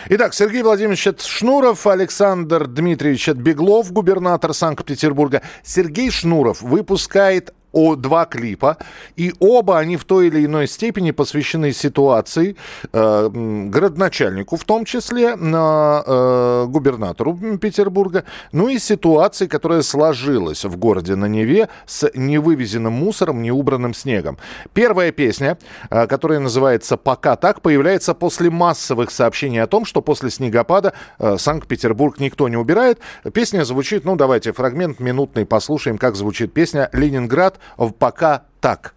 Итак, 0.08 0.34
Сергей 0.34 0.62
Владимирович 0.62 1.06
Шнуров, 1.20 1.86
Александр 1.86 2.66
Дмитриевич 2.66 3.28
Беглов, 3.28 3.92
губернатор 3.92 4.52
Санкт-Петербурга. 4.52 5.42
Сергей 5.62 6.10
Шнуров 6.10 6.60
выпускает 6.60 7.54
о, 7.72 7.96
два 7.96 8.24
клипа, 8.26 8.76
и 9.16 9.32
оба 9.40 9.78
они 9.78 9.96
в 9.96 10.04
той 10.04 10.28
или 10.28 10.44
иной 10.44 10.66
степени 10.68 11.10
посвящены 11.10 11.72
ситуации, 11.72 12.56
э, 12.92 13.28
городначальнику 13.32 14.56
в 14.56 14.64
том 14.64 14.84
числе, 14.84 15.36
на, 15.36 16.02
э, 16.06 16.66
губернатору 16.68 17.38
Петербурга, 17.60 18.24
ну 18.52 18.68
и 18.68 18.78
ситуации, 18.78 19.46
которая 19.46 19.82
сложилась 19.82 20.64
в 20.64 20.76
городе 20.76 21.14
на 21.14 21.26
Неве 21.26 21.68
с 21.86 22.10
невывезенным 22.14 22.92
мусором, 22.92 23.42
неубранным 23.42 23.94
снегом. 23.94 24.38
Первая 24.74 25.12
песня, 25.12 25.58
э, 25.90 26.06
которая 26.06 26.40
называется 26.40 26.96
«Пока 26.96 27.36
так», 27.36 27.62
появляется 27.62 28.14
после 28.14 28.50
массовых 28.50 29.10
сообщений 29.10 29.62
о 29.62 29.66
том, 29.66 29.84
что 29.84 30.02
после 30.02 30.30
снегопада 30.30 30.92
э, 31.18 31.36
Санкт-Петербург 31.38 32.20
никто 32.20 32.48
не 32.48 32.56
убирает. 32.56 32.98
Песня 33.32 33.64
звучит, 33.64 34.04
ну 34.04 34.16
давайте 34.16 34.52
фрагмент 34.52 35.00
минутный 35.00 35.46
послушаем, 35.46 35.98
как 35.98 36.16
звучит 36.16 36.52
песня 36.52 36.88
«Ленинград» 36.92 37.58
«Пока 37.98 38.42
так». 38.60 38.94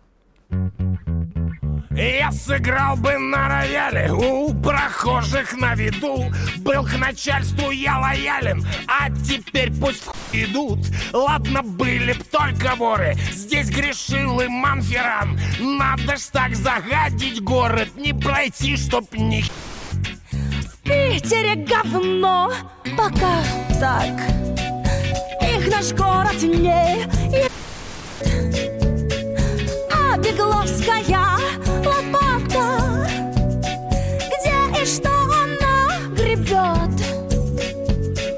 Я 1.92 2.30
сыграл 2.32 2.98
бы 2.98 3.18
на 3.18 3.48
рояле 3.48 4.12
у 4.12 4.54
прохожих 4.54 5.54
на 5.54 5.76
виду. 5.76 6.26
Был 6.58 6.84
к 6.84 6.98
начальству 6.98 7.72
я 7.72 8.00
лоялен, 8.00 8.66
а 8.86 9.10
теперь 9.10 9.72
пусть 9.72 10.04
в 10.04 10.08
хуй 10.08 10.44
идут. 10.44 10.80
Ладно, 11.14 11.64
были 11.64 12.12
б 12.12 12.20
только 12.30 12.76
воры, 12.76 13.16
здесь 13.32 13.70
грешил 13.70 14.42
и 14.42 14.48
Манферан 14.48 15.40
Надо 15.60 16.18
ж 16.18 16.22
так 16.34 16.56
загадить 16.56 17.42
город, 17.42 17.88
не 17.96 18.14
пройти, 18.14 18.76
чтоб 18.76 19.06
ни 19.14 19.42
В 19.42 20.78
Питере 20.84 21.56
говно, 21.56 22.52
пока 22.98 23.42
так 23.80 24.20
Их 25.42 25.72
наш 25.72 25.94
город 25.94 26.42
не 26.42 27.08
а 29.92 30.18
Бегловская 30.18 31.38
лопата. 31.84 33.08
Где 34.28 34.82
и 34.82 34.86
что 34.86 35.10
она 35.10 36.00
гребет? 36.16 36.96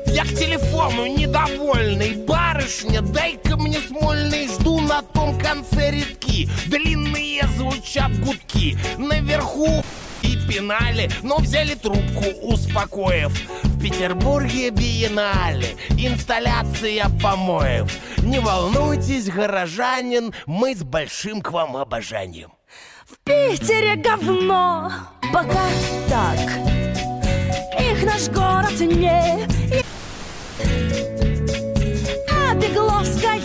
Я 0.08 0.24
к 0.24 0.30
телефону 0.30 1.06
недовольный. 1.06 2.16
Барышня, 2.26 3.02
дай-ка 3.02 3.58
мне 3.58 3.80
смольный. 3.80 4.48
Жду 4.48 4.80
на 4.82 5.02
том 5.02 5.38
конце 5.40 5.92
редки. 5.92 6.50
Длинные 6.68 7.48
звучат 7.58 8.12
гудки. 8.20 8.78
Наверху 8.98 9.84
и 10.24 10.38
пинали, 10.48 11.10
но 11.24 11.38
взяли 11.38 11.76
трубку, 11.76 12.26
успокоив. 12.42 13.32
В 13.64 13.82
Петербурге 13.82 14.70
биеннале, 14.70 15.76
инсталляция 15.98 17.10
помоев. 17.22 17.92
Не 18.18 18.40
волнуйтесь, 18.40 19.30
горожанин, 19.30 20.34
мы 20.46 20.76
с 20.76 20.84
большим 20.84 21.42
к 21.42 21.52
вам 21.52 21.78
обожанием. 21.78 22.52
В 23.08 23.18
Питере 23.24 23.96
говно, 23.96 24.92
пока 25.32 25.66
так 26.10 26.40
Их 27.80 28.04
наш 28.04 28.28
город 28.28 28.78
не 28.82 29.46
А 32.30 32.54
Бегловская 32.56 33.37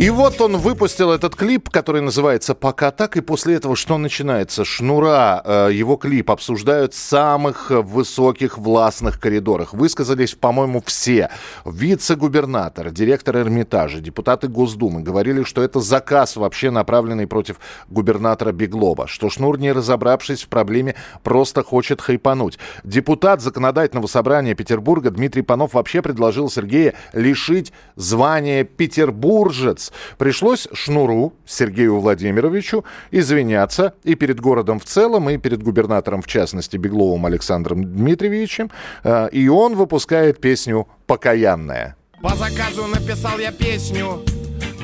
И 0.00 0.08
вот 0.08 0.40
он 0.40 0.56
выпустил 0.56 1.10
этот 1.12 1.36
клип, 1.36 1.68
который 1.68 2.00
называется 2.00 2.54
«Пока 2.54 2.90
так», 2.90 3.18
и 3.18 3.20
после 3.20 3.56
этого 3.56 3.76
что 3.76 3.98
начинается? 3.98 4.64
Шнура, 4.64 5.42
э, 5.44 5.68
его 5.74 5.96
клип 5.96 6.30
обсуждают 6.30 6.94
в 6.94 6.96
самых 6.96 7.68
высоких 7.68 8.56
властных 8.56 9.20
коридорах. 9.20 9.74
Высказались, 9.74 10.34
по-моему, 10.34 10.82
все. 10.86 11.28
Вице-губернатор, 11.66 12.90
директор 12.90 13.36
Эрмитажа, 13.36 14.00
депутаты 14.00 14.48
Госдумы 14.48 15.02
говорили, 15.02 15.42
что 15.42 15.62
это 15.62 15.80
заказ 15.80 16.36
вообще 16.36 16.70
направленный 16.70 17.26
против 17.26 17.56
губернатора 17.90 18.52
Беглова, 18.52 19.06
что 19.06 19.28
Шнур, 19.28 19.58
не 19.58 19.70
разобравшись 19.70 20.44
в 20.44 20.48
проблеме, 20.48 20.94
просто 21.22 21.62
хочет 21.62 22.00
хайпануть. 22.00 22.58
Депутат 22.84 23.42
Законодательного 23.42 24.06
собрания 24.06 24.54
Петербурга 24.54 25.10
Дмитрий 25.10 25.42
Панов 25.42 25.74
вообще 25.74 26.00
предложил 26.00 26.48
Сергея 26.48 26.94
лишить 27.12 27.74
звания 27.96 28.64
«Петербуржец». 28.64 29.89
Пришлось 30.18 30.68
Шнуру, 30.72 31.32
Сергею 31.46 32.00
Владимировичу, 32.00 32.84
извиняться 33.10 33.94
и 34.04 34.14
перед 34.14 34.40
городом 34.40 34.78
в 34.78 34.84
целом, 34.84 35.30
и 35.30 35.38
перед 35.38 35.62
губернатором, 35.62 36.22
в 36.22 36.26
частности, 36.26 36.76
Бегловым 36.76 37.26
Александром 37.26 37.84
Дмитриевичем. 37.84 38.70
Э, 39.04 39.28
И 39.32 39.48
он 39.48 39.76
выпускает 39.76 40.40
песню 40.40 40.86
«Покаянная». 41.06 41.96
По 42.22 42.36
заказу 42.36 42.86
написал 42.86 43.38
я 43.38 43.50
песню, 43.50 44.22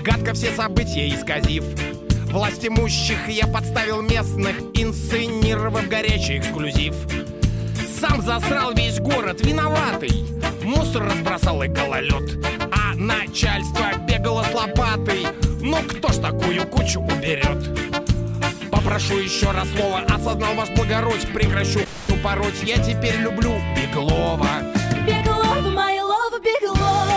гадко 0.02 0.32
все 0.32 0.50
события 0.56 1.08
исказив. 1.08 1.64
Власть 2.32 2.66
имущих 2.66 3.28
я 3.28 3.46
подставил 3.46 4.02
местных, 4.02 4.56
инсценировав 4.74 5.88
горячий 5.88 6.38
эксклюзив. 6.38 6.94
Сам 8.00 8.20
засрал 8.20 8.72
весь 8.74 9.00
город, 9.00 9.40
виноватый. 9.40 10.26
Мусор 10.62 11.04
разбросал 11.04 11.62
и 11.62 11.68
гололед. 11.68 12.38
А 12.70 12.94
начальство 12.94 13.96
бегало 14.06 14.44
с 14.44 14.52
лопатой. 14.52 15.26
Ну 15.60 15.78
кто 15.88 16.12
ж 16.12 16.16
такую 16.16 16.66
кучу 16.66 17.00
уберет? 17.00 17.70
Попрошу 18.70 19.18
еще 19.18 19.50
раз 19.50 19.66
слово, 19.76 20.00
осознал 20.00 20.54
ваш 20.54 20.68
благородь, 20.70 21.26
прекращу 21.32 21.80
пороть. 22.22 22.62
Я 22.64 22.78
теперь 22.78 23.16
люблю 23.16 23.54
Беглова. 23.74 24.62
Беглов, 25.06 25.64
my 25.74 25.98
love, 26.00 26.42
Беглов 26.42 27.15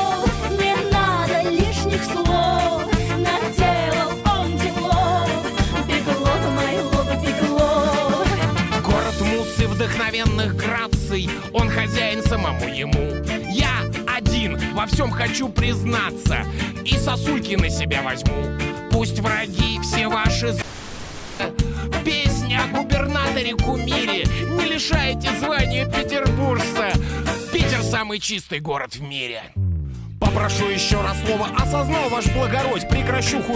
вдохновенных 9.90 10.56
граций. 10.56 11.30
Он 11.54 11.70
хозяин 11.70 12.24
самому 12.24 12.68
ему. 12.68 13.24
Я 13.52 13.86
один 14.08 14.58
во 14.74 14.86
всем 14.86 15.10
хочу 15.12 15.50
признаться. 15.50 16.46
И 16.86 16.96
сосульки 16.98 17.56
на 17.56 17.70
себя 17.70 18.02
возьму. 18.02 18.44
Пусть 18.92 19.20
враги 19.20 19.80
все 19.82 20.08
ваши 20.08 20.56
Песня 22.04 22.64
о 22.64 22.78
губернаторе 22.78 23.56
кумире 23.56 24.26
Не 24.26 24.66
лишайте 24.66 25.30
звания 25.40 25.86
петербуржца. 25.86 26.92
Питер 27.54 27.82
самый 27.84 28.20
чистый 28.20 28.60
город 28.60 28.96
в 28.96 29.02
мире. 29.02 29.44
Попрошу 30.20 30.70
еще 30.70 31.02
раз 31.02 31.18
слово. 31.26 31.48
Осознал 31.58 32.10
ваш 32.10 32.26
благородь. 32.34 32.88
Прекращу 32.90 33.42
хуй 33.42 33.56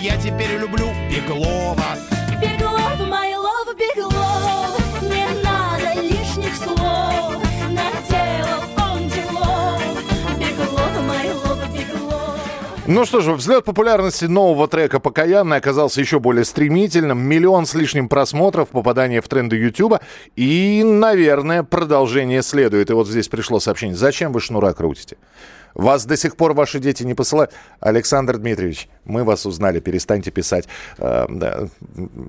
Я 0.00 0.16
теперь 0.16 0.58
люблю 0.58 0.88
Беглова. 1.10 1.96
Беглов, 2.40 3.00
my 3.00 3.32
love, 3.34 3.76
Беглов 3.78 4.83
Ну 12.86 13.06
что 13.06 13.20
же, 13.20 13.32
взлет 13.32 13.64
популярности 13.64 14.26
нового 14.26 14.68
трека 14.68 15.00
«Покаянный» 15.00 15.56
оказался 15.56 16.02
еще 16.02 16.20
более 16.20 16.44
стремительным. 16.44 17.18
Миллион 17.18 17.64
с 17.64 17.72
лишним 17.72 18.10
просмотров, 18.10 18.68
попадание 18.68 19.22
в 19.22 19.28
тренды 19.28 19.56
Ютуба. 19.56 20.02
И, 20.36 20.82
наверное, 20.84 21.62
продолжение 21.62 22.42
следует. 22.42 22.90
И 22.90 22.92
вот 22.92 23.08
здесь 23.08 23.28
пришло 23.28 23.58
сообщение. 23.58 23.96
Зачем 23.96 24.34
вы 24.34 24.40
шнура 24.42 24.74
крутите? 24.74 25.16
Вас 25.74 26.06
до 26.06 26.16
сих 26.16 26.36
пор 26.36 26.54
ваши 26.54 26.78
дети 26.78 27.02
не 27.02 27.14
посылают? 27.14 27.52
Александр 27.80 28.38
Дмитриевич, 28.38 28.88
мы 29.04 29.24
вас 29.24 29.44
узнали, 29.44 29.80
перестаньте 29.80 30.30
писать. 30.30 30.66
Э, 30.98 31.26
да, 31.28 31.68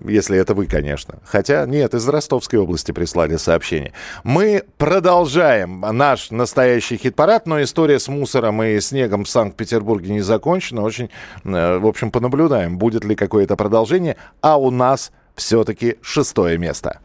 если 0.06 0.38
это 0.38 0.54
вы, 0.54 0.66
конечно. 0.66 1.20
Хотя 1.26 1.66
нет, 1.66 1.94
из 1.94 2.08
Ростовской 2.08 2.60
области 2.60 2.92
прислали 2.92 3.38
сообщение. 3.38 3.94
Мы 4.24 4.64
продолжаем 4.78 5.82
наш 5.82 6.32
настоящий 6.32 6.98
хит-парад, 6.98 7.46
но 7.46 7.62
история 7.62 8.00
с 8.00 8.08
мусором 8.08 8.64
и 8.64 8.80
снегом 8.80 9.26
в 9.26 9.30
Санкт-Петербурге 9.30 10.12
не 10.12 10.22
закончена. 10.22 10.82
Очень, 10.82 11.10
э, 11.44 11.78
в 11.78 11.86
общем, 11.86 12.12
понаблюдаем, 12.12 12.78
будет 12.78 13.06
ли 13.06 13.16
какое-то 13.16 13.56
продолжение. 13.56 14.18
А 14.42 14.58
у 14.58 14.72
нас 14.72 15.12
все-таки 15.36 15.98
шестое 16.02 16.58
место. 16.58 17.00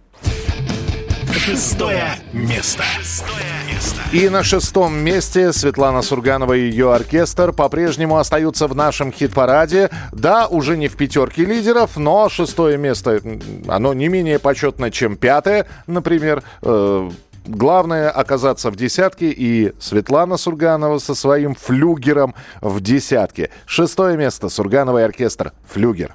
Шестое 1.32 2.14
место. 2.32 2.84
И 4.12 4.28
на 4.28 4.42
шестом 4.42 4.98
месте 4.98 5.52
Светлана 5.52 6.02
Сурганова 6.02 6.54
и 6.54 6.68
ее 6.68 6.92
оркестр 6.92 7.52
по-прежнему 7.52 8.18
остаются 8.18 8.66
в 8.66 8.74
нашем 8.74 9.12
хит-параде. 9.12 9.90
Да, 10.10 10.48
уже 10.48 10.76
не 10.76 10.88
в 10.88 10.96
пятерке 10.96 11.44
лидеров, 11.44 11.96
но 11.96 12.28
шестое 12.28 12.76
место, 12.76 13.20
оно 13.68 13.94
не 13.94 14.08
менее 14.08 14.38
почетно, 14.38 14.90
чем 14.90 15.16
пятое, 15.16 15.66
например. 15.86 16.42
Э, 16.62 17.10
Главное 17.46 18.10
оказаться 18.10 18.70
в 18.70 18.76
десятке, 18.76 19.30
и 19.30 19.72
Светлана 19.80 20.36
Сурганова 20.36 20.98
со 20.98 21.14
своим 21.14 21.54
флюгером 21.54 22.34
в 22.60 22.80
десятке. 22.80 23.50
Шестое 23.64 24.16
место 24.16 24.50
Сурганова 24.50 25.02
оркестр 25.02 25.52
«Флюгер». 25.72 26.14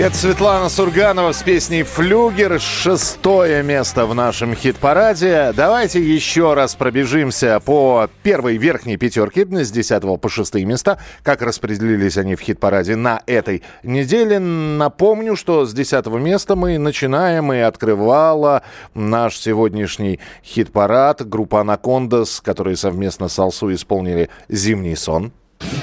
Это 0.00 0.16
Светлана 0.16 0.68
Сурганова 0.68 1.32
с 1.32 1.42
песней 1.42 1.82
«Флюгер». 1.82 2.60
Шестое 2.60 3.64
место 3.64 4.06
в 4.06 4.14
нашем 4.14 4.54
хит-параде. 4.54 5.52
Давайте 5.56 6.00
еще 6.00 6.54
раз 6.54 6.76
пробежимся 6.76 7.58
по 7.58 8.08
первой 8.22 8.58
верхней 8.58 8.96
пятерке 8.96 9.44
с 9.44 9.72
10 9.72 10.20
по 10.20 10.28
6 10.28 10.54
места. 10.64 11.00
Как 11.24 11.42
распределились 11.42 12.16
они 12.16 12.36
в 12.36 12.40
хит-параде 12.40 12.94
на 12.94 13.22
этой 13.26 13.64
неделе. 13.82 14.38
Напомню, 14.38 15.34
что 15.34 15.66
с 15.66 15.74
10 15.74 16.06
места 16.06 16.54
мы 16.54 16.78
начинаем 16.78 17.52
и 17.52 17.58
открывала 17.58 18.62
наш 18.94 19.36
сегодняшний 19.36 20.20
хит-парад. 20.44 21.28
Группа 21.28 21.62
«Анакондас», 21.62 22.40
которые 22.40 22.76
совместно 22.76 23.26
с 23.26 23.36
Алсу 23.36 23.74
исполнили 23.74 24.30
«Зимний 24.48 24.94
сон». 24.94 25.32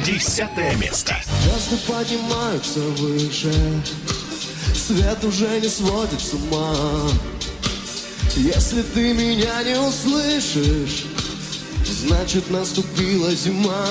Десятое 0.05 0.75
место. 0.75 1.15
Звезды 1.43 1.77
поднимаются 1.91 2.79
выше 2.79 3.53
Свет 4.73 5.23
уже 5.23 5.59
не 5.59 5.67
сводит 5.67 6.19
с 6.19 6.33
ума 6.33 7.09
Если 8.35 8.81
ты 8.81 9.13
меня 9.13 9.63
не 9.63 9.79
услышишь 9.79 11.05
Значит 11.83 12.49
наступила 12.49 13.31
зима 13.31 13.87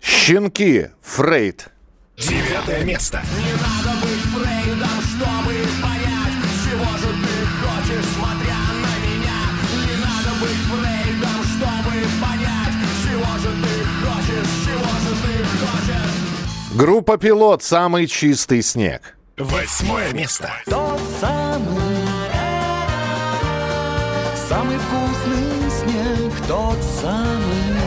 «Щенки», 0.00 0.90
Фрейд. 1.02 1.68
Девятое 2.16 2.84
место. 2.84 3.22
Не 3.36 3.52
надо 3.52 3.98
быть 4.00 4.20
Фрейдом, 4.34 4.57
Группа 16.78 17.18
«Пилот», 17.18 17.64
«Самый 17.64 18.06
чистый 18.06 18.62
снег». 18.62 19.16
Восьмое 19.36 20.12
место. 20.12 20.48
Тот 20.66 21.00
самый, 21.20 22.06
самый 24.48 24.78
вкусный 24.78 25.70
снег, 25.72 26.32
тот 26.46 26.78
самый, 27.02 27.82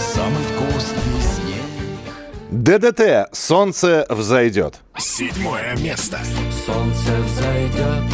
самый 0.00 0.42
вкусный 0.44 1.20
снег. 1.20 2.50
ДДТ 2.50 3.28
«Солнце 3.36 4.06
взойдет». 4.08 4.76
Седьмое 4.96 5.76
место. 5.76 6.18
Солнце 6.64 7.12
взойдет, 7.26 8.04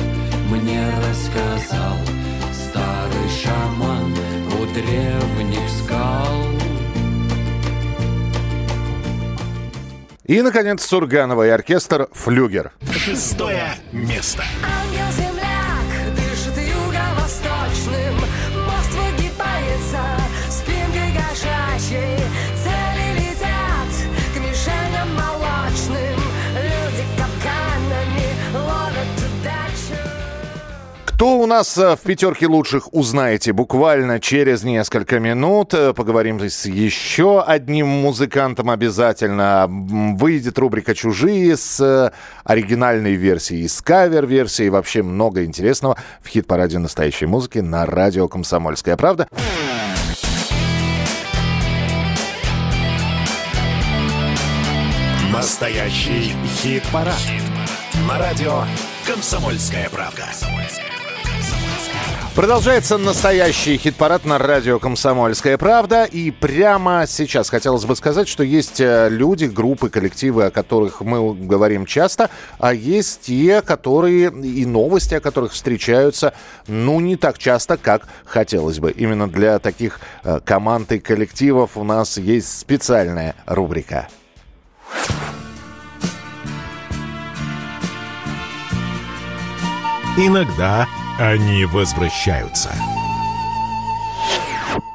мне 0.50 0.82
рассказал 1.08 1.98
Старый 2.52 3.30
шаман 3.44 4.12
у 4.60 4.66
древних 4.74 5.70
скал 5.70 6.51
И, 10.24 10.40
наконец, 10.40 10.84
Сурганова 10.84 11.46
и 11.46 11.50
оркестр 11.50 12.08
«Флюгер». 12.12 12.72
Шестое 12.92 13.74
место. 13.92 14.44
Кто 31.22 31.38
у 31.38 31.46
нас 31.46 31.78
э, 31.78 31.94
в 31.94 32.00
пятерке 32.00 32.48
лучших, 32.48 32.92
узнаете 32.92 33.52
буквально 33.52 34.18
через 34.18 34.64
несколько 34.64 35.20
минут. 35.20 35.72
Э, 35.72 35.92
Поговорим 35.92 36.40
с 36.40 36.66
еще 36.66 37.40
одним 37.40 37.86
музыкантом 37.86 38.70
обязательно. 38.70 39.66
Выйдет 39.68 40.58
рубрика 40.58 40.96
«Чужие» 40.96 41.56
с 41.56 41.78
э, 41.78 42.10
оригинальной 42.42 43.14
версией, 43.14 43.68
с 43.68 43.80
кавер-версией. 43.82 44.70
Вообще 44.70 45.04
много 45.04 45.44
интересного 45.44 45.96
в 46.22 46.26
хит-параде 46.26 46.80
настоящей 46.80 47.26
музыки 47.26 47.58
на 47.58 47.86
радио 47.86 48.26
«Комсомольская 48.26 48.96
правда». 48.96 49.28
Настоящий 55.32 56.34
хит-парад. 56.56 57.14
На 58.08 58.18
радио 58.18 58.64
«Комсомольская 59.06 59.88
правда». 59.88 60.24
Продолжается 62.34 62.96
настоящий 62.96 63.76
хит-парад 63.76 64.24
на 64.24 64.38
радио 64.38 64.78
«Комсомольская 64.78 65.58
правда». 65.58 66.04
И 66.04 66.30
прямо 66.30 67.04
сейчас 67.06 67.50
хотелось 67.50 67.84
бы 67.84 67.94
сказать, 67.94 68.26
что 68.26 68.42
есть 68.42 68.80
э, 68.80 69.08
люди, 69.10 69.44
группы, 69.44 69.90
коллективы, 69.90 70.46
о 70.46 70.50
которых 70.50 71.02
мы 71.02 71.34
говорим 71.34 71.84
часто, 71.84 72.30
а 72.58 72.72
есть 72.72 73.20
те, 73.26 73.60
которые 73.60 74.30
и 74.30 74.64
новости, 74.64 75.14
о 75.14 75.20
которых 75.20 75.52
встречаются, 75.52 76.32
ну, 76.66 77.00
не 77.00 77.16
так 77.16 77.36
часто, 77.36 77.76
как 77.76 78.08
хотелось 78.24 78.78
бы. 78.78 78.90
Именно 78.92 79.28
для 79.28 79.58
таких 79.58 80.00
э, 80.24 80.40
команд 80.42 80.90
и 80.92 81.00
коллективов 81.00 81.76
у 81.76 81.84
нас 81.84 82.16
есть 82.16 82.58
специальная 82.58 83.34
рубрика. 83.44 84.08
Иногда 90.16 90.86
они 91.22 91.64
возвращаются. 91.66 92.70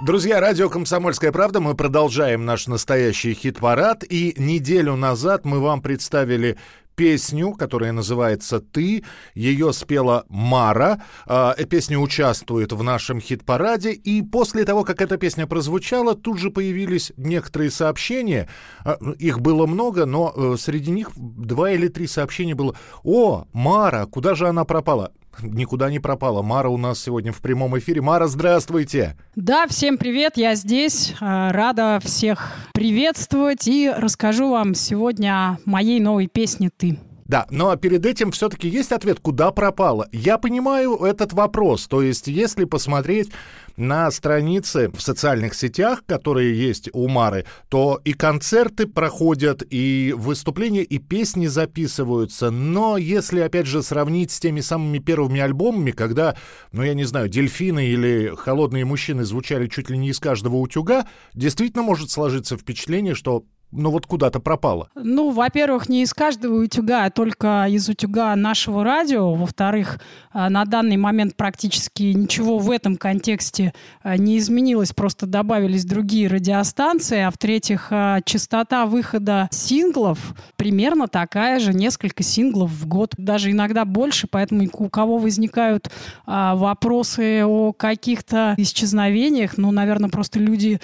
Друзья, 0.01 0.41
радио 0.41 0.69
«Комсомольская 0.69 1.31
правда», 1.31 1.61
мы 1.61 1.73
продолжаем 1.73 2.43
наш 2.43 2.67
настоящий 2.67 3.33
хит-парад. 3.33 4.03
И 4.03 4.35
неделю 4.37 4.97
назад 4.97 5.45
мы 5.45 5.61
вам 5.61 5.81
представили 5.81 6.57
песню, 6.95 7.53
которая 7.53 7.93
называется 7.93 8.59
«Ты». 8.59 9.05
Ее 9.35 9.71
спела 9.71 10.25
Мара. 10.27 11.01
Э, 11.27 11.53
песня 11.69 11.97
участвует 11.97 12.73
в 12.73 12.83
нашем 12.83 13.21
хит-параде. 13.21 13.93
И 13.93 14.21
после 14.21 14.65
того, 14.65 14.83
как 14.83 15.01
эта 15.01 15.15
песня 15.15 15.47
прозвучала, 15.47 16.13
тут 16.13 16.39
же 16.39 16.51
появились 16.51 17.13
некоторые 17.15 17.71
сообщения. 17.71 18.49
Э, 18.83 18.97
их 19.17 19.39
было 19.39 19.65
много, 19.65 20.05
но 20.05 20.33
э, 20.35 20.55
среди 20.59 20.91
них 20.91 21.11
два 21.15 21.71
или 21.71 21.87
три 21.87 22.05
сообщения 22.05 22.53
было. 22.53 22.75
«О, 23.03 23.45
Мара, 23.53 24.05
куда 24.07 24.35
же 24.35 24.49
она 24.49 24.65
пропала?» 24.65 25.13
Никуда 25.41 25.89
не 25.89 25.99
пропала. 25.99 26.41
Мара 26.41 26.69
у 26.69 26.77
нас 26.77 26.99
сегодня 26.99 27.31
в 27.31 27.41
прямом 27.41 27.77
эфире. 27.79 28.01
Мара, 28.01 28.27
здравствуйте! 28.27 29.15
Да, 29.35 29.67
всем 29.67 29.97
привет, 29.97 30.37
я 30.37 30.55
здесь. 30.55 31.13
Э, 31.19 31.51
Рада 31.51 31.99
всех 32.03 32.53
приветствовать 32.73 33.67
и 33.67 33.91
расскажу 33.95 34.49
вам 34.51 34.75
сегодня 34.75 35.31
о 35.31 35.57
моей 35.65 35.99
новой 35.99 36.27
песне 36.27 36.69
«Ты». 36.75 36.97
Да, 37.27 37.45
но 37.49 37.75
перед 37.75 38.05
этим 38.05 38.31
все-таки 38.31 38.69
есть 38.69 38.91
ответ, 38.91 39.19
куда 39.19 39.51
пропала. 39.51 40.07
Я 40.11 40.37
понимаю 40.37 40.95
этот 40.95 41.33
вопрос. 41.33 41.87
То 41.87 42.01
есть, 42.01 42.27
если 42.27 42.63
посмотреть 42.63 43.31
на 43.75 44.09
страницы 44.11 44.89
в 44.89 45.01
социальных 45.01 45.53
сетях, 45.53 46.03
которые 46.05 46.57
есть 46.57 46.89
у 46.93 47.07
Мары, 47.09 47.45
то 47.69 47.99
и 48.05 48.13
концерты 48.13 48.87
проходят, 48.87 49.61
и 49.69 50.13
выступления, 50.17 50.83
и 50.83 50.99
песни 50.99 51.47
записываются. 51.47 52.49
Но 52.49 52.97
если, 52.97 53.41
опять 53.41 53.67
же, 53.67 53.83
сравнить 53.83 54.31
с 54.31 54.39
теми 54.39 54.61
самыми 54.61 54.99
первыми 54.99 55.41
альбомами, 55.41 55.91
когда, 55.91 56.35
ну, 56.71 56.81
я 56.81 56.93
не 56.93 57.03
знаю, 57.03 57.27
«Дельфины» 57.27 57.87
или 57.87 58.33
«Холодные 58.37 58.85
мужчины» 58.85 59.25
звучали 59.25 59.67
чуть 59.67 59.89
ли 59.89 59.97
не 59.97 60.09
из 60.09 60.19
каждого 60.19 60.55
утюга, 60.55 61.05
действительно 61.33 61.83
может 61.83 62.09
сложиться 62.09 62.57
впечатление, 62.57 63.15
что 63.15 63.43
ну 63.71 63.91
вот 63.91 64.05
куда-то 64.05 64.39
пропала? 64.39 64.89
Ну, 64.95 65.31
во-первых, 65.31 65.89
не 65.89 66.01
из 66.01 66.13
каждого 66.13 66.63
утюга, 66.63 67.03
а 67.03 67.09
только 67.09 67.65
из 67.69 67.89
утюга 67.89 68.33
нашего 68.35 68.83
радио. 68.83 69.33
Во-вторых, 69.33 69.99
а, 70.31 70.49
на 70.49 70.63
данный 70.63 70.95
момент 70.95 71.35
практически 71.35 72.03
ничего 72.03 72.59
в 72.59 72.71
этом 72.71 72.95
контексте 72.95 73.73
а, 74.03 74.17
не 74.17 74.37
изменилось, 74.37 74.93
просто 74.93 75.25
добавились 75.25 75.83
другие 75.83 76.29
радиостанции. 76.29 77.19
А 77.19 77.29
в-третьих, 77.31 77.87
а, 77.91 78.21
частота 78.21 78.85
выхода 78.85 79.49
синглов 79.51 80.33
примерно 80.55 81.09
такая 81.09 81.59
же, 81.59 81.73
несколько 81.73 82.23
синглов 82.23 82.71
в 82.71 82.87
год, 82.87 83.15
даже 83.17 83.51
иногда 83.51 83.83
больше, 83.83 84.27
поэтому 84.29 84.67
у 84.73 84.89
кого 84.89 85.17
возникают 85.17 85.89
вопросы 86.25 87.43
о 87.43 87.73
каких-то 87.73 88.55
исчезновениях, 88.57 89.57
ну, 89.57 89.71
наверное, 89.71 90.09
просто 90.09 90.39
люди 90.39 90.79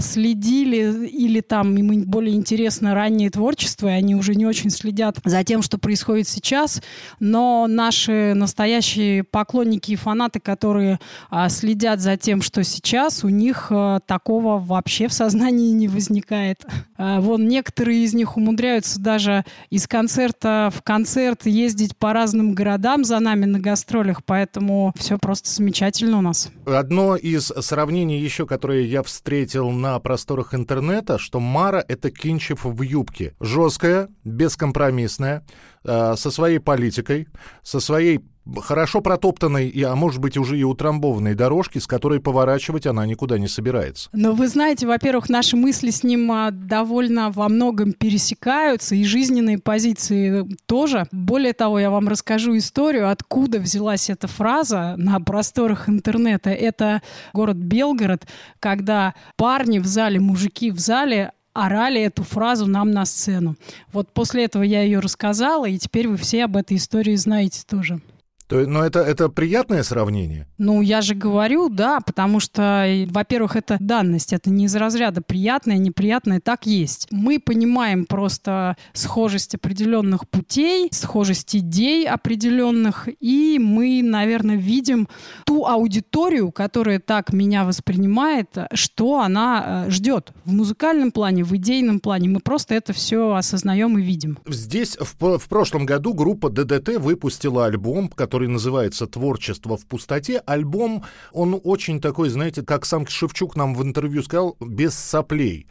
следили 0.00 1.06
или 1.06 1.40
там 1.40 1.74
более 2.04 2.34
интересно 2.34 2.94
раннее 2.94 3.30
творчество, 3.30 3.88
и 3.88 3.92
они 3.92 4.14
уже 4.14 4.34
не 4.34 4.46
очень 4.46 4.70
следят 4.70 5.18
за 5.24 5.44
тем, 5.44 5.62
что 5.62 5.78
происходит 5.78 6.28
сейчас. 6.28 6.82
Но 7.20 7.66
наши 7.68 8.34
настоящие 8.34 9.24
поклонники 9.24 9.92
и 9.92 9.96
фанаты, 9.96 10.40
которые 10.40 10.98
а, 11.30 11.48
следят 11.48 12.00
за 12.00 12.16
тем, 12.16 12.42
что 12.42 12.64
сейчас, 12.64 13.24
у 13.24 13.28
них 13.28 13.68
а, 13.70 14.00
такого 14.00 14.58
вообще 14.58 15.08
в 15.08 15.12
сознании 15.12 15.70
не 15.72 15.88
возникает. 15.88 16.64
А, 16.96 17.20
вон 17.20 17.48
некоторые 17.48 18.04
из 18.04 18.14
них 18.14 18.36
умудряются 18.36 19.00
даже 19.00 19.44
из 19.70 19.86
концерта 19.86 20.70
в 20.74 20.82
концерт 20.82 21.46
ездить 21.46 21.96
по 21.96 22.12
разным 22.12 22.54
городам 22.54 23.04
за 23.04 23.18
нами 23.20 23.44
на 23.44 23.60
гастролях, 23.60 24.24
поэтому 24.24 24.92
все 24.96 25.18
просто 25.18 25.50
замечательно 25.50 26.18
у 26.18 26.22
нас. 26.22 26.50
Одно 26.66 27.16
из 27.16 27.46
сравнений 27.46 28.18
еще, 28.18 28.46
которое 28.46 28.82
я 28.82 29.02
встретил 29.02 29.70
на 29.70 29.98
просторах 30.00 30.54
интернета, 30.54 31.18
что 31.18 31.40
Мара 31.40 31.84
это 31.88 32.10
Кинчев 32.10 32.64
в 32.64 32.82
юбке. 32.82 33.34
Жесткая, 33.40 34.08
бескомпромиссная, 34.24 35.44
э, 35.84 36.14
со 36.16 36.30
своей 36.30 36.60
политикой, 36.60 37.28
со 37.62 37.80
своей 37.80 38.20
хорошо 38.56 39.00
протоптанной, 39.00 39.68
и, 39.68 39.82
а 39.82 39.94
может 39.94 40.20
быть 40.20 40.36
уже 40.36 40.58
и 40.58 40.64
утрамбованной 40.64 41.34
дорожки, 41.34 41.78
с 41.78 41.86
которой 41.86 42.20
поворачивать 42.20 42.86
она 42.86 43.04
никуда 43.06 43.38
не 43.38 43.48
собирается. 43.48 44.08
Но 44.12 44.32
вы 44.32 44.48
знаете, 44.48 44.86
во-первых, 44.86 45.28
наши 45.28 45.56
мысли 45.56 45.90
с 45.90 46.02
ним 46.02 46.30
а, 46.32 46.50
довольно 46.50 47.30
во 47.30 47.48
многом 47.48 47.92
пересекаются, 47.92 48.94
и 48.94 49.04
жизненные 49.04 49.58
позиции 49.58 50.46
тоже. 50.66 51.06
Более 51.12 51.52
того, 51.52 51.78
я 51.78 51.90
вам 51.90 52.08
расскажу 52.08 52.56
историю, 52.56 53.10
откуда 53.10 53.58
взялась 53.58 54.10
эта 54.10 54.26
фраза 54.28 54.94
на 54.96 55.20
просторах 55.20 55.88
интернета. 55.88 56.50
Это 56.50 57.02
город 57.32 57.56
Белгород, 57.56 58.26
когда 58.60 59.14
парни 59.36 59.78
в 59.78 59.86
зале, 59.86 60.20
мужики 60.20 60.70
в 60.70 60.78
зале 60.78 61.32
орали 61.64 62.00
эту 62.00 62.22
фразу 62.22 62.66
нам 62.66 62.90
на 62.90 63.04
сцену. 63.04 63.56
Вот 63.92 64.08
после 64.12 64.44
этого 64.44 64.62
я 64.62 64.82
ее 64.82 65.00
рассказала, 65.00 65.66
и 65.68 65.78
теперь 65.78 66.08
вы 66.08 66.16
все 66.16 66.44
об 66.44 66.56
этой 66.56 66.76
истории 66.76 67.16
знаете 67.16 67.62
тоже. 67.66 68.00
То, 68.48 68.66
но 68.66 68.84
это, 68.84 69.00
это 69.00 69.28
приятное 69.28 69.82
сравнение? 69.82 70.46
Ну, 70.56 70.80
я 70.80 71.02
же 71.02 71.14
говорю, 71.14 71.68
да, 71.68 72.00
потому 72.00 72.40
что, 72.40 72.86
во-первых, 73.08 73.56
это 73.56 73.76
данность, 73.78 74.32
это 74.32 74.48
не 74.48 74.64
из 74.64 74.74
разряда 74.74 75.20
приятное, 75.20 75.76
неприятное, 75.76 76.40
так 76.40 76.64
есть. 76.64 77.08
Мы 77.10 77.40
понимаем 77.40 78.06
просто 78.06 78.76
схожесть 78.94 79.54
определенных 79.54 80.26
путей, 80.28 80.88
схожесть 80.92 81.54
идей 81.56 82.08
определенных, 82.08 83.08
и 83.20 83.58
мы, 83.60 84.00
наверное, 84.02 84.56
видим 84.56 85.08
ту 85.44 85.66
аудиторию, 85.66 86.50
которая 86.50 87.00
так 87.00 87.34
меня 87.34 87.64
воспринимает, 87.64 88.56
что 88.72 89.20
она 89.20 89.84
э, 89.86 89.90
ждет 89.90 90.32
в 90.46 90.52
музыкальном 90.52 91.10
плане, 91.10 91.44
в 91.44 91.54
идейном 91.54 92.00
плане. 92.00 92.30
Мы 92.30 92.40
просто 92.40 92.74
это 92.74 92.94
все 92.94 93.34
осознаем 93.34 93.98
и 93.98 94.02
видим. 94.02 94.38
Здесь 94.46 94.96
в, 94.98 95.38
в 95.38 95.48
прошлом 95.48 95.84
году 95.84 96.14
группа 96.14 96.48
ДДТ 96.48 96.96
выпустила 96.96 97.66
альбом, 97.66 98.08
который 98.08 98.37
который 98.38 98.52
называется 98.52 99.08
«Творчество 99.08 99.76
в 99.76 99.84
пустоте». 99.84 100.40
Альбом, 100.46 101.02
он 101.32 101.60
очень 101.64 102.00
такой, 102.00 102.28
знаете, 102.28 102.62
как 102.62 102.86
сам 102.86 103.04
Шевчук 103.04 103.56
нам 103.56 103.74
в 103.74 103.82
интервью 103.82 104.22
сказал, 104.22 104.56
без 104.60 104.94
соплей. 104.94 105.66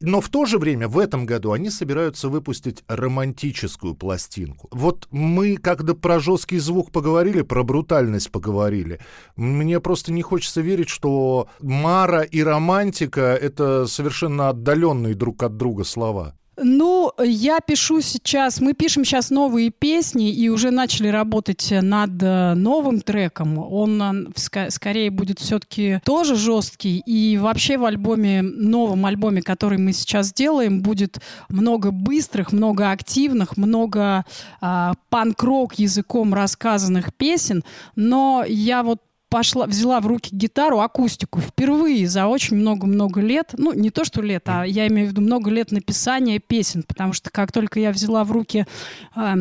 Но 0.00 0.20
в 0.20 0.28
то 0.28 0.44
же 0.44 0.58
время 0.58 0.86
в 0.86 1.00
этом 1.00 1.26
году 1.26 1.50
они 1.50 1.68
собираются 1.68 2.28
выпустить 2.28 2.84
романтическую 2.86 3.96
пластинку. 3.96 4.68
Вот 4.70 5.08
мы, 5.10 5.56
когда 5.56 5.94
про 5.94 6.20
жесткий 6.20 6.58
звук 6.58 6.92
поговорили, 6.92 7.42
про 7.42 7.64
брутальность 7.64 8.30
поговорили, 8.30 9.00
мне 9.34 9.80
просто 9.80 10.12
не 10.12 10.22
хочется 10.22 10.60
верить, 10.60 10.90
что 10.90 11.48
Мара 11.60 12.22
и 12.22 12.40
романтика— 12.40 13.36
это 13.42 13.88
совершенно 13.88 14.50
отдаленные 14.50 15.14
друг 15.14 15.42
от 15.42 15.56
друга 15.56 15.82
слова. 15.82 16.36
Ну, 16.58 17.12
я 17.18 17.60
пишу 17.60 18.02
сейчас, 18.02 18.60
мы 18.60 18.74
пишем 18.74 19.06
сейчас 19.06 19.30
новые 19.30 19.70
песни 19.70 20.30
и 20.30 20.50
уже 20.50 20.70
начали 20.70 21.08
работать 21.08 21.68
над 21.70 22.22
э, 22.22 22.52
новым 22.54 23.00
треком. 23.00 23.56
Он 23.58 24.30
э, 24.34 24.68
скорее 24.68 25.10
будет 25.10 25.38
все-таки 25.38 26.00
тоже 26.04 26.36
жесткий. 26.36 26.98
И 27.06 27.38
вообще 27.38 27.78
в 27.78 27.86
альбоме, 27.86 28.42
новом 28.42 29.06
альбоме, 29.06 29.40
который 29.40 29.78
мы 29.78 29.94
сейчас 29.94 30.30
делаем, 30.34 30.82
будет 30.82 31.20
много 31.48 31.90
быстрых, 31.90 32.52
много 32.52 32.90
активных, 32.90 33.56
много 33.56 34.26
э, 34.60 34.92
панк-рок 35.08 35.74
языком 35.78 36.34
рассказанных 36.34 37.14
песен. 37.14 37.64
Но 37.96 38.44
я 38.46 38.82
вот 38.82 39.00
пошла, 39.32 39.66
взяла 39.66 39.98
в 40.00 40.06
руки 40.06 40.28
гитару, 40.30 40.80
акустику 40.80 41.40
впервые 41.40 42.06
за 42.06 42.26
очень 42.26 42.58
много-много 42.58 43.22
лет. 43.22 43.54
Ну, 43.56 43.72
не 43.72 43.88
то, 43.88 44.04
что 44.04 44.20
лет, 44.20 44.42
а 44.46 44.64
я 44.64 44.86
имею 44.88 45.08
в 45.08 45.10
виду 45.12 45.22
много 45.22 45.50
лет 45.50 45.72
написания 45.72 46.38
песен, 46.38 46.82
потому 46.82 47.14
что 47.14 47.30
как 47.30 47.50
только 47.50 47.80
я 47.80 47.92
взяла 47.92 48.24
в 48.24 48.32
руки 48.32 48.66
э, 49.16 49.34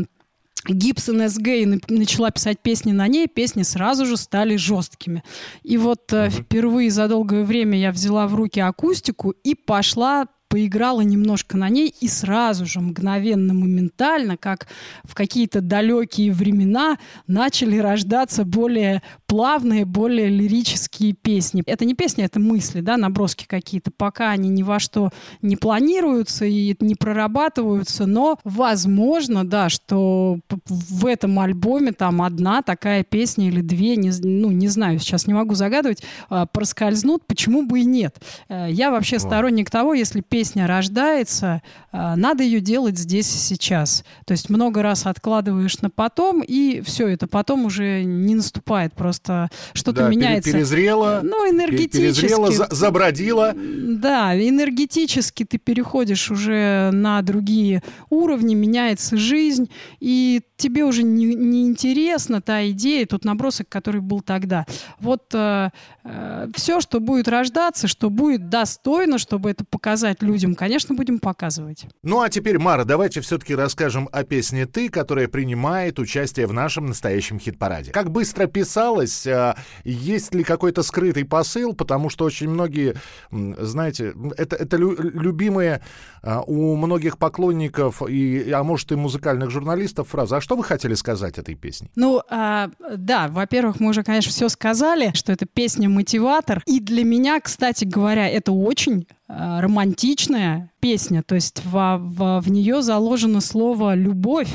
Гибсон 0.65 1.27
СГ 1.27 1.47
и 1.47 1.65
начала 1.89 2.31
писать 2.31 2.59
песни 2.59 2.93
на 2.93 3.09
ней, 3.09 3.27
песни 3.27 3.63
сразу 3.63 4.05
же 4.05 4.15
стали 4.15 4.55
жесткими. 4.55 5.25
И 5.63 5.77
вот 5.77 6.13
э, 6.13 6.29
впервые 6.29 6.89
за 6.89 7.09
долгое 7.09 7.43
время 7.43 7.77
я 7.77 7.91
взяла 7.91 8.27
в 8.27 8.35
руки 8.35 8.61
акустику 8.61 9.31
и 9.43 9.55
пошла 9.55 10.27
поиграла 10.51 10.99
немножко 10.99 11.55
на 11.55 11.69
ней 11.69 11.95
и 12.01 12.09
сразу 12.09 12.65
же, 12.65 12.81
мгновенно, 12.81 13.53
моментально, 13.53 14.35
как 14.35 14.67
в 15.05 15.15
какие-то 15.15 15.61
далекие 15.61 16.33
времена, 16.33 16.97
начали 17.25 17.77
рождаться 17.77 18.43
более 18.43 19.01
плавные, 19.27 19.85
более 19.85 20.27
лирические 20.27 21.13
песни. 21.13 21.63
Это 21.65 21.85
не 21.85 21.93
песни, 21.93 22.25
это 22.25 22.41
мысли, 22.41 22.81
да, 22.81 22.97
наброски 22.97 23.45
какие-то. 23.47 23.91
Пока 23.91 24.31
они 24.31 24.49
ни 24.49 24.61
во 24.61 24.79
что 24.79 25.11
не 25.41 25.55
планируются 25.55 26.43
и 26.43 26.75
не 26.81 26.95
прорабатываются, 26.95 28.05
но 28.05 28.37
возможно, 28.43 29.47
да, 29.47 29.69
что 29.69 30.39
в 30.67 31.05
этом 31.05 31.39
альбоме 31.39 31.93
там 31.93 32.21
одна 32.21 32.61
такая 32.61 33.05
песня 33.05 33.47
или 33.47 33.61
две, 33.61 33.95
не, 33.95 34.11
ну, 34.21 34.51
не 34.51 34.67
знаю, 34.67 34.99
сейчас 34.99 35.27
не 35.27 35.33
могу 35.33 35.55
загадывать, 35.55 36.03
а, 36.29 36.45
проскользнут, 36.45 37.25
почему 37.25 37.65
бы 37.65 37.79
и 37.79 37.85
нет. 37.85 38.17
Э, 38.49 38.67
я 38.69 38.91
вообще 38.91 39.17
сторонник 39.17 39.69
того, 39.69 39.93
если 39.93 40.19
песня 40.19 40.40
песня 40.41 40.65
рождается, 40.65 41.61
а, 41.91 42.15
надо 42.15 42.41
ее 42.43 42.61
делать 42.61 42.97
здесь 42.97 43.27
и 43.35 43.37
сейчас. 43.37 44.03
То 44.25 44.31
есть 44.31 44.49
много 44.49 44.81
раз 44.81 45.05
откладываешь 45.05 45.79
на 45.81 45.91
потом, 45.91 46.41
и 46.41 46.81
все, 46.81 47.07
это 47.09 47.27
потом 47.27 47.65
уже 47.65 48.03
не 48.03 48.33
наступает. 48.33 48.93
Просто 48.95 49.49
что-то 49.73 50.01
Да, 50.01 50.09
меняется. 50.09 50.51
перезрело, 50.51 51.19
Ну, 51.23 51.47
энергетически. 51.47 52.21
перезрело, 52.21 52.51
за- 52.51 52.67
забродило. 52.71 53.53
Да, 53.55 54.35
энергетически 54.35 55.43
ты 55.45 55.59
переходишь 55.59 56.31
уже 56.31 56.89
на 56.91 57.21
другие 57.21 57.83
уровни, 58.09 58.55
меняется 58.55 59.17
жизнь, 59.17 59.69
и 59.99 60.41
тебе 60.61 60.83
уже 60.83 61.03
не, 61.03 61.33
не 61.35 61.67
интересна 61.67 62.41
та 62.41 62.69
идея, 62.69 63.05
тот 63.05 63.25
набросок, 63.25 63.67
который 63.69 64.01
был 64.01 64.21
тогда. 64.21 64.65
Вот 64.99 65.23
все, 65.29 66.81
что 66.81 66.99
будет 66.99 67.27
рождаться, 67.27 67.87
что 67.87 68.09
будет 68.09 68.49
достойно, 68.49 69.17
чтобы 69.17 69.51
это 69.51 69.63
показать 69.65 70.21
людям, 70.21 70.55
конечно, 70.55 70.95
будем 70.95 71.19
показывать. 71.19 71.85
Ну 72.03 72.21
а 72.21 72.29
теперь, 72.29 72.57
Мара, 72.57 72.83
давайте 72.83 73.21
все-таки 73.21 73.55
расскажем 73.55 74.09
о 74.11 74.23
песне 74.23 74.65
«Ты», 74.65 74.89
которая 74.89 75.27
принимает 75.27 75.99
участие 75.99 76.47
в 76.47 76.53
нашем 76.53 76.87
настоящем 76.87 77.39
хит-параде. 77.39 77.91
Как 77.91 78.11
быстро 78.11 78.47
писалось, 78.47 79.25
а, 79.27 79.55
есть 79.83 80.33
ли 80.33 80.43
какой-то 80.43 80.83
скрытый 80.83 81.25
посыл, 81.25 81.73
потому 81.73 82.09
что 82.09 82.25
очень 82.25 82.49
многие, 82.49 82.95
знаете, 83.31 84.13
это, 84.37 84.55
это 84.55 84.77
лю- 84.77 84.95
любимые 84.99 85.81
а, 86.21 86.41
у 86.41 86.75
многих 86.75 87.17
поклонников, 87.17 88.01
и, 88.07 88.51
а 88.51 88.63
может 88.63 88.91
и 88.91 88.95
музыкальных 88.95 89.49
журналистов 89.49 90.09
фраза 90.09 90.37
«А 90.37 90.41
что 90.41 90.50
вы 90.55 90.63
хотели 90.63 90.93
сказать 90.93 91.37
этой 91.37 91.55
песней?» 91.55 91.89
Ну, 91.95 92.21
а, 92.29 92.69
да, 92.95 93.27
во-первых, 93.27 93.79
мы 93.79 93.89
уже, 93.89 94.03
конечно, 94.03 94.31
все 94.31 94.49
сказали, 94.49 95.11
что 95.13 95.31
это 95.31 95.45
песня-мотиватор. 95.45 96.63
И 96.65 96.79
для 96.79 97.03
меня, 97.03 97.39
кстати 97.39 97.85
говоря, 97.85 98.27
это 98.27 98.51
очень 98.51 99.07
а, 99.27 99.61
романтичная 99.61 100.71
песня, 100.79 101.23
то 101.23 101.35
есть 101.35 101.63
в, 101.63 101.97
в, 101.97 102.41
в 102.41 102.51
нее 102.51 102.81
заложено 102.81 103.39
слово 103.39 103.95
«любовь», 103.95 104.51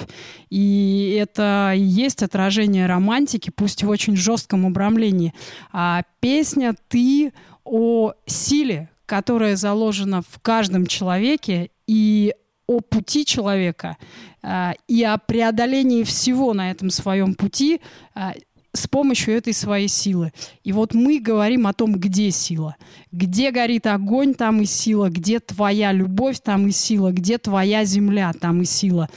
и 0.50 1.18
это 1.20 1.72
и 1.74 1.80
есть 1.80 2.22
отражение 2.22 2.86
романтики, 2.86 3.50
пусть 3.50 3.82
в 3.82 3.88
очень 3.88 4.16
жестком 4.16 4.66
обрамлении. 4.66 5.32
А 5.72 6.02
песня 6.20 6.74
«Ты» 6.88 7.32
о 7.64 8.12
силе, 8.26 8.90
которая 9.06 9.56
заложена 9.56 10.22
в 10.22 10.40
каждом 10.42 10.86
человеке, 10.86 11.70
и 11.86 12.34
о 12.66 12.80
пути 12.80 13.24
человека, 13.24 13.96
а, 14.42 14.74
и 14.88 15.02
о 15.02 15.18
преодолении 15.18 16.02
всего 16.02 16.54
на 16.54 16.70
этом 16.70 16.90
своем 16.90 17.34
пути 17.34 17.80
а, 18.14 18.34
с 18.76 18.86
помощью 18.86 19.34
этой 19.34 19.52
своей 19.52 19.88
силы. 19.88 20.32
И 20.62 20.72
вот 20.72 20.94
мы 20.94 21.18
говорим 21.18 21.66
о 21.66 21.72
том, 21.72 21.94
где 21.94 22.30
сила. 22.30 22.76
Где 23.10 23.50
горит 23.50 23.86
огонь, 23.86 24.34
там 24.34 24.60
и 24.60 24.66
сила. 24.66 25.08
Где 25.08 25.40
твоя 25.40 25.92
любовь, 25.92 26.40
там 26.40 26.68
и 26.68 26.70
сила. 26.70 27.10
Где 27.10 27.38
твоя 27.38 27.84
земля, 27.84 28.32
там 28.38 28.62
и 28.62 28.64
сила. 28.64 29.08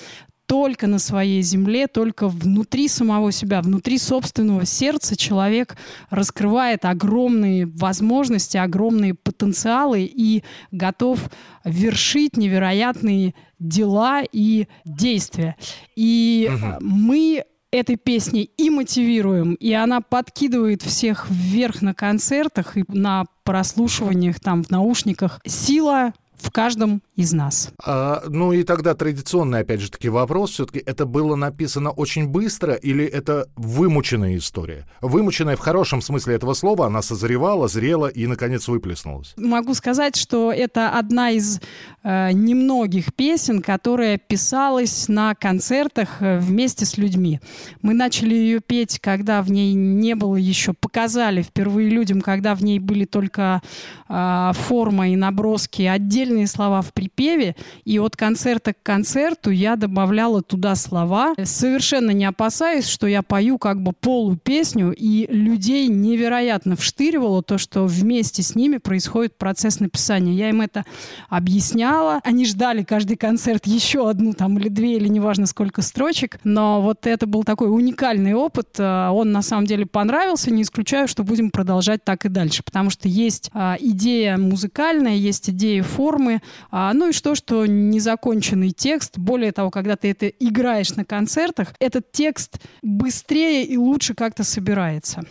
Только 0.49 0.87
на 0.87 0.97
своей 0.97 1.43
земле, 1.43 1.85
только 1.85 2.27
внутри 2.27 2.87
самого 2.87 3.31
себя, 3.31 3.61
внутри 3.61 3.99
собственного 3.99 4.65
сердца 4.65 5.15
человек 5.15 5.77
раскрывает 6.09 6.85
огромные 6.85 7.67
возможности, 7.67 8.57
огромные 8.57 9.13
потенциалы 9.13 10.01
и 10.11 10.43
готов 10.71 11.19
вершить 11.63 12.35
невероятные 12.35 13.35
дела 13.59 14.23
и 14.23 14.67
действия. 14.85 15.55
И 15.95 16.49
э, 16.49 16.77
мы 16.81 17.43
этой 17.69 17.97
песней 17.97 18.49
и 18.57 18.71
мотивируем, 18.71 19.53
и 19.53 19.71
она 19.73 20.01
подкидывает 20.01 20.81
всех 20.81 21.29
вверх 21.29 21.83
на 21.83 21.93
концертах 21.93 22.75
и 22.75 22.83
на 22.87 23.25
прослушиваниях 23.43 24.39
там 24.39 24.63
в 24.63 24.71
наушниках. 24.71 25.41
Сила 25.45 26.13
в 26.41 26.51
каждом 26.51 27.01
из 27.15 27.33
нас. 27.33 27.71
А, 27.83 28.23
ну 28.27 28.53
и 28.53 28.63
тогда 28.63 28.93
традиционный, 28.93 29.59
опять 29.59 29.81
же 29.81 29.91
таки, 29.91 30.09
вопрос. 30.09 30.51
Все-таки 30.51 30.79
это 30.79 31.05
было 31.05 31.35
написано 31.35 31.91
очень 31.91 32.27
быстро 32.27 32.73
или 32.73 33.05
это 33.05 33.47
вымученная 33.55 34.37
история? 34.37 34.85
Вымученная 35.01 35.55
в 35.55 35.59
хорошем 35.59 36.01
смысле 36.01 36.35
этого 36.35 36.53
слова, 36.53 36.87
она 36.87 37.01
созревала, 37.01 37.67
зрела 37.67 38.07
и, 38.07 38.27
наконец, 38.27 38.67
выплеснулась. 38.67 39.33
Могу 39.37 39.73
сказать, 39.73 40.15
что 40.15 40.51
это 40.51 40.89
одна 40.89 41.31
из 41.31 41.59
э, 42.03 42.31
немногих 42.31 43.13
песен, 43.13 43.61
которая 43.61 44.17
писалась 44.17 45.07
на 45.07 45.35
концертах 45.35 46.21
э, 46.21 46.39
вместе 46.39 46.85
с 46.85 46.97
людьми. 46.97 47.39
Мы 47.81 47.93
начали 47.93 48.35
ее 48.35 48.59
петь, 48.59 48.99
когда 48.99 49.41
в 49.41 49.51
ней 49.51 49.73
не 49.73 50.15
было 50.15 50.35
еще, 50.35 50.73
показали 50.73 51.41
впервые 51.41 51.89
людям, 51.89 52.21
когда 52.21 52.55
в 52.55 52.63
ней 52.63 52.79
были 52.79 53.05
только 53.05 53.61
э, 54.07 54.51
форма 54.53 55.09
и 55.09 55.15
наброски, 55.15 55.83
отдельные 56.29 56.47
слова 56.47 56.81
в 56.81 56.93
припеве. 56.93 57.55
И 57.85 57.99
от 57.99 58.15
концерта 58.15 58.73
к 58.73 58.83
концерту 58.83 59.49
я 59.49 59.75
добавляла 59.75 60.41
туда 60.41 60.75
слова, 60.75 61.33
совершенно 61.43 62.11
не 62.11 62.25
опасаясь, 62.25 62.87
что 62.87 63.07
я 63.07 63.21
пою 63.21 63.57
как 63.57 63.81
бы 63.81 63.93
полупесню, 63.93 64.91
и 64.91 65.27
людей 65.31 65.87
невероятно 65.87 66.75
вштыривало 66.75 67.41
то, 67.41 67.57
что 67.57 67.85
вместе 67.85 68.43
с 68.43 68.55
ними 68.55 68.77
происходит 68.77 69.37
процесс 69.37 69.79
написания. 69.79 70.33
Я 70.33 70.49
им 70.49 70.61
это 70.61 70.85
объясняла. 71.29 72.19
Они 72.23 72.45
ждали 72.45 72.83
каждый 72.83 73.17
концерт 73.17 73.65
еще 73.65 74.09
одну 74.09 74.33
там 74.33 74.57
или 74.57 74.69
две, 74.69 74.97
или 74.97 75.07
неважно 75.07 75.45
сколько 75.45 75.81
строчек. 75.81 76.39
Но 76.43 76.81
вот 76.81 77.07
это 77.07 77.25
был 77.25 77.43
такой 77.43 77.69
уникальный 77.69 78.33
опыт. 78.33 78.75
А, 78.77 79.11
Он 79.11 79.31
на 79.31 79.41
самом 79.41 79.65
деле 79.65 79.85
понравился. 79.85 80.51
Не 80.51 80.61
исключаю, 80.61 81.07
что 81.07 81.23
будем 81.23 81.49
продолжать 81.49 82.03
так 82.03 82.25
и 82.25 82.29
дальше. 82.29 82.63
Потому 82.63 82.89
что 82.89 83.07
есть 83.07 83.49
а, 83.53 83.77
идея 83.79 84.37
музыкальная, 84.37 85.15
есть 85.15 85.49
идея 85.49 85.83
формы. 86.19 86.41
а, 86.71 86.93
ну 86.93 87.09
и 87.09 87.13
что, 87.13 87.35
что 87.35 87.65
незаконченный 87.65 88.71
текст. 88.71 89.17
Более 89.17 89.51
того, 89.51 89.71
когда 89.71 89.95
ты 89.95 90.11
это 90.11 90.27
играешь 90.27 90.95
на 90.95 91.05
концертах, 91.05 91.73
этот 91.79 92.11
текст 92.11 92.59
быстрее 92.81 93.63
и 93.65 93.77
лучше 93.77 94.13
как-то 94.13 94.43
собирается. 94.43 95.23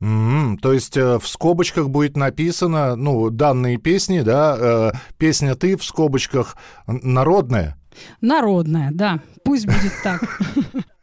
М, 0.00 0.58
То 0.62 0.72
есть 0.72 0.96
э, 0.96 1.18
в 1.18 1.28
скобочках 1.28 1.90
будет 1.90 2.16
написано, 2.16 2.96
ну, 2.96 3.28
данные 3.28 3.76
песни, 3.76 4.20
да, 4.22 4.56
э, 4.58 4.92
песня 5.18 5.54
«Ты» 5.54 5.76
в 5.76 5.84
скобочках 5.84 6.56
народная. 6.86 7.76
Народная, 8.22 8.90
да. 8.92 9.20
Пусть 9.44 9.66
будет 9.66 9.92
так. 10.02 10.22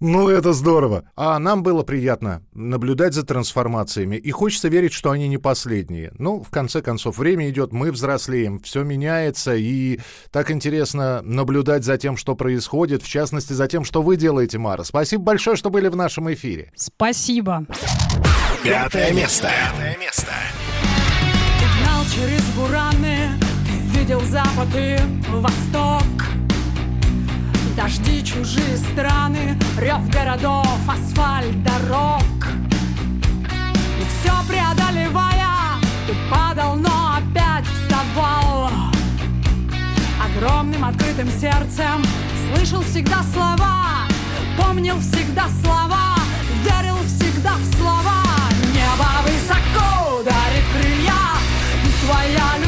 Ну, 0.00 0.28
это 0.28 0.52
здорово. 0.52 1.04
А 1.16 1.38
нам 1.38 1.62
было 1.62 1.82
приятно 1.82 2.42
наблюдать 2.52 3.14
за 3.14 3.22
трансформациями. 3.22 4.16
И 4.16 4.30
хочется 4.32 4.68
верить, 4.68 4.92
что 4.92 5.10
они 5.10 5.28
не 5.28 5.38
последние. 5.38 6.12
Ну, 6.18 6.42
в 6.42 6.50
конце 6.50 6.82
концов, 6.82 7.18
время 7.18 7.48
идет, 7.48 7.72
мы 7.72 7.90
взрослеем, 7.92 8.58
все 8.58 8.82
меняется. 8.82 9.54
И 9.54 10.00
так 10.30 10.50
интересно 10.50 11.22
наблюдать 11.22 11.84
за 11.84 11.96
тем, 11.96 12.16
что 12.16 12.34
происходит, 12.34 13.02
в 13.02 13.08
частности, 13.08 13.52
за 13.52 13.68
тем, 13.68 13.84
что 13.84 14.02
вы 14.02 14.16
делаете, 14.16 14.58
Мара. 14.58 14.84
Спасибо 14.84 15.22
большое, 15.22 15.56
что 15.56 15.70
были 15.70 15.88
в 15.88 15.96
нашем 15.96 16.32
эфире. 16.32 16.72
Спасибо. 16.74 17.64
Пятое 18.62 19.12
место. 19.12 19.48
Пятое 19.48 19.96
место. 19.98 20.32
Ты 21.58 21.82
гнал 21.82 22.04
через 22.06 22.44
бураны, 22.56 23.30
ты 23.66 23.98
видел 23.98 24.20
запад 24.22 24.68
и 24.74 24.98
восток. 25.30 26.33
Дожди, 27.76 28.24
чужие 28.24 28.76
страны, 28.76 29.58
рев 29.78 30.08
городов, 30.08 30.78
асфальт 30.88 31.60
дорог. 31.64 32.22
И 33.98 34.04
все 34.04 34.32
преодолевая, 34.48 35.80
ты 36.06 36.14
падал, 36.30 36.76
но 36.76 37.16
опять 37.16 37.64
вставал. 37.66 38.70
Огромным 40.24 40.84
открытым 40.84 41.28
сердцем 41.28 42.04
слышал 42.48 42.80
всегда 42.82 43.24
слова, 43.32 44.06
помнил 44.56 45.00
всегда 45.00 45.48
слова, 45.60 46.14
верил 46.62 46.98
всегда 47.06 47.54
в 47.56 47.76
слова. 47.76 48.22
Небо 48.72 49.10
высоко 49.24 50.22
дарит 50.22 50.64
крылья, 50.72 51.22
и 51.84 52.06
твоя 52.06 52.58
любовь 52.58 52.63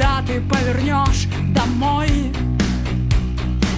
когда 0.00 0.22
ты 0.26 0.40
повернешь 0.40 1.26
домой 1.54 2.32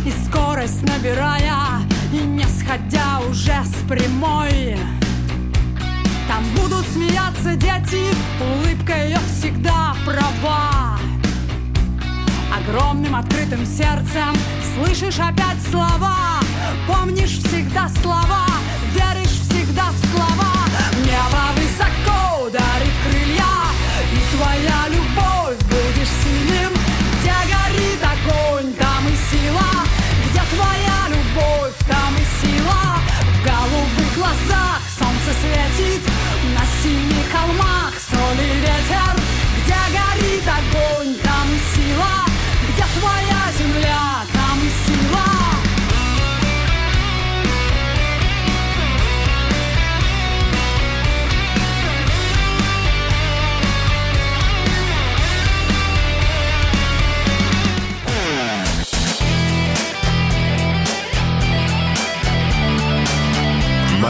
И 0.07 0.13
скорость 0.25 0.83
набирая, 0.83 1.81
и 2.13 2.19
не 2.19 2.45
сходя 2.45 3.21
уже 3.29 3.55
с 3.65 3.89
прямой 3.89 4.77
Там 6.29 6.45
будут 6.55 6.87
смеяться 6.87 7.57
дети, 7.57 8.05
улыбка 8.41 9.05
ее 9.05 9.19
всегда 9.37 9.97
права. 10.07 10.97
Огромным 12.57 13.17
открытым 13.17 13.67
сердцем 13.67 14.33
слышишь 14.77 15.19
опять 15.19 15.61
слова. 15.71 16.39
Помнишь 16.87 17.39
всегда 17.39 17.89
слова, 18.01 18.47
веришь 18.95 19.41
всегда 19.49 19.87
в 19.91 20.15
слова. 20.15 20.53
Небо 21.05 21.43
высоко 21.57 22.49
дарит 22.51 22.95
крылья, 23.05 23.43
и 24.13 24.37
твоя 24.37 24.72
светит 35.83 36.12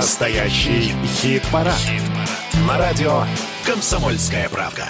Настоящий 0.03 0.93
хит-парад. 1.07 1.79
На 2.67 2.77
радио 2.77 3.23
«Комсомольская 3.65 4.49
правка». 4.49 4.83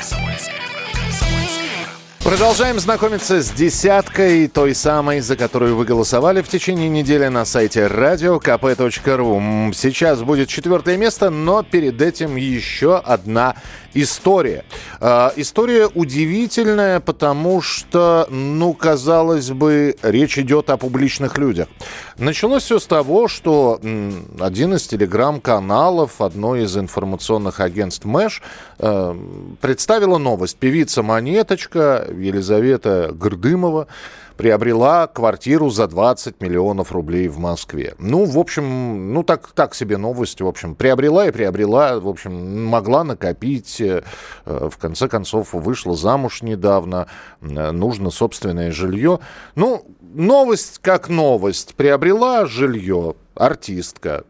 Продолжаем 2.24 2.80
знакомиться 2.80 3.42
с 3.42 3.50
десяткой 3.50 4.48
той 4.48 4.74
самой, 4.74 5.20
за 5.20 5.36
которую 5.36 5.76
вы 5.76 5.84
голосовали 5.84 6.40
в 6.40 6.48
течение 6.48 6.88
недели 6.88 7.26
на 7.26 7.44
сайте 7.44 7.88
radiokp.ru. 7.88 9.74
Сейчас 9.74 10.22
будет 10.22 10.48
четвертое 10.48 10.96
место, 10.96 11.28
но 11.28 11.62
перед 11.62 12.00
этим 12.00 12.36
еще 12.36 12.96
одна 12.96 13.56
история. 13.94 14.64
Э, 15.00 15.30
история 15.36 15.86
удивительная, 15.86 17.00
потому 17.00 17.60
что, 17.60 18.26
ну, 18.30 18.72
казалось 18.72 19.50
бы, 19.50 19.96
речь 20.02 20.38
идет 20.38 20.70
о 20.70 20.76
публичных 20.76 21.38
людях. 21.38 21.68
Началось 22.18 22.64
все 22.64 22.78
с 22.78 22.86
того, 22.86 23.28
что 23.28 23.80
один 24.40 24.74
из 24.74 24.86
телеграм-каналов, 24.86 26.20
одно 26.20 26.56
из 26.56 26.76
информационных 26.76 27.60
агентств 27.60 28.04
МЭШ, 28.04 28.42
э, 28.78 29.14
представила 29.60 30.18
новость. 30.18 30.56
Певица 30.56 31.02
Монеточка 31.02 32.06
Елизавета 32.10 33.10
Гордымова 33.12 33.88
приобрела 34.42 35.06
квартиру 35.06 35.70
за 35.70 35.86
20 35.86 36.40
миллионов 36.40 36.90
рублей 36.90 37.28
в 37.28 37.38
Москве. 37.38 37.94
Ну, 38.00 38.24
в 38.24 38.36
общем, 38.36 39.12
ну 39.14 39.22
так, 39.22 39.52
так 39.52 39.72
себе 39.72 39.98
новость. 39.98 40.40
В 40.40 40.48
общем, 40.48 40.74
приобрела 40.74 41.28
и 41.28 41.30
приобрела, 41.30 42.00
в 42.00 42.08
общем, 42.08 42.66
могла 42.66 43.04
накопить. 43.04 43.80
э, 43.80 44.02
э, 44.44 44.68
В 44.68 44.78
конце 44.78 45.06
концов, 45.06 45.52
вышла 45.52 45.94
замуж 45.94 46.42
недавно. 46.42 47.06
э, 47.40 47.70
Нужно 47.70 48.10
собственное 48.10 48.72
жилье. 48.72 49.20
Ну, 49.54 49.86
новость 50.00 50.80
как 50.82 51.08
новость. 51.08 51.76
Приобрела 51.76 52.44
жилье 52.44 53.14
артистка, 53.36 54.24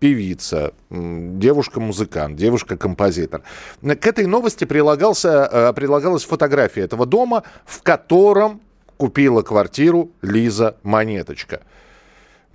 певица, 0.00 0.74
девушка-музыкант, 0.90 2.36
девушка-композитор. 2.36 3.40
К 3.80 4.06
этой 4.06 4.26
новости 4.26 4.66
прилагался, 4.66 5.72
прилагалась 5.74 6.24
фотография 6.24 6.82
этого 6.82 7.06
дома, 7.06 7.42
в 7.64 7.82
котором 7.82 8.60
купила 8.96 9.42
квартиру 9.42 10.10
Лиза 10.22 10.76
Монеточка. 10.82 11.62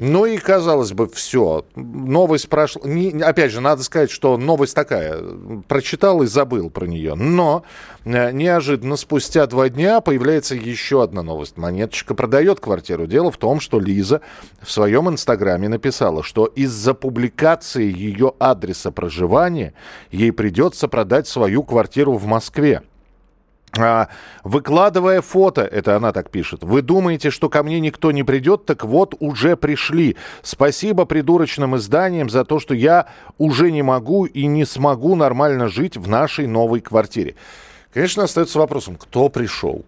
Ну 0.03 0.25
и, 0.25 0.37
казалось 0.37 0.93
бы, 0.93 1.07
все. 1.07 1.63
Новость 1.75 2.49
прошла. 2.49 2.81
Не- 2.85 3.21
опять 3.21 3.51
же, 3.51 3.61
надо 3.61 3.83
сказать, 3.83 4.09
что 4.09 4.35
новость 4.35 4.73
такая. 4.73 5.21
Прочитал 5.67 6.23
и 6.23 6.25
забыл 6.25 6.71
про 6.71 6.87
нее. 6.87 7.13
Но 7.13 7.63
э, 8.03 8.31
неожиданно 8.31 8.95
спустя 8.95 9.45
два 9.45 9.69
дня 9.69 10.01
появляется 10.01 10.55
еще 10.55 11.03
одна 11.03 11.21
новость. 11.21 11.55
Монеточка 11.55 12.15
продает 12.15 12.59
квартиру. 12.59 13.05
Дело 13.05 13.29
в 13.29 13.37
том, 13.37 13.59
что 13.59 13.79
Лиза 13.79 14.21
в 14.59 14.71
своем 14.71 15.07
инстаграме 15.07 15.69
написала, 15.69 16.23
что 16.23 16.47
из-за 16.47 16.95
публикации 16.95 17.85
ее 17.85 18.33
адреса 18.39 18.89
проживания 18.89 19.75
ей 20.09 20.31
придется 20.31 20.87
продать 20.87 21.27
свою 21.27 21.61
квартиру 21.63 22.13
в 22.13 22.25
Москве. 22.25 22.81
А, 23.77 24.09
выкладывая 24.43 25.21
фото, 25.21 25.61
это 25.61 25.95
она 25.95 26.11
так 26.11 26.29
пишет, 26.29 26.63
вы 26.63 26.81
думаете, 26.81 27.29
что 27.29 27.47
ко 27.47 27.63
мне 27.63 27.79
никто 27.79 28.11
не 28.11 28.23
придет, 28.23 28.65
так 28.65 28.83
вот 28.83 29.15
уже 29.19 29.55
пришли. 29.55 30.17
Спасибо 30.41 31.05
придурочным 31.05 31.77
изданиям 31.77 32.29
за 32.29 32.43
то, 32.43 32.59
что 32.59 32.73
я 32.73 33.07
уже 33.37 33.71
не 33.71 33.81
могу 33.81 34.25
и 34.25 34.45
не 34.45 34.65
смогу 34.65 35.15
нормально 35.15 35.69
жить 35.69 35.95
в 35.95 36.09
нашей 36.09 36.47
новой 36.47 36.81
квартире. 36.81 37.35
Конечно, 37.93 38.23
остается 38.23 38.59
вопросом, 38.59 38.97
кто 38.97 39.29
пришел? 39.29 39.85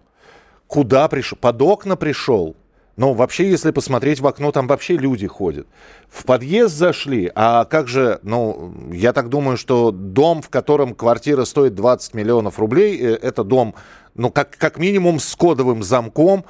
Куда 0.66 1.08
пришел? 1.08 1.36
Под 1.38 1.60
окна 1.60 1.96
пришел? 1.96 2.56
Но 2.96 3.12
вообще, 3.12 3.50
если 3.50 3.70
посмотреть 3.72 4.20
в 4.20 4.26
окно, 4.26 4.52
там 4.52 4.66
вообще 4.66 4.96
люди 4.96 5.26
ходят. 5.26 5.66
В 6.08 6.24
подъезд 6.24 6.74
зашли, 6.74 7.30
а 7.34 7.64
как 7.64 7.88
же, 7.88 8.20
ну, 8.22 8.74
я 8.92 9.12
так 9.12 9.28
думаю, 9.28 9.56
что 9.56 9.90
дом, 9.90 10.42
в 10.42 10.48
котором 10.48 10.94
квартира 10.94 11.44
стоит 11.44 11.74
20 11.74 12.14
миллионов 12.14 12.58
рублей, 12.58 12.96
э, 13.00 13.18
это 13.20 13.42
дом, 13.42 13.74
ну, 14.14 14.30
как, 14.30 14.56
как 14.56 14.78
минимум 14.78 15.18
с 15.18 15.34
кодовым 15.34 15.82
замком, 15.82 16.44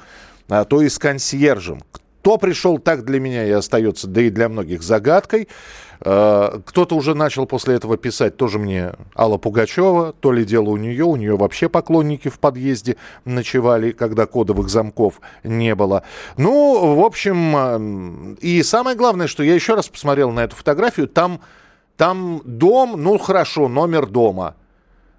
а 0.47 0.65
то 0.65 0.81
и 0.81 0.89
с 0.89 0.99
консьержем. 0.99 1.81
Кто 2.21 2.37
пришел, 2.37 2.77
так 2.77 3.05
для 3.05 3.19
меня 3.19 3.45
и 3.45 3.51
остается, 3.51 4.07
да 4.07 4.21
и 4.21 4.29
для 4.29 4.49
многих 4.49 4.83
загадкой. 4.83 5.47
Э, 6.01 6.59
Кто-то 6.65 6.95
уже 6.95 7.15
начал 7.15 7.45
после 7.45 7.75
этого 7.75 7.97
писать 7.97 8.37
тоже 8.37 8.59
мне 8.59 8.93
Алла 9.15 9.37
Пугачева. 9.37 10.13
То 10.13 10.31
ли 10.31 10.45
дело 10.45 10.69
у 10.69 10.77
нее, 10.77 11.05
у 11.05 11.15
нее 11.15 11.37
вообще 11.37 11.69
поклонники 11.69 12.29
в 12.29 12.39
подъезде 12.39 12.97
ночевали, 13.25 13.91
когда 13.91 14.25
кодовых 14.25 14.69
замков 14.69 15.21
не 15.43 15.75
было. 15.75 16.03
Ну, 16.37 16.95
в 16.95 17.03
общем, 17.03 18.35
э, 18.35 18.35
и 18.41 18.63
самое 18.63 18.95
главное, 18.95 19.27
что 19.27 19.43
я 19.43 19.53
еще 19.53 19.75
раз 19.75 19.87
посмотрел 19.87 20.31
на 20.31 20.41
эту 20.41 20.55
фотографию, 20.55 21.07
там, 21.07 21.41
там 21.97 22.41
дом, 22.43 22.95
ну 23.01 23.17
хорошо, 23.17 23.67
номер 23.67 24.05
дома. 24.05 24.55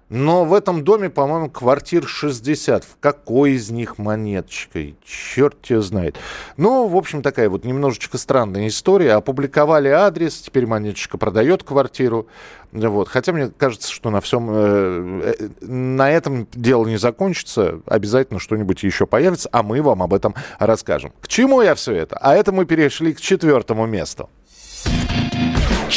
Но 0.09 0.45
в 0.45 0.53
этом 0.53 0.85
доме, 0.85 1.09
по-моему, 1.09 1.49
квартир 1.49 2.07
60. 2.07 2.85
В 2.85 2.97
какой 2.99 3.51
из 3.51 3.69
них 3.69 3.97
монеточкой? 3.97 4.95
Черт 5.03 5.61
тебя 5.61 5.81
знает. 5.81 6.15
Ну, 6.55 6.87
в 6.87 6.95
общем, 6.95 7.21
такая 7.21 7.49
вот 7.49 7.65
немножечко 7.65 8.17
странная 8.17 8.67
история. 8.67 9.13
Опубликовали 9.13 9.89
адрес, 9.89 10.37
теперь 10.37 10.65
монеточка 10.65 11.17
продает 11.17 11.63
квартиру. 11.63 12.27
Вот. 12.71 13.09
Хотя 13.09 13.33
мне 13.33 13.49
кажется, 13.49 13.91
что 13.91 14.09
на 14.09 14.21
всем 14.21 14.49
э, 14.49 15.35
э, 15.39 15.65
на 15.65 16.09
этом 16.09 16.47
дело 16.53 16.85
не 16.85 16.97
закончится. 16.97 17.81
Обязательно 17.85 18.39
что-нибудь 18.39 18.83
еще 18.83 19.07
появится, 19.07 19.49
а 19.51 19.61
мы 19.61 19.81
вам 19.81 20.03
об 20.03 20.13
этом 20.13 20.35
расскажем. 20.57 21.11
К 21.19 21.27
чему 21.27 21.61
я 21.61 21.75
все 21.75 21.93
это? 21.93 22.17
А 22.17 22.33
это 22.33 22.53
мы 22.53 22.65
перешли 22.65 23.13
к 23.13 23.19
четвертому 23.19 23.85
месту. 23.85 24.29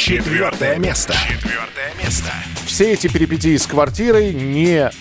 Четвертое 0.01 0.79
место. 0.79 1.13
Четвертое 1.13 1.93
место. 2.03 2.31
Все 2.65 2.93
эти 2.93 3.05
перипетии 3.05 3.55
с 3.55 3.67
квартирой 3.67 4.33
не 4.33 4.89
эм, 4.89 4.91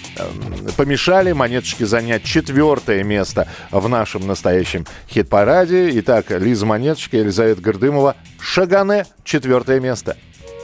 помешали 0.77 1.33
монеточке 1.33 1.87
занять 1.87 2.23
четвертое 2.23 3.03
место 3.03 3.49
в 3.71 3.89
нашем 3.89 4.27
настоящем 4.27 4.85
хит-параде. 5.09 5.99
Итак, 6.01 6.27
Лиза 6.29 6.67
Монеточка, 6.67 7.17
Елизавета 7.17 7.63
Гордымова, 7.63 8.15
Шагане, 8.39 9.07
четвертое 9.25 9.81
место. 9.81 10.19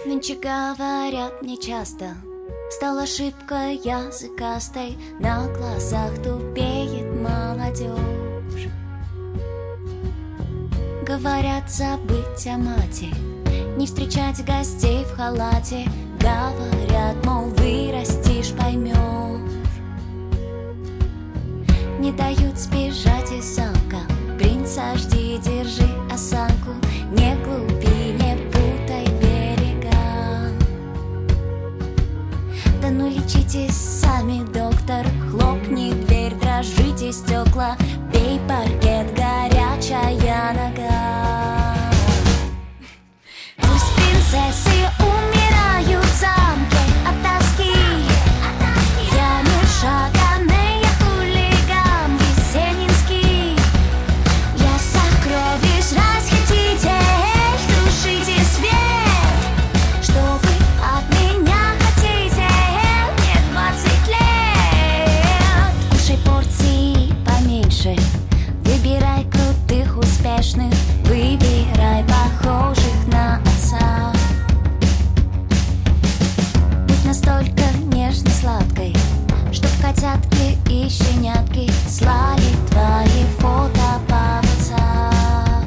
Нынче 0.04 0.34
говорят 0.34 1.40
мне 1.40 1.56
часто 1.56 2.14
Стал 2.70 2.98
ошибкой 2.98 3.76
языкастой 3.76 4.98
На 5.18 5.48
глазах 5.48 6.12
тупеет 6.22 7.10
молодежь 7.14 8.68
Говорят 11.06 11.70
забыть 11.70 12.46
о 12.46 12.58
мате 12.58 13.08
Не 13.76 13.84
встречать 13.84 14.42
гостей 14.42 15.04
в 15.04 15.14
халате. 15.16 15.86
Говорят, 16.18 17.24
мол, 17.26 17.50
вырастешь, 17.50 18.52
поймешь 18.58 18.96
Не 22.00 22.10
дают 22.10 22.58
сбежать 22.58 23.30
из 23.30 23.54
замка. 23.54 23.98
Принца 24.38 24.96
жди, 24.96 25.38
держи 25.44 25.86
осанку. 26.10 26.72
Не 27.12 27.36
глупи, 27.44 28.14
не 28.14 28.36
путай 28.50 29.04
берега. 29.20 29.90
Да 32.80 32.88
ну 32.88 33.10
лечитесь 33.10 33.76
сами, 33.76 34.42
доктор. 34.54 35.04
Хлопни 35.30 35.92
дверь, 35.92 36.34
дрожите 36.36 37.12
стекла. 37.12 37.76
Бей 38.10 38.40
паркет, 38.48 39.14
горячая 39.14 40.54
нога 40.54 40.95
Пусть 44.26 44.95
непонятки 81.26 81.70
Слали 81.88 82.54
твои 82.70 83.24
фото 83.38 84.00
по 84.08 84.40
WhatsApp. 84.42 85.66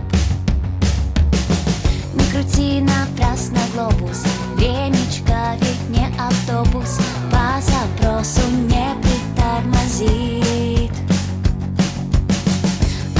Не 2.13 2.31
крути 2.31 2.81
напрасно 2.81 3.59
глобус 3.73 4.23
ремечка 4.57 5.55
ведь 5.61 5.89
не 5.89 6.07
автобус. 6.17 6.99
По 7.31 7.61
запросу 7.61 8.41
не 8.67 8.95
притормозит. 9.01 10.91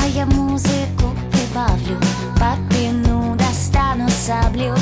А 0.01 0.07
я 0.07 0.25
музыку 0.25 1.15
прибавлю 1.31 1.97
Папину 2.39 3.35
достану 3.35 4.07
саблю 4.09 4.75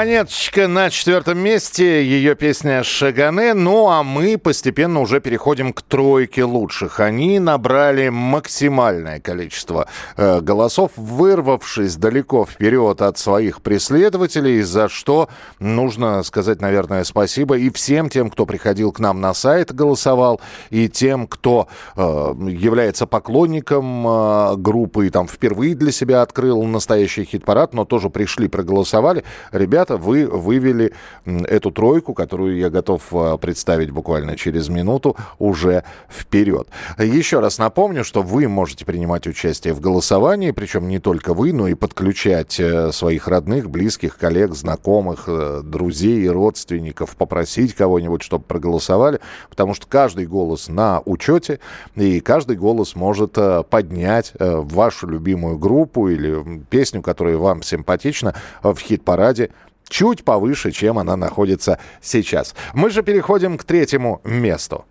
Монеточка 0.00 0.66
на 0.66 0.88
четвертом 0.88 1.38
месте, 1.40 2.02
ее 2.02 2.34
песня 2.34 2.82
«Шагане». 2.82 3.52
Ну, 3.52 3.90
а 3.90 4.02
мы 4.02 4.38
постепенно 4.38 5.00
уже 5.00 5.20
переходим 5.20 5.74
к 5.74 5.82
тройке 5.82 6.42
лучших. 6.44 7.00
Они 7.00 7.38
набрали 7.38 8.08
максимальное 8.08 9.20
количество 9.20 9.88
э, 10.16 10.40
голосов, 10.40 10.92
вырвавшись 10.96 11.96
далеко 11.96 12.46
вперед 12.46 13.02
от 13.02 13.18
своих 13.18 13.60
преследователей, 13.60 14.62
за 14.62 14.88
что 14.88 15.28
нужно 15.58 16.22
сказать, 16.22 16.62
наверное, 16.62 17.04
спасибо 17.04 17.58
и 17.58 17.68
всем 17.68 18.08
тем, 18.08 18.30
кто 18.30 18.46
приходил 18.46 18.92
к 18.92 19.00
нам 19.00 19.20
на 19.20 19.34
сайт, 19.34 19.70
голосовал, 19.74 20.40
и 20.70 20.88
тем, 20.88 21.26
кто 21.26 21.68
э, 21.94 22.00
является 22.48 23.04
поклонником 23.04 24.08
э, 24.08 24.56
группы 24.56 25.08
и 25.08 25.10
там 25.10 25.28
впервые 25.28 25.74
для 25.74 25.92
себя 25.92 26.22
открыл 26.22 26.62
настоящий 26.62 27.24
хит-парад, 27.24 27.74
но 27.74 27.84
тоже 27.84 28.08
пришли, 28.08 28.48
проголосовали 28.48 29.24
ребята, 29.52 29.89
вы 29.96 30.26
вывели 30.26 30.92
эту 31.24 31.70
тройку, 31.70 32.14
которую 32.14 32.56
я 32.56 32.70
готов 32.70 33.02
а, 33.12 33.36
представить 33.36 33.90
буквально 33.90 34.36
через 34.36 34.68
минуту, 34.68 35.16
уже 35.38 35.84
вперед. 36.08 36.68
Еще 36.98 37.40
раз 37.40 37.58
напомню, 37.58 38.04
что 38.04 38.22
вы 38.22 38.48
можете 38.48 38.84
принимать 38.84 39.26
участие 39.26 39.74
в 39.74 39.80
голосовании, 39.80 40.50
причем 40.50 40.88
не 40.88 40.98
только 40.98 41.34
вы, 41.34 41.52
но 41.52 41.68
и 41.68 41.74
подключать 41.74 42.58
э, 42.58 42.92
своих 42.92 43.28
родных, 43.28 43.70
близких, 43.70 44.16
коллег, 44.16 44.54
знакомых, 44.54 45.24
э, 45.26 45.62
друзей, 45.64 46.28
родственников, 46.28 47.16
попросить 47.16 47.74
кого-нибудь, 47.74 48.22
чтобы 48.22 48.44
проголосовали, 48.44 49.20
потому 49.48 49.74
что 49.74 49.86
каждый 49.86 50.26
голос 50.26 50.68
на 50.68 51.02
учете, 51.04 51.60
и 51.96 52.20
каждый 52.20 52.56
голос 52.56 52.94
может 52.94 53.36
э, 53.36 53.62
поднять 53.68 54.32
вашу 54.38 55.06
любимую 55.06 55.58
группу 55.58 56.08
или 56.08 56.62
песню, 56.70 57.02
которая 57.02 57.36
вам 57.36 57.62
симпатична, 57.62 58.34
в 58.62 58.76
хит-параде 58.78 59.50
чуть 59.90 60.24
повыше, 60.24 60.70
чем 60.70 60.98
она 60.98 61.16
находится 61.16 61.78
сейчас. 62.00 62.54
Мы 62.72 62.88
же 62.88 63.02
переходим 63.02 63.58
к 63.58 63.64
третьему 63.64 64.22
месту. 64.24 64.86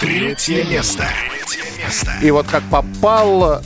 Третье 0.00 0.64
место. 0.64 1.04
И 2.22 2.30
вот 2.30 2.46
как 2.46 2.62
попал 2.70 3.60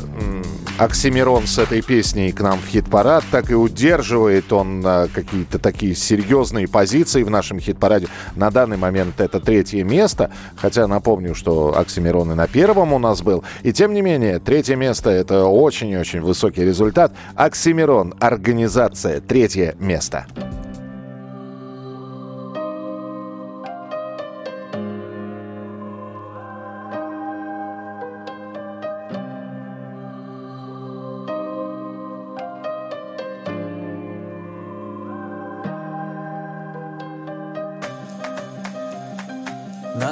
Оксимирон 0.83 1.47
с 1.47 1.59
этой 1.59 1.81
песней 1.81 2.33
к 2.33 2.41
нам 2.41 2.59
в 2.59 2.67
хит-парад, 2.67 3.23
так 3.31 3.53
и 3.53 3.55
удерживает 3.55 4.53
он 4.53 4.83
а, 4.85 5.07
какие-то 5.07 5.61
такие 5.61 5.95
серьезные 5.95 6.67
позиции 6.67 7.23
в 7.23 7.31
нашем 7.31 7.61
хит-параде. 7.61 8.09
На 8.35 8.51
данный 8.51 8.77
момент 8.77 9.21
это 9.21 9.39
третье 9.39 9.85
место, 9.85 10.33
хотя 10.57 10.89
напомню, 10.89 11.37
что 11.37 11.79
Оксимирон 11.79 12.33
и 12.33 12.35
на 12.35 12.49
первом 12.49 12.93
у 12.93 12.99
нас 12.99 13.23
был. 13.23 13.45
И 13.63 13.73
тем 13.73 13.95
не 13.95 14.03
менее, 14.03 14.41
третье 14.41 14.75
место 14.75 15.09
это 15.11 15.45
очень-очень 15.45 16.21
высокий 16.21 16.65
результат. 16.65 17.13
Оксимирон, 17.37 18.15
организация, 18.19 19.21
третье 19.21 19.77
место. 19.79 20.27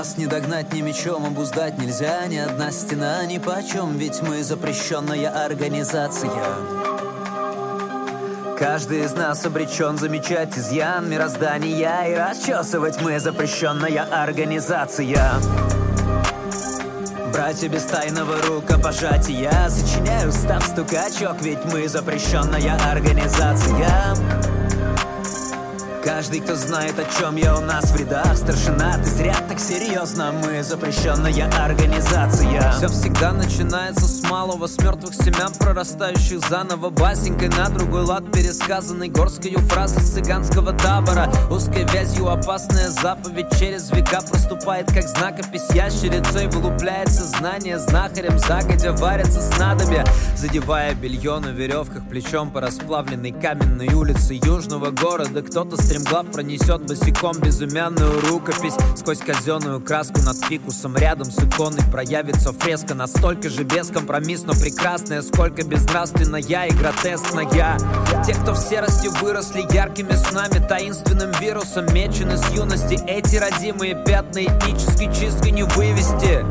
Нас 0.00 0.16
не 0.16 0.24
догнать 0.24 0.72
ни 0.72 0.80
мечом, 0.80 1.26
обуздать 1.26 1.76
нельзя 1.76 2.26
Ни 2.26 2.38
одна 2.38 2.70
стена 2.70 3.22
ни 3.26 3.36
почем 3.36 3.98
Ведь 3.98 4.22
мы 4.22 4.42
запрещенная 4.42 5.28
организация. 5.44 6.30
Каждый 8.58 9.04
из 9.04 9.12
нас 9.12 9.44
обречен 9.44 9.98
замечать 9.98 10.56
изъян 10.56 11.06
мироздания 11.06 12.04
И 12.04 12.14
расчесывать 12.14 13.02
мы 13.02 13.20
запрещенная 13.20 14.08
организация. 14.10 15.34
Братья 17.34 17.68
без 17.68 17.82
тайного 17.82 18.40
рукопожатия 18.40 19.68
Сочиняю 19.68 20.32
став 20.32 20.64
стукачок 20.64 21.42
Ведь 21.42 21.62
мы 21.70 21.86
запрещенная 21.88 22.74
организация 22.90 24.16
Каждый, 26.02 26.40
кто 26.40 26.54
знает, 26.54 26.98
о 26.98 27.04
чем 27.18 27.36
я 27.36 27.56
у 27.58 27.60
нас 27.60 27.92
в 27.92 27.96
рядах 27.96 28.34
Старшина, 28.34 28.96
ты 28.96 29.04
зря 29.04 29.36
так 29.46 29.60
серьезно 29.60 30.32
Мы 30.32 30.62
запрещенная 30.62 31.50
организация. 31.62 32.72
Все 32.72 32.88
всегда 32.88 33.32
начинается 33.32 34.06
с 34.06 34.22
малого 34.22 34.66
С 34.66 34.78
мертвых 34.78 35.14
семян, 35.14 35.52
прорастающих 35.58 36.40
заново. 36.48 36.88
Басенькой 36.88 37.48
на 37.48 37.68
другой 37.68 38.04
лад 38.04 38.32
пересказанной 38.32 39.08
Горской 39.08 39.52
фразы 39.68 40.00
цыганского 40.00 40.72
табора. 40.72 41.30
Узкой 41.50 41.84
вязью 41.84 42.28
опасная 42.28 42.88
заповедь 42.88 43.48
Через 43.58 43.90
века 43.90 44.22
проступает, 44.22 44.90
как 44.90 45.06
знакопись 45.06 45.68
Ящерицей. 45.74 46.46
Вылупляется 46.46 47.24
знание 47.24 47.78
Знахарем 47.78 48.38
загодя 48.38 48.92
варятся 48.92 49.42
снадобья 49.42 50.06
Задевая 50.34 50.94
белье 50.94 51.38
на 51.40 51.48
веревках 51.48 52.08
Плечом 52.08 52.50
по 52.50 52.62
расплавленной 52.62 53.32
каменной 53.32 53.92
улице 53.92 54.40
Южного 54.42 54.90
города 54.90 55.42
Кто-то 55.42 55.76
стремглав 55.90 56.26
пронесет 56.30 56.86
босиком 56.86 57.36
безымянную 57.40 58.20
рукопись. 58.28 58.74
Сквозь 58.94 59.18
казенную 59.18 59.80
краску 59.80 60.20
над 60.20 60.36
фикусом 60.36 60.96
Рядом 60.96 61.32
с 61.32 61.38
иконой 61.38 61.82
проявится 61.90 62.52
фреска. 62.52 62.94
Настолько 62.94 63.50
же 63.50 63.64
бескомпромиссно 63.64 64.52
прекрасная 64.52 65.20
Сколько 65.22 65.64
безнравственная 65.64 66.40
и 66.42 66.72
гротескная. 66.72 67.76
Те, 68.24 68.34
кто 68.34 68.52
в 68.52 68.58
серости 68.58 69.08
выросли 69.20 69.66
яркими 69.72 70.12
снами 70.12 70.64
Таинственным 70.64 71.32
вирусом 71.40 71.86
мечены 71.92 72.36
с 72.36 72.48
юности. 72.50 73.00
Эти 73.08 73.36
родимые 73.36 74.00
пятна 74.04 74.44
этнической 74.44 75.12
чисткой 75.12 75.50
не 75.50 75.64
вывести 75.64 76.44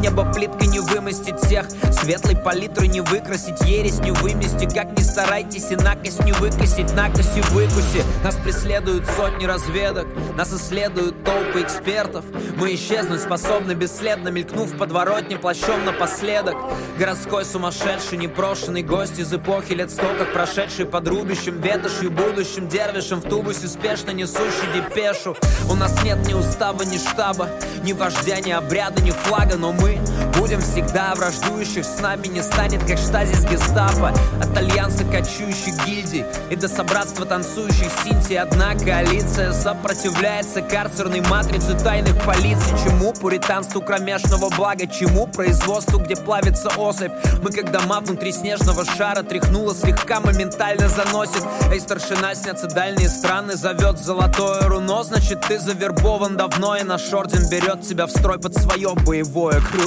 Небо 0.00 0.24
плиткой 0.32 0.68
не 0.68 0.80
вымостить 0.80 1.38
всех. 1.38 1.66
Светлой 1.92 2.34
палитрой 2.34 2.88
не 2.88 3.02
выкрасить 3.02 3.60
Ересь 3.66 3.98
не 3.98 4.12
вымести. 4.12 4.66
Как 4.74 4.98
ни 4.98 5.02
старайтесь 5.02 5.70
и 5.70 5.76
накость 5.76 6.24
не 6.24 6.32
выкосить 6.32 6.94
Накость 6.94 7.36
выкуси. 7.50 8.02
Нас 8.24 8.34
преследуют 8.36 9.04
сотни 9.16 9.44
разведок 9.44 10.06
Нас 10.36 10.52
исследуют 10.54 11.22
толпы 11.22 11.60
экспертов. 11.60 12.24
Мы 12.56 12.74
исчезнуть 12.74 13.20
способны 13.20 13.72
бесследно 13.72 14.28
Мелькнув 14.28 14.74
подворотне 14.78 15.36
плащом 15.36 15.84
напоследок. 15.84 16.56
Городской 16.98 17.44
сумасшедший 17.44 18.16
непрошенный 18.16 18.82
гость 18.82 19.18
Из 19.18 19.30
эпохи 19.32 19.72
лет 19.72 19.90
сто, 19.90 20.06
как 20.18 20.32
прошедший 20.32 20.86
под 20.86 21.08
рубящим 21.08 21.60
Ветошью 21.60 22.10
будущим 22.10 22.68
дервишем 22.68 23.20
В 23.20 23.28
тубусе 23.28 23.68
спешно 23.68 24.12
несущий 24.12 24.72
депешу. 24.74 25.36
У 25.68 25.74
нас 25.74 26.02
нет 26.02 26.26
ни 26.26 26.32
устава, 26.32 26.82
ни 26.84 26.96
штаба 26.96 27.50
Ни 27.84 27.92
вождя, 27.92 28.40
ни 28.40 28.50
обряда, 28.50 29.02
ни 29.02 29.10
флага 29.10 29.56
Но 29.56 29.72
мы 29.72 29.89
будем 30.38 30.60
всегда 30.60 31.14
враждующих. 31.14 31.84
С 31.84 32.00
нами 32.00 32.26
не 32.28 32.42
станет, 32.42 32.82
как 32.84 32.98
штазис 32.98 33.44
гестапо. 33.44 34.12
От 34.40 34.56
альянса 34.56 35.04
кочующих 35.04 35.74
гильдий 35.86 36.24
И 36.50 36.56
до 36.56 36.68
собратства 36.68 37.26
танцующих 37.26 37.88
синти. 38.04 38.34
Одна 38.34 38.74
коалиция 38.74 39.52
сопротивляется 39.52 40.62
карцерной 40.62 41.20
матрице 41.20 41.74
тайных 41.78 42.22
полиций. 42.24 42.72
Чему 42.84 43.12
пуританству 43.12 43.80
кромешного 43.80 44.48
блага? 44.50 44.86
Чему 44.86 45.26
производству, 45.26 45.98
где 45.98 46.16
плавится 46.16 46.68
особь? 46.76 47.12
Мы 47.42 47.50
как 47.50 47.70
дома 47.70 48.00
внутри 48.00 48.32
снежного 48.32 48.84
шара 48.84 49.22
Тряхнуло 49.22 49.74
слегка, 49.74 50.20
моментально 50.20 50.88
заносит. 50.88 51.44
Эй, 51.70 51.80
старшина, 51.80 52.34
снятся 52.34 52.66
дальние 52.66 53.08
страны 53.08 53.56
Зовет 53.56 53.98
золотое 53.98 54.62
руно. 54.68 55.02
Значит, 55.02 55.42
ты 55.42 55.58
завербован 55.58 56.36
давно 56.36 56.76
И 56.76 56.82
наш 56.82 57.12
орден 57.12 57.48
берет 57.48 57.82
тебя 57.82 58.06
в 58.06 58.10
строй 58.10 58.38
под 58.38 58.54
свое 58.56 58.94
боевое 58.94 59.60
крыло 59.60 59.79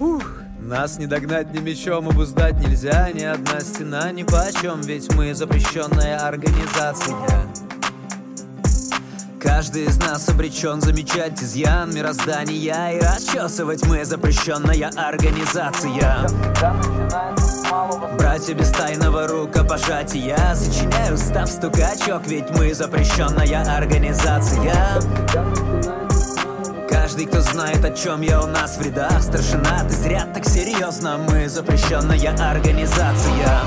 Ух. 0.00 0.42
Нас 0.60 0.98
не 0.98 1.06
догнать 1.06 1.52
ни 1.52 1.58
мечом, 1.58 2.08
обуздать 2.08 2.56
нельзя 2.58 3.10
Ни 3.12 3.24
одна 3.24 3.60
стена 3.60 4.10
ни 4.10 4.22
почем 4.22 4.80
Ведь 4.80 5.12
мы 5.14 5.34
запрещенная 5.34 6.18
организация. 6.18 7.16
Каждый 9.40 9.84
из 9.84 9.98
нас 9.98 10.28
обречен 10.28 10.80
замечать 10.80 11.42
изъян 11.42 11.94
мироздания 11.94 12.92
И 12.92 13.00
расчесывать 13.00 13.84
мы 13.86 14.04
запрещенная 14.04 14.90
организация. 14.96 16.26
Братья 18.18 18.54
без 18.54 18.70
тайного 18.70 19.28
рукопожатия 19.28 20.54
Сочиняю 20.54 21.16
став 21.18 21.48
стукачок 21.48 22.26
Ведь 22.26 22.50
мы 22.56 22.74
запрещенная 22.74 23.76
организация 23.76 25.00
Каждый, 27.12 27.26
кто 27.26 27.42
знает, 27.42 27.84
о 27.84 27.90
чем 27.90 28.22
я 28.22 28.40
у 28.40 28.46
нас 28.46 28.78
в 28.78 28.80
рядах 28.80 29.22
Старшина, 29.22 29.84
ты 29.86 29.90
зря 29.90 30.24
так 30.32 30.46
серьезно 30.46 31.18
Мы 31.18 31.46
запрещенная 31.46 32.50
организация 32.50 33.60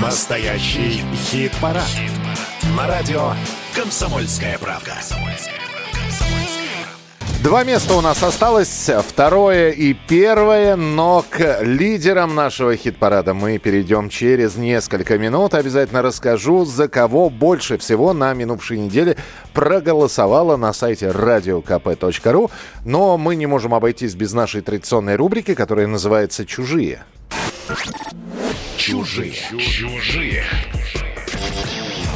Настоящий 0.00 1.02
хит-парад. 1.16 1.82
На 2.76 2.86
радио 2.86 3.32
«Комсомольская 3.74 4.56
правда». 4.58 4.94
Два 7.42 7.64
места 7.64 7.94
у 7.94 8.02
нас 8.02 8.22
осталось, 8.22 8.90
второе 9.08 9.70
и 9.70 9.94
первое, 9.94 10.76
но 10.76 11.24
к 11.26 11.62
лидерам 11.62 12.34
нашего 12.34 12.76
хит-парада 12.76 13.32
мы 13.32 13.56
перейдем 13.56 14.10
через 14.10 14.56
несколько 14.56 15.16
минут. 15.16 15.54
Обязательно 15.54 16.02
расскажу, 16.02 16.66
за 16.66 16.86
кого 16.86 17.30
больше 17.30 17.78
всего 17.78 18.12
на 18.12 18.34
минувшей 18.34 18.78
неделе 18.78 19.16
проголосовало 19.54 20.58
на 20.58 20.74
сайте 20.74 21.06
radiokp.ru. 21.06 22.50
Но 22.84 23.16
мы 23.16 23.36
не 23.36 23.46
можем 23.46 23.72
обойтись 23.72 24.14
без 24.14 24.34
нашей 24.34 24.60
традиционной 24.60 25.16
рубрики, 25.16 25.54
которая 25.54 25.86
называется 25.86 26.44
«Чужие». 26.44 27.04
Чужие. 28.76 29.32
Чужие. 29.58 30.44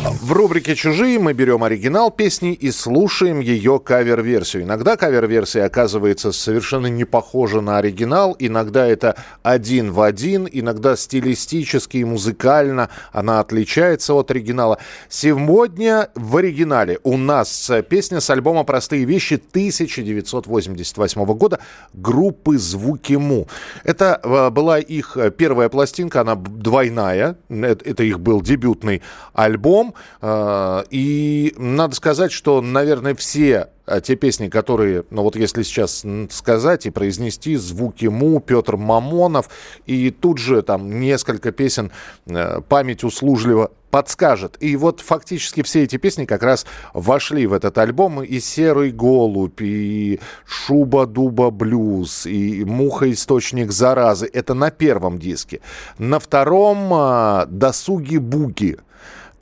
В 0.05 0.33
рубрике 0.33 0.75
«Чужие» 0.75 1.19
мы 1.19 1.33
берем 1.33 1.65
оригинал 1.65 2.11
песни 2.11 2.53
и 2.53 2.71
слушаем 2.71 3.41
ее 3.41 3.81
кавер-версию. 3.81 4.65
Иногда 4.65 4.99
кавер-версия 4.99 5.63
оказывается 5.65 6.31
совершенно 6.31 6.89
не 6.89 7.07
похожа 7.07 7.63
на 7.63 7.79
оригинал, 7.79 8.37
иногда 8.39 8.87
это 8.87 9.17
один 9.43 9.93
в 9.93 10.03
один, 10.03 10.47
иногда 10.51 10.95
стилистически 10.97 11.97
и 11.99 12.05
музыкально 12.05 12.91
она 13.13 13.41
отличается 13.41 14.13
от 14.13 14.31
оригинала. 14.31 14.77
Сегодня 15.09 16.11
в 16.15 16.37
оригинале 16.37 16.99
у 17.03 17.17
нас 17.17 17.71
песня 17.89 18.21
с 18.21 18.29
альбома 18.29 18.65
«Простые 18.65 19.07
вещи» 19.07 19.35
1988 19.35 21.25
года 21.25 21.61
группы 21.95 22.59
«Звуки 22.59 23.15
Му». 23.15 23.49
Это 23.85 24.21
э, 24.23 24.51
была 24.51 24.79
их 24.81 25.17
первая 25.39 25.71
пластинка, 25.71 26.21
она 26.21 26.35
двойная, 26.35 27.39
это, 27.49 27.89
это 27.89 28.03
их 28.03 28.21
был 28.21 28.43
дебютный 28.43 29.01
альбом. 29.33 29.94
Э, 30.21 30.83
И 30.91 31.55
надо 31.57 31.95
сказать, 31.95 32.33
что, 32.33 32.61
наверное, 32.61 33.15
все 33.15 33.69
э, 33.87 34.01
те 34.01 34.17
песни, 34.17 34.49
которые, 34.49 35.05
ну 35.11 35.23
вот 35.23 35.37
если 35.37 35.63
сейчас 35.63 36.05
сказать 36.31 36.87
и 36.87 36.91
произнести 36.91 37.57
звуки 37.57 38.07
Му, 38.07 38.41
Петр 38.41 38.77
Мамонов, 38.77 39.49
и 39.87 40.11
тут 40.11 40.39
же 40.39 40.63
там 40.63 41.01
несколько 41.01 41.53
песен 41.53 41.93
э, 42.27 42.61
память 42.69 43.05
услужливо 43.05 43.71
подскажет. 43.95 44.57
И 44.59 44.75
вот 44.75 44.99
фактически 44.99 45.63
все 45.63 45.85
эти 45.85 45.99
песни 45.99 46.25
как 46.25 46.43
раз 46.43 46.67
вошли 46.95 47.47
в 47.47 47.53
этот 47.53 47.79
альбом. 47.79 48.25
И 48.25 48.41
«Серый 48.41 48.91
голубь», 48.91 49.63
и 49.63 50.19
«Шуба-дуба 50.45 51.51
блюз», 51.51 52.27
и 52.27 52.65
«Муха 52.65 53.09
источник 53.13 53.71
заразы». 53.71 54.29
Это 54.33 54.53
на 54.55 54.73
первом 54.73 55.21
диске. 55.21 55.61
На 55.99 56.19
втором 56.19 56.93
а, 56.93 57.47
«Досуги-буги». 57.47 58.79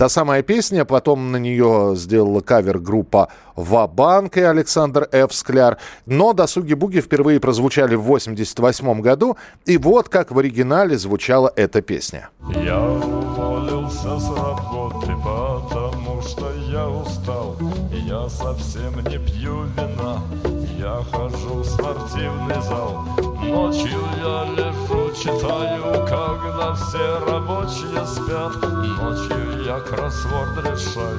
Та 0.02 0.08
самая 0.08 0.42
песня, 0.42 0.84
потом 0.84 1.30
на 1.30 1.36
нее 1.36 1.92
сделала 1.94 2.40
кавер-группа 2.40 3.28
«Ва-банк» 3.54 4.36
и 4.36 4.40
Александр 4.40 5.08
Ф. 5.12 5.32
Скляр. 5.32 5.78
Но 6.06 6.32
«Досуги-буги» 6.32 7.00
впервые 7.00 7.38
прозвучали 7.38 7.94
в 7.94 8.02
88 8.02 9.00
году. 9.00 9.36
И 9.64 9.78
вот 9.78 10.08
как 10.08 10.32
в 10.32 10.38
оригинале 10.40 10.98
звучала 10.98 11.52
эта 11.54 11.82
песня. 11.82 12.30
Я 12.64 12.80
уволился 12.80 14.18
с 14.18 14.28
работы, 14.30 15.12
потому 15.22 16.20
что 16.20 16.52
я 16.68 16.88
устал. 16.88 17.56
Я 17.92 18.28
совсем 18.28 18.96
не 19.04 19.18
пью 19.18 19.66
вина, 19.76 20.20
я 20.80 21.00
хожу 21.12 21.60
в 21.60 21.64
спортивный 21.64 22.60
зал. 22.62 23.31
Ночью 23.42 24.00
я 24.18 24.44
лежу, 24.56 25.10
читаю, 25.14 26.06
когда 26.06 26.74
все 26.74 27.18
рабочие 27.26 28.06
спят. 28.06 28.54
Ночью 29.00 29.64
я 29.66 29.80
кроссворд 29.80 30.58
решаю, 30.58 31.18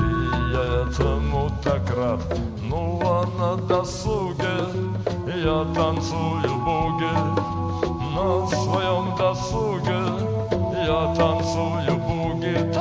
и 0.00 0.52
я 0.52 0.84
этому 0.86 1.50
так 1.62 1.82
рад. 1.96 2.20
Ну 2.62 3.00
а 3.04 3.26
на 3.38 3.56
досуге 3.56 4.56
я 5.26 5.64
танцую 5.74 6.54
буги, 6.64 7.14
на 8.14 8.46
своем 8.46 9.16
досуге 9.16 10.00
я 10.86 11.14
танцую 11.14 11.96
буги, 11.96 12.72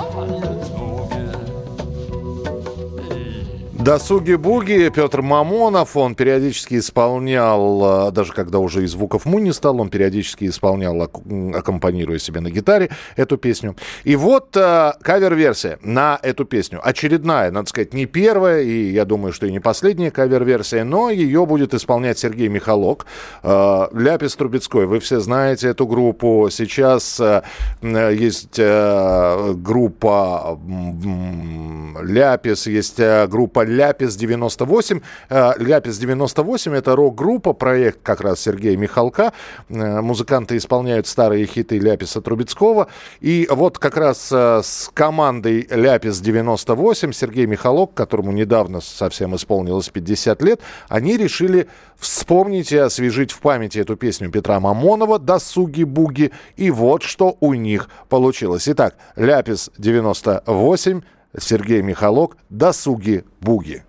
Досуги-буги, 3.83 4.89
Петр 4.95 5.21
Мамонов, 5.21 5.97
он 5.97 6.15
периодически 6.15 6.79
исполнял, 6.79 8.07
э, 8.07 8.11
даже 8.11 8.31
когда 8.31 8.59
уже 8.59 8.83
и 8.83 8.87
звуков 8.87 9.25
му 9.25 9.39
не 9.39 9.51
стал, 9.51 9.81
он 9.81 9.89
периодически 9.89 10.45
исполнял, 10.45 11.01
аккомпанируя 11.01 12.17
себе 12.17 12.39
на 12.39 12.49
гитаре 12.49 12.91
эту 13.17 13.35
песню. 13.35 13.75
И 14.05 14.15
вот 14.15 14.55
э, 14.55 14.93
кавер-версия 15.01 15.79
на 15.81 16.17
эту 16.23 16.45
песню. 16.45 16.79
Очередная, 16.81 17.51
надо 17.51 17.67
сказать, 17.67 17.93
не 17.93 18.05
первая, 18.05 18.61
и 18.61 18.91
я 18.91 19.03
думаю, 19.03 19.33
что 19.33 19.47
и 19.47 19.51
не 19.51 19.59
последняя 19.59 20.11
кавер-версия, 20.11 20.85
но 20.85 21.09
ее 21.09 21.45
будет 21.45 21.73
исполнять 21.73 22.17
Сергей 22.17 22.47
Михалок. 22.47 23.05
Э, 23.43 23.87
Ляпис 23.91 24.37
Трубецкой, 24.37 24.85
вы 24.85 25.01
все 25.01 25.19
знаете 25.19 25.67
эту 25.67 25.87
группу. 25.87 26.47
Сейчас 26.49 27.19
э, 27.19 27.41
есть 27.81 28.59
э, 28.59 29.53
группа 29.57 30.57
м, 30.65 31.97
Ляпис, 32.01 32.67
есть 32.67 33.01
э, 33.01 33.27
группа 33.27 33.72
Ляпис 33.73 34.15
98. 34.15 35.01
Э, 35.29 35.53
Ляпис 35.57 35.97
98 35.97 36.73
это 36.73 36.95
рок-группа, 36.95 37.53
проект 37.53 37.99
как 38.03 38.21
раз 38.21 38.39
Сергея 38.41 38.77
Михалка. 38.77 39.33
Э, 39.69 40.01
Музыканты 40.01 40.57
исполняют 40.57 41.07
старые 41.07 41.45
хиты 41.45 41.79
Ляписа 41.79 42.21
Трубецкого. 42.21 42.87
И 43.19 43.47
вот 43.49 43.79
как 43.79 43.97
раз 43.97 44.29
э, 44.31 44.61
с 44.63 44.89
командой 44.93 45.67
Ляпис 45.69 46.19
98 46.19 47.11
Сергей 47.11 47.45
Михалок, 47.45 47.93
которому 47.93 48.31
недавно 48.31 48.81
совсем 48.81 49.35
исполнилось 49.35 49.89
50 49.89 50.41
лет, 50.43 50.61
они 50.87 51.17
решили 51.17 51.67
вспомнить 51.97 52.71
и 52.71 52.77
освежить 52.77 53.31
в 53.31 53.39
памяти 53.39 53.79
эту 53.79 53.95
песню 53.95 54.29
Петра 54.29 54.59
Мамонова 54.59 55.19
«Досуги-буги». 55.19 56.31
И 56.57 56.69
вот 56.69 57.03
что 57.03 57.37
у 57.39 57.53
них 57.53 57.89
получилось. 58.09 58.67
Итак, 58.67 58.95
Ляпис 59.15 59.71
98, 59.77 61.01
Сергей 61.39 61.81
Михалок, 61.81 62.37
«Досуги-буги». 62.49 63.83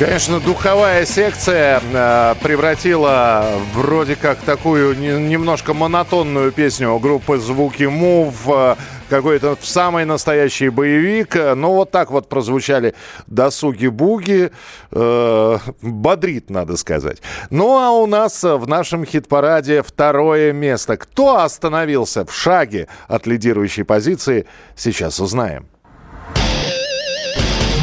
Конечно, 0.00 0.40
духовая 0.40 1.04
секция 1.04 1.82
э, 1.92 2.34
превратила 2.42 3.44
вроде 3.74 4.16
как 4.16 4.38
такую 4.38 4.96
не- 4.98 5.28
немножко 5.28 5.74
монотонную 5.74 6.52
песню 6.52 6.98
группы 6.98 7.36
«Звуки 7.36 7.82
Му» 7.82 8.32
в 8.42 8.76
э, 8.78 8.82
какой-то 9.10 9.58
самый 9.60 10.06
настоящий 10.06 10.70
боевик. 10.70 11.34
Ну, 11.34 11.74
вот 11.74 11.90
так 11.90 12.10
вот 12.10 12.30
прозвучали 12.30 12.94
«Досуги-буги». 13.26 14.52
Э, 14.90 15.58
бодрит, 15.82 16.48
надо 16.48 16.78
сказать. 16.78 17.18
Ну, 17.50 17.78
а 17.78 17.90
у 17.90 18.06
нас 18.06 18.42
в 18.42 18.66
нашем 18.66 19.04
хит-параде 19.04 19.82
второе 19.82 20.54
место. 20.54 20.96
Кто 20.96 21.40
остановился 21.40 22.24
в 22.24 22.32
шаге 22.32 22.88
от 23.06 23.26
лидирующей 23.26 23.84
позиции, 23.84 24.46
сейчас 24.76 25.20
узнаем. 25.20 25.68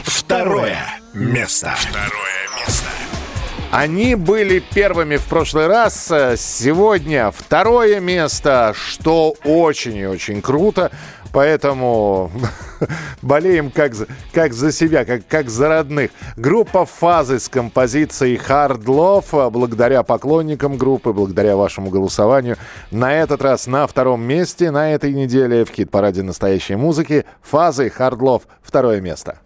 Второе 0.03 0.79
место. 1.17 1.73
Второе 1.77 2.59
место. 2.59 2.85
Они 3.71 4.15
были 4.15 4.59
первыми 4.59 5.17
в 5.17 5.25
прошлый 5.25 5.67
раз. 5.67 6.11
Сегодня 6.37 7.31
второе 7.31 7.99
место, 7.99 8.73
что 8.75 9.35
очень 9.43 9.97
и 9.97 10.05
очень 10.05 10.41
круто. 10.41 10.91
Поэтому 11.33 12.31
болеем 13.21 13.69
как 13.69 13.93
за, 13.93 14.07
как 14.31 14.53
за 14.53 14.71
себя, 14.71 15.03
как, 15.05 15.27
как 15.27 15.49
за 15.49 15.67
родных. 15.67 16.11
Группа 16.37 16.85
«Фазы» 16.85 17.39
с 17.39 17.49
композицией 17.49 18.37
«Hard 18.37 18.85
Love». 18.85 19.49
Благодаря 19.49 20.03
поклонникам 20.03 20.77
группы, 20.77 21.11
благодаря 21.11 21.57
вашему 21.57 21.89
голосованию. 21.89 22.57
На 22.91 23.13
этот 23.13 23.41
раз 23.41 23.67
на 23.67 23.85
втором 23.85 24.21
месте 24.21 24.71
на 24.71 24.93
этой 24.93 25.13
неделе 25.13 25.65
в 25.65 25.69
хит-параде 25.69 26.23
настоящей 26.23 26.75
музыки 26.75 27.25
«Фазы» 27.41 27.91
«Hard 27.95 28.19
Love» 28.19 28.43
второе 28.63 29.01
место. 29.01 29.39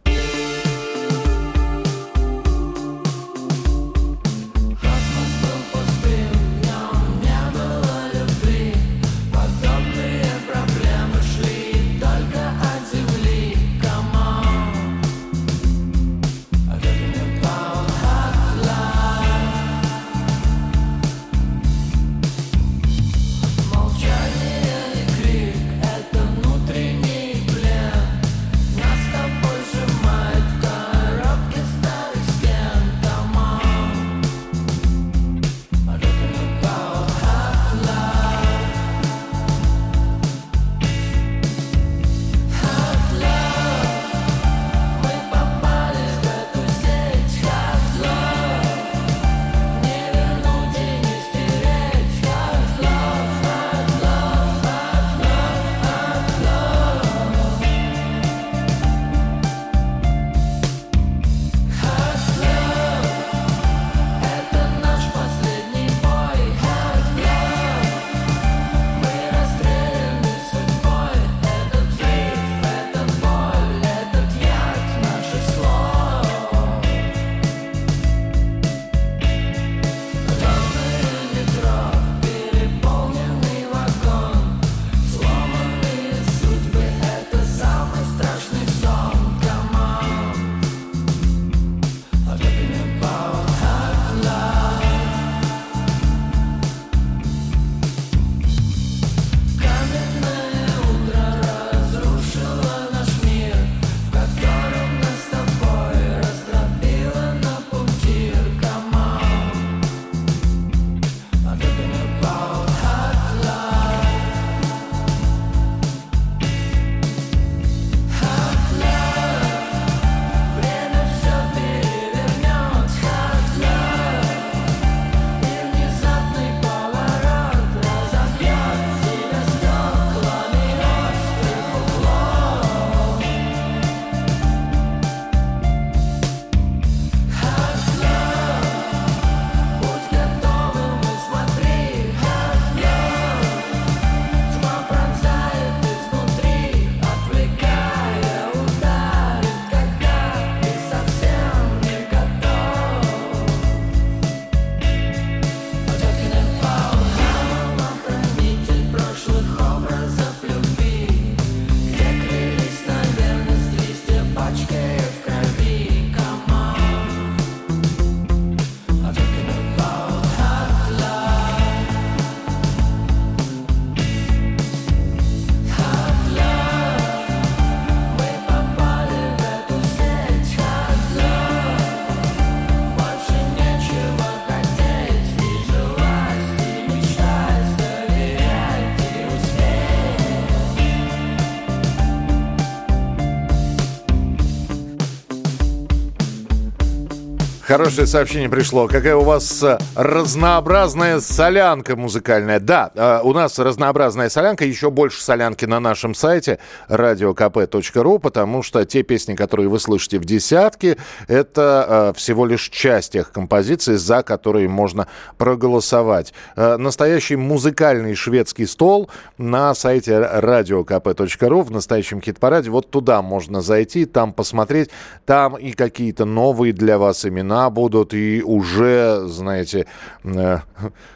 Хорошее 197.71 198.05
сообщение 198.05 198.49
пришло. 198.49 198.89
Какая 198.89 199.15
у 199.15 199.23
вас 199.23 199.63
э, 199.63 199.77
разнообразная 199.95 201.21
солянка 201.21 201.95
музыкальная. 201.95 202.59
Да, 202.59 202.91
э, 202.93 203.21
у 203.23 203.31
нас 203.31 203.57
разнообразная 203.57 204.27
солянка. 204.27 204.65
Еще 204.65 204.91
больше 204.91 205.23
солянки 205.23 205.63
на 205.63 205.79
нашем 205.79 206.13
сайте 206.13 206.59
radiokp.ru, 206.89 208.19
потому 208.19 208.61
что 208.61 208.83
те 208.83 209.03
песни, 209.03 209.35
которые 209.35 209.69
вы 209.69 209.79
слышите 209.79 210.19
в 210.19 210.25
десятке, 210.25 210.97
это 211.29 212.11
э, 212.13 212.17
всего 212.17 212.45
лишь 212.45 212.67
часть 212.67 213.13
тех 213.13 213.31
композиций, 213.31 213.95
за 213.95 214.21
которые 214.21 214.67
можно 214.67 215.07
проголосовать. 215.37 216.33
Настоящий 216.57 217.37
музыкальный 217.37 218.15
шведский 218.15 218.65
стол 218.65 219.09
на 219.37 219.73
сайте 219.75 220.11
radiokp.ru 220.11 221.61
в 221.61 221.71
настоящем 221.71 222.19
хит-параде. 222.19 222.69
Вот 222.69 222.91
туда 222.91 223.21
можно 223.21 223.61
зайти, 223.61 224.03
там 224.03 224.33
посмотреть. 224.33 224.89
Там 225.25 225.55
и 225.55 225.71
какие-то 225.71 226.25
новые 226.25 226.73
для 226.73 226.97
вас 226.97 227.25
имена, 227.25 227.60
времена 227.61 227.69
будут, 227.69 228.13
и 228.13 228.41
уже, 228.43 229.27
знаете, 229.27 229.85
э, 230.23 230.59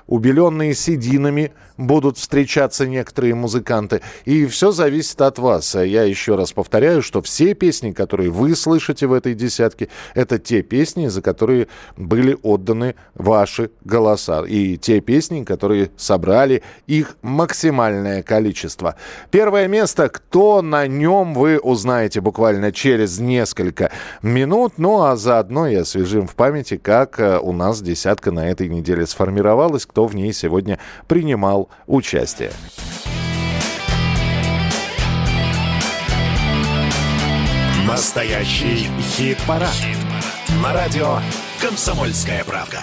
убеленные 0.07 0.75
сединами 0.75 1.51
будут 1.77 2.17
встречаться 2.17 2.87
некоторые 2.87 3.35
музыканты. 3.35 4.01
И 4.25 4.45
все 4.45 4.71
зависит 4.71 5.21
от 5.21 5.39
вас. 5.39 5.75
Я 5.75 6.03
еще 6.03 6.35
раз 6.35 6.53
повторяю, 6.53 7.01
что 7.01 7.21
все 7.21 7.53
песни, 7.53 7.91
которые 7.91 8.29
вы 8.29 8.55
слышите 8.55 9.07
в 9.07 9.13
этой 9.13 9.33
десятке, 9.33 9.89
это 10.13 10.39
те 10.39 10.61
песни, 10.61 11.07
за 11.07 11.21
которые 11.21 11.67
были 11.97 12.37
отданы 12.43 12.95
ваши 13.15 13.71
голоса. 13.83 14.43
И 14.43 14.77
те 14.77 15.01
песни, 15.01 15.43
которые 15.43 15.91
собрали 15.97 16.63
их 16.87 17.17
максимальное 17.21 18.23
количество. 18.23 18.95
Первое 19.31 19.67
место, 19.67 20.09
кто 20.09 20.61
на 20.61 20.87
нем, 20.87 21.33
вы 21.33 21.59
узнаете 21.59 22.21
буквально 22.21 22.71
через 22.71 23.19
несколько 23.19 23.91
минут. 24.21 24.73
Ну 24.77 25.01
а 25.01 25.15
заодно 25.15 25.67
и 25.67 25.75
освежим 25.75 26.27
в 26.27 26.34
памяти, 26.35 26.77
как 26.77 27.19
э, 27.19 27.39
у 27.39 27.51
нас 27.51 27.81
десятка 27.81 28.31
на 28.31 28.49
этой 28.49 28.69
неделе 28.69 29.07
сформировалась, 29.07 29.85
кто 29.85 30.05
в 30.05 30.15
ней 30.15 30.33
сегодня 30.33 30.79
принимал 31.07 31.69
участие. 31.87 32.51
Настоящий 37.87 38.89
хит-парад. 38.99 39.69
На 40.61 40.73
радио 40.73 41.19
«Комсомольская 41.61 42.43
правда». 42.43 42.79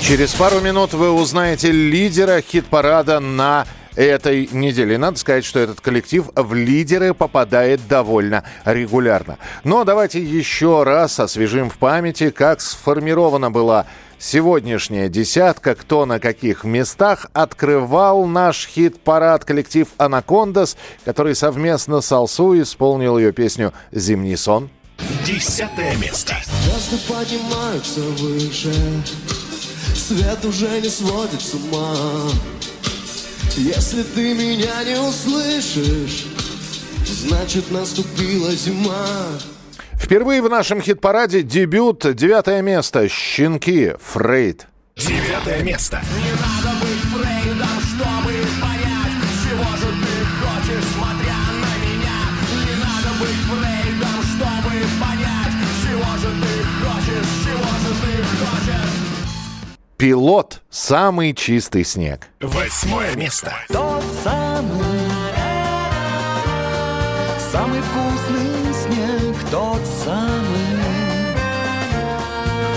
Через 0.00 0.32
пару 0.32 0.60
минут 0.60 0.94
вы 0.94 1.10
узнаете 1.10 1.70
лидера 1.70 2.40
хит-парада 2.40 3.20
на 3.20 3.66
этой 3.96 4.48
неделе. 4.52 4.98
надо 4.98 5.18
сказать, 5.18 5.44
что 5.44 5.58
этот 5.58 5.80
коллектив 5.80 6.28
в 6.34 6.54
лидеры 6.54 7.14
попадает 7.14 7.86
довольно 7.88 8.44
регулярно. 8.64 9.38
Но 9.64 9.84
давайте 9.84 10.20
еще 10.22 10.82
раз 10.82 11.20
освежим 11.20 11.70
в 11.70 11.78
памяти, 11.78 12.30
как 12.30 12.60
сформирована 12.60 13.50
была 13.50 13.86
сегодняшняя 14.18 15.08
десятка, 15.08 15.74
кто 15.74 16.06
на 16.06 16.20
каких 16.20 16.64
местах 16.64 17.26
открывал 17.32 18.26
наш 18.26 18.68
хит-парад 18.68 19.44
коллектив 19.44 19.88
«Анакондас», 19.96 20.76
который 21.04 21.34
совместно 21.34 22.00
с 22.00 22.12
Алсу 22.12 22.60
исполнил 22.60 23.18
ее 23.18 23.32
песню 23.32 23.72
«Зимний 23.90 24.36
сон». 24.36 24.70
Десятое 25.24 25.96
место. 25.96 26.36
Звезды 26.44 26.98
поднимаются 27.08 28.00
выше 28.00 28.74
Свет 29.94 30.44
уже 30.44 30.80
не 30.80 30.88
сводит 30.88 31.40
с 31.40 31.54
ума 31.54 31.94
Если 33.56 34.02
ты 34.02 34.34
меня 34.34 34.84
не 34.84 34.98
услышишь 34.98 36.26
Значит 37.04 37.70
наступила 37.70 38.52
зима 38.52 39.06
Впервые 39.94 40.42
в 40.42 40.48
нашем 40.48 40.80
хит-параде 40.80 41.42
дебют, 41.42 42.04
девятое 42.14 42.62
место, 42.62 43.08
«Щенки», 43.08 43.92
Фрейд. 44.02 44.66
Девятое 44.96 45.62
место. 45.62 46.02
Не 46.16 46.30
надо 46.32 46.79
Пилот, 60.00 60.62
самый 60.70 61.34
чистый 61.34 61.84
снег. 61.84 62.28
Восьмое 62.40 63.14
место. 63.16 63.52
Тот 63.68 64.02
самый, 64.24 64.80
самый 67.52 67.82
вкусный 67.82 68.72
снег, 68.72 69.36
тот 69.50 69.82
самый, 70.02 70.96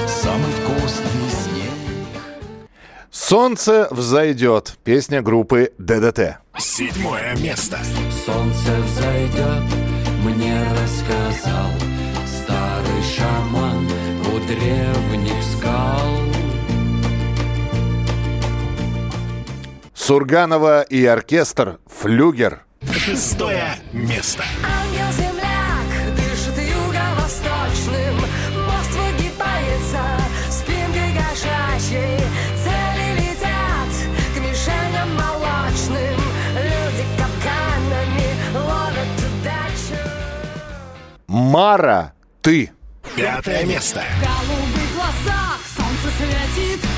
самый 0.05 0.51
вкусный 0.51 1.29
снег. 1.29 2.67
«Солнце 3.09 3.87
взойдет», 3.89 4.77
песня 4.83 5.21
группы 5.21 5.71
ДДТ. 5.77 6.39
Седьмое 6.57 7.37
место. 7.37 7.79
Солнце 8.25 8.75
взойдет, 8.81 9.63
мне 10.25 10.61
рассказал 10.73 11.71
Старый 12.25 13.03
шаман 13.15 13.87
у 14.25 14.39
древних 14.45 15.41
скал 15.57 16.32
Сурганова 20.05 20.81
и 20.81 21.05
оркестр 21.05 21.80
«Флюгер». 21.88 22.65
Шестое 22.91 23.77
место. 23.93 24.43
Ангел-земляк 24.61 26.15
дышит 26.17 26.57
юго-восточным 26.57 28.15
Мост 28.65 28.91
выгибается 28.91 30.03
спинкой 30.51 31.13
кошачьей 31.15 32.19
Цели 32.65 33.15
летят 33.15 33.93
к 34.35 34.39
мишеням 34.41 35.15
молочным 35.15 36.19
Люди 36.53 37.05
капканами 37.17 38.30
ловят 38.55 39.17
удачу 39.39 40.01
Мара, 41.27 42.11
ты. 42.41 42.71
Пятое 43.15 43.63
место. 43.63 44.01
В 44.01 44.19
голубых 44.19 44.95
глазах 44.95 45.59
солнце 45.77 46.09
светит 46.17 46.93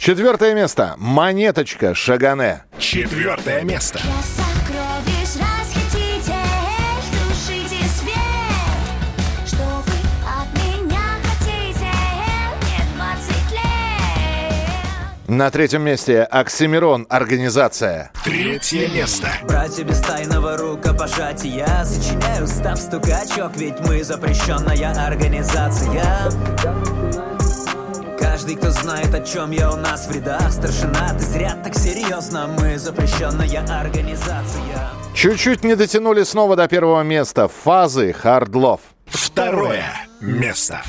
Четвертое 0.00 0.54
место. 0.54 0.94
Монеточка 0.96 1.94
Шагане. 1.94 2.62
Четвертое 2.78 3.60
место. 3.64 3.98
Сокровищ 3.98 5.36
расхититель, 5.36 6.32
тушите 7.12 7.84
свет. 7.84 8.16
Что 9.46 9.58
вы 9.58 9.92
от 10.24 10.48
меня 10.56 11.02
хотите? 11.22 11.90
Мне 12.62 12.80
20 12.96 13.52
лет. 13.52 15.28
На 15.28 15.50
третьем 15.50 15.82
месте 15.82 16.22
Оксимирон. 16.22 17.06
Организация. 17.10 18.10
Третье 18.24 18.88
место. 18.88 19.28
Братья 19.42 19.84
без 19.84 20.00
тайного 20.00 20.56
рукопожатия 20.56 21.84
Сочиняю 21.84 22.46
став 22.46 22.78
стукачок 22.78 23.54
Ведь 23.56 23.78
мы 23.80 24.02
запрещенная 24.02 24.92
организация 25.06 26.30
Каждый, 28.20 28.56
кто 28.56 28.70
знает, 28.70 29.14
о 29.14 29.20
чем 29.20 29.50
я 29.50 29.70
у 29.70 29.76
нас 29.76 30.06
в 30.06 30.14
рядах 30.14 30.52
Старшина, 30.52 31.14
ты 31.18 31.24
зря 31.24 31.56
так 31.64 31.74
серьезно 31.74 32.48
Мы 32.58 32.78
запрещенная 32.78 33.64
организация 33.80 34.90
Чуть-чуть 35.14 35.64
не 35.64 35.74
дотянули 35.74 36.22
снова 36.22 36.56
до 36.56 36.68
первого 36.68 37.02
места. 37.02 37.48
Фазы 37.48 38.12
Хардлов. 38.12 38.80
Второе 39.06 39.84
место. 40.20 40.82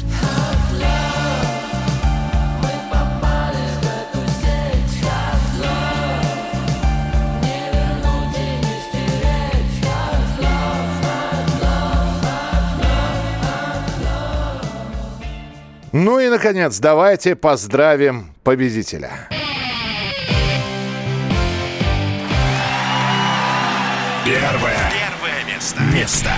Ну 15.94 16.20
и, 16.20 16.30
наконец, 16.30 16.80
давайте 16.80 17.36
поздравим 17.36 18.34
победителя. 18.44 19.28
Первое. 24.24 24.92
Первое 24.94 25.54
место. 25.54 25.82
Место. 25.94 26.30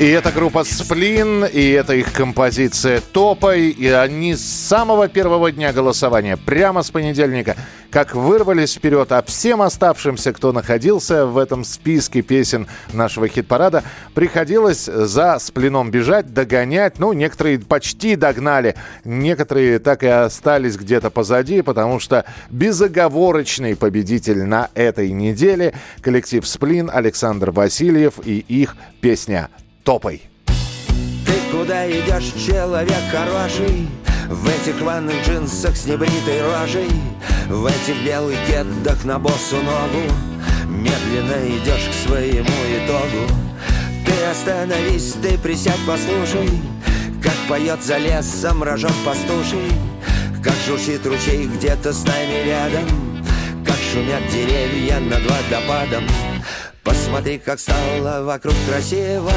И 0.00 0.08
это 0.08 0.32
группа 0.32 0.64
«Сплин», 0.64 1.44
и 1.44 1.72
это 1.72 1.92
их 1.92 2.14
композиция 2.14 3.02
«Топай». 3.12 3.68
И 3.68 3.86
они 3.86 4.34
с 4.34 4.40
самого 4.40 5.08
первого 5.08 5.52
дня 5.52 5.74
голосования, 5.74 6.38
прямо 6.38 6.82
с 6.82 6.90
понедельника, 6.90 7.54
как 7.90 8.14
вырвались 8.14 8.72
вперед, 8.72 9.12
а 9.12 9.22
всем 9.22 9.60
оставшимся, 9.60 10.32
кто 10.32 10.52
находился 10.52 11.26
в 11.26 11.36
этом 11.36 11.64
списке 11.64 12.22
песен 12.22 12.66
нашего 12.94 13.28
хит-парада, 13.28 13.84
приходилось 14.14 14.86
за 14.86 15.38
«Сплином» 15.38 15.90
бежать, 15.90 16.32
догонять. 16.32 16.98
Ну, 16.98 17.12
некоторые 17.12 17.58
почти 17.58 18.16
догнали, 18.16 18.76
некоторые 19.04 19.80
так 19.80 20.02
и 20.02 20.06
остались 20.06 20.76
где-то 20.76 21.10
позади, 21.10 21.60
потому 21.60 22.00
что 22.00 22.24
безоговорочный 22.48 23.76
победитель 23.76 24.44
на 24.44 24.70
этой 24.72 25.10
неделе– 25.10 25.74
коллектив 26.00 26.48
«Сплин» 26.48 26.90
Александр 26.90 27.50
Васильев 27.50 28.14
и 28.24 28.38
их 28.38 28.76
песня 29.02 29.50
«Топай». 29.84 30.22
Ты 31.30 31.56
куда 31.56 31.88
идешь, 31.88 32.32
человек 32.44 33.02
хороший? 33.12 33.88
В 34.28 34.48
этих 34.48 34.80
рваных 34.80 35.14
джинсах 35.26 35.76
с 35.76 35.86
небритой 35.86 36.42
рожей. 36.42 36.90
В 37.48 37.66
этих 37.66 38.04
белых 38.04 38.36
кедах 38.46 39.04
на 39.04 39.18
босу 39.18 39.56
ногу. 39.56 40.12
Медленно 40.66 41.46
идешь 41.46 41.88
к 41.88 42.08
своему 42.08 42.48
итогу. 42.48 43.32
Ты 44.04 44.24
остановись, 44.24 45.14
ты 45.22 45.38
присядь, 45.38 45.78
послушай. 45.86 46.48
Как 47.22 47.34
поет 47.48 47.82
за 47.82 47.98
лесом 47.98 48.62
рожок 48.62 48.92
пастуший. 49.04 49.70
Как 50.42 50.54
журчит 50.66 51.06
ручей 51.06 51.46
где-то 51.46 51.92
с 51.92 52.04
нами 52.04 52.44
рядом. 52.44 53.24
Как 53.64 53.76
шумят 53.92 54.22
деревья 54.32 54.98
над 54.98 55.22
водопадом 55.22 56.04
Посмотри, 56.82 57.38
как 57.38 57.60
стало 57.60 58.22
вокруг 58.24 58.54
красиво. 58.68 59.32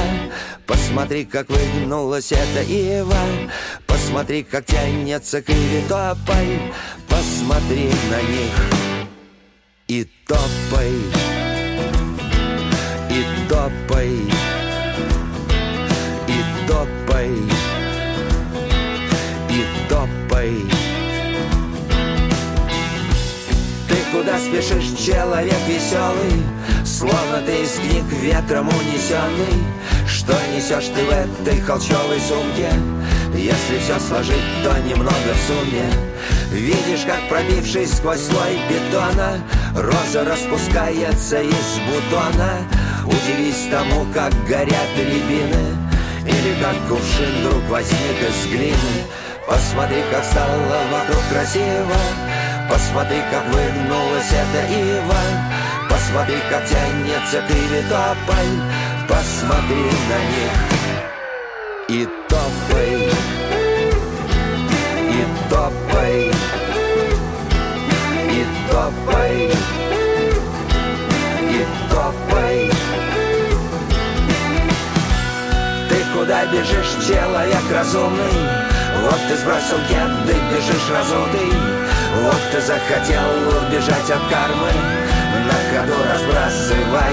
Посмотри, 0.66 1.26
как 1.26 1.50
выгнулась 1.50 2.32
эта 2.32 2.62
ива. 2.62 3.18
Посмотри, 3.86 4.44
как 4.44 4.66
тянется 4.66 5.42
к 5.42 5.50
иве 5.50 5.84
тополь 5.90 6.72
Посмотри 7.10 7.90
на 8.10 8.22
них 8.22 8.74
и 9.88 10.04
топай. 10.28 10.92
И 13.10 13.26
топай. 13.50 14.10
И 16.28 16.68
топай. 16.68 17.30
И 19.50 19.88
топай 19.90 20.23
куда 24.14 24.38
спешишь, 24.38 24.98
человек 24.98 25.58
веселый. 25.68 26.44
Словно 26.86 27.42
ты 27.46 27.64
из 27.64 27.74
книг 27.74 28.04
ветром 28.22 28.70
унесенный. 28.70 29.64
Что 30.08 30.34
несешь 30.56 30.92
ты 30.96 31.04
в 31.04 31.10
этой 31.10 31.60
холчевой 31.62 32.20
сумке? 32.20 32.70
Если 33.34 33.80
все 33.80 34.00
сложить, 34.00 34.64
то 34.64 34.78
немного 34.88 35.34
в 35.34 35.48
сумме. 35.48 35.90
Видишь, 36.52 37.06
как 37.06 37.28
пробившись 37.28 37.98
сквозь 37.98 38.22
слой 38.22 38.60
бетона 38.70 39.42
Роза 39.76 40.24
распускается 40.24 41.42
из 41.42 41.80
бутона. 41.88 42.60
Удивись 43.06 43.68
тому, 43.72 44.06
как 44.14 44.32
горят 44.48 44.90
рябины. 44.96 45.78
Или 46.26 46.56
как 46.62 46.76
кувшин 46.88 47.42
вдруг 47.42 47.64
возник 47.70 48.18
из 48.22 48.52
глины. 48.52 49.08
Посмотри, 49.48 49.98
как 50.12 50.24
стало 50.24 50.58
вокруг 50.92 51.22
красиво 51.32 52.33
Посмотри, 52.70 53.22
как 53.32 53.46
выгнулась 53.48 54.32
эта 54.32 54.74
ива 54.74 55.22
Посмотри, 55.90 56.38
как 56.50 56.66
тянется 56.66 57.42
тополь 57.90 58.84
Посмотри 59.08 59.84
на 60.10 60.20
них. 60.32 60.74
И 61.90 62.08
топай. 62.30 63.10
И 65.12 65.26
топай. 65.50 66.32
И 68.32 68.46
топай. 68.72 69.52
И 71.42 71.66
топай. 71.90 72.72
Ты 75.90 75.96
куда 76.14 76.46
бежишь, 76.46 77.08
человек 77.08 77.64
разумный? 77.72 78.24
Вот 79.02 79.20
ты 79.28 79.36
сбросил 79.38 79.78
кеды, 79.90 80.36
бежишь 80.52 80.90
разутый 80.90 81.83
Вот 82.16 82.42
ты 82.52 82.62
захотел 82.62 83.24
убежать 83.68 84.10
от 84.12 84.24
кармы 84.30 84.72
На 85.48 85.58
ходу 85.72 85.94
разбрасывая 86.12 87.12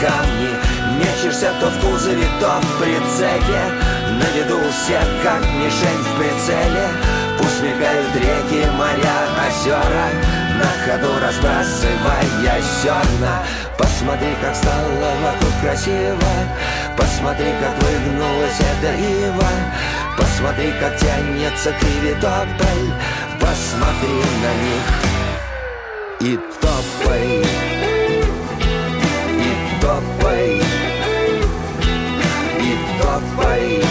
камни. 0.00 0.50
Мечешься 0.98 1.50
то 1.60 1.68
в 1.68 1.80
кузове, 1.80 2.26
то 2.40 2.60
в 2.60 2.82
прицепе 2.82 3.62
На 4.10 4.26
виду 4.36 4.58
у 4.58 4.70
всех, 4.70 5.04
как 5.22 5.40
мишень 5.40 6.02
в 6.02 6.18
прицеле. 6.18 6.88
Пусть 7.38 7.62
мигают 7.62 8.14
реки, 8.16 8.66
моря, 8.72 9.18
озера 9.48 10.06
На 10.60 10.70
ходу 10.84 11.12
разбрасывая 11.20 12.60
зерна. 12.82 13.42
Посмотри, 13.76 14.28
как 14.40 14.54
стало 14.54 15.14
вокруг 15.22 15.52
красиво 15.62 16.18
Посмотри, 16.96 17.46
как 17.60 17.82
выгнулась 17.82 18.60
эта 18.60 18.94
ива 18.94 19.48
Посмотри, 20.16 20.72
как 20.80 20.96
тянется 20.96 21.70
к 21.72 21.82
иве 21.82 22.14
тополь 22.20 22.92
Посмотри 23.44 24.16
на 24.42 24.52
них. 24.64 24.84
И 26.20 26.38
топай 26.60 27.44
И 29.28 29.80
топай 29.82 30.62
И 32.58 32.72
топай 32.98 33.82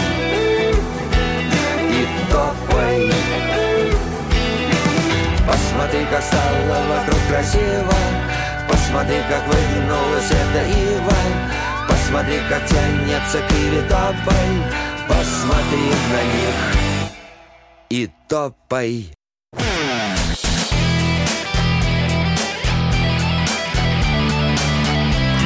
И 1.88 2.08
топай. 2.32 3.12
Посмотри, 5.46 6.04
как 6.10 6.22
стало 6.24 6.78
вокруг 6.88 7.20
красиво. 7.28 7.94
Посмотри, 8.68 9.18
как 9.30 9.46
выгнулась 9.46 10.30
эта 10.32 10.66
ива. 10.66 11.18
Посмотри, 11.88 12.40
как 12.48 12.66
тянется 12.66 13.38
к 13.38 13.52
иве 13.52 13.82
тополь 13.82 14.58
Посмотри 15.06 15.90
на 16.10 16.22
них. 16.34 16.56
И 17.90 18.10
топай 18.28 19.14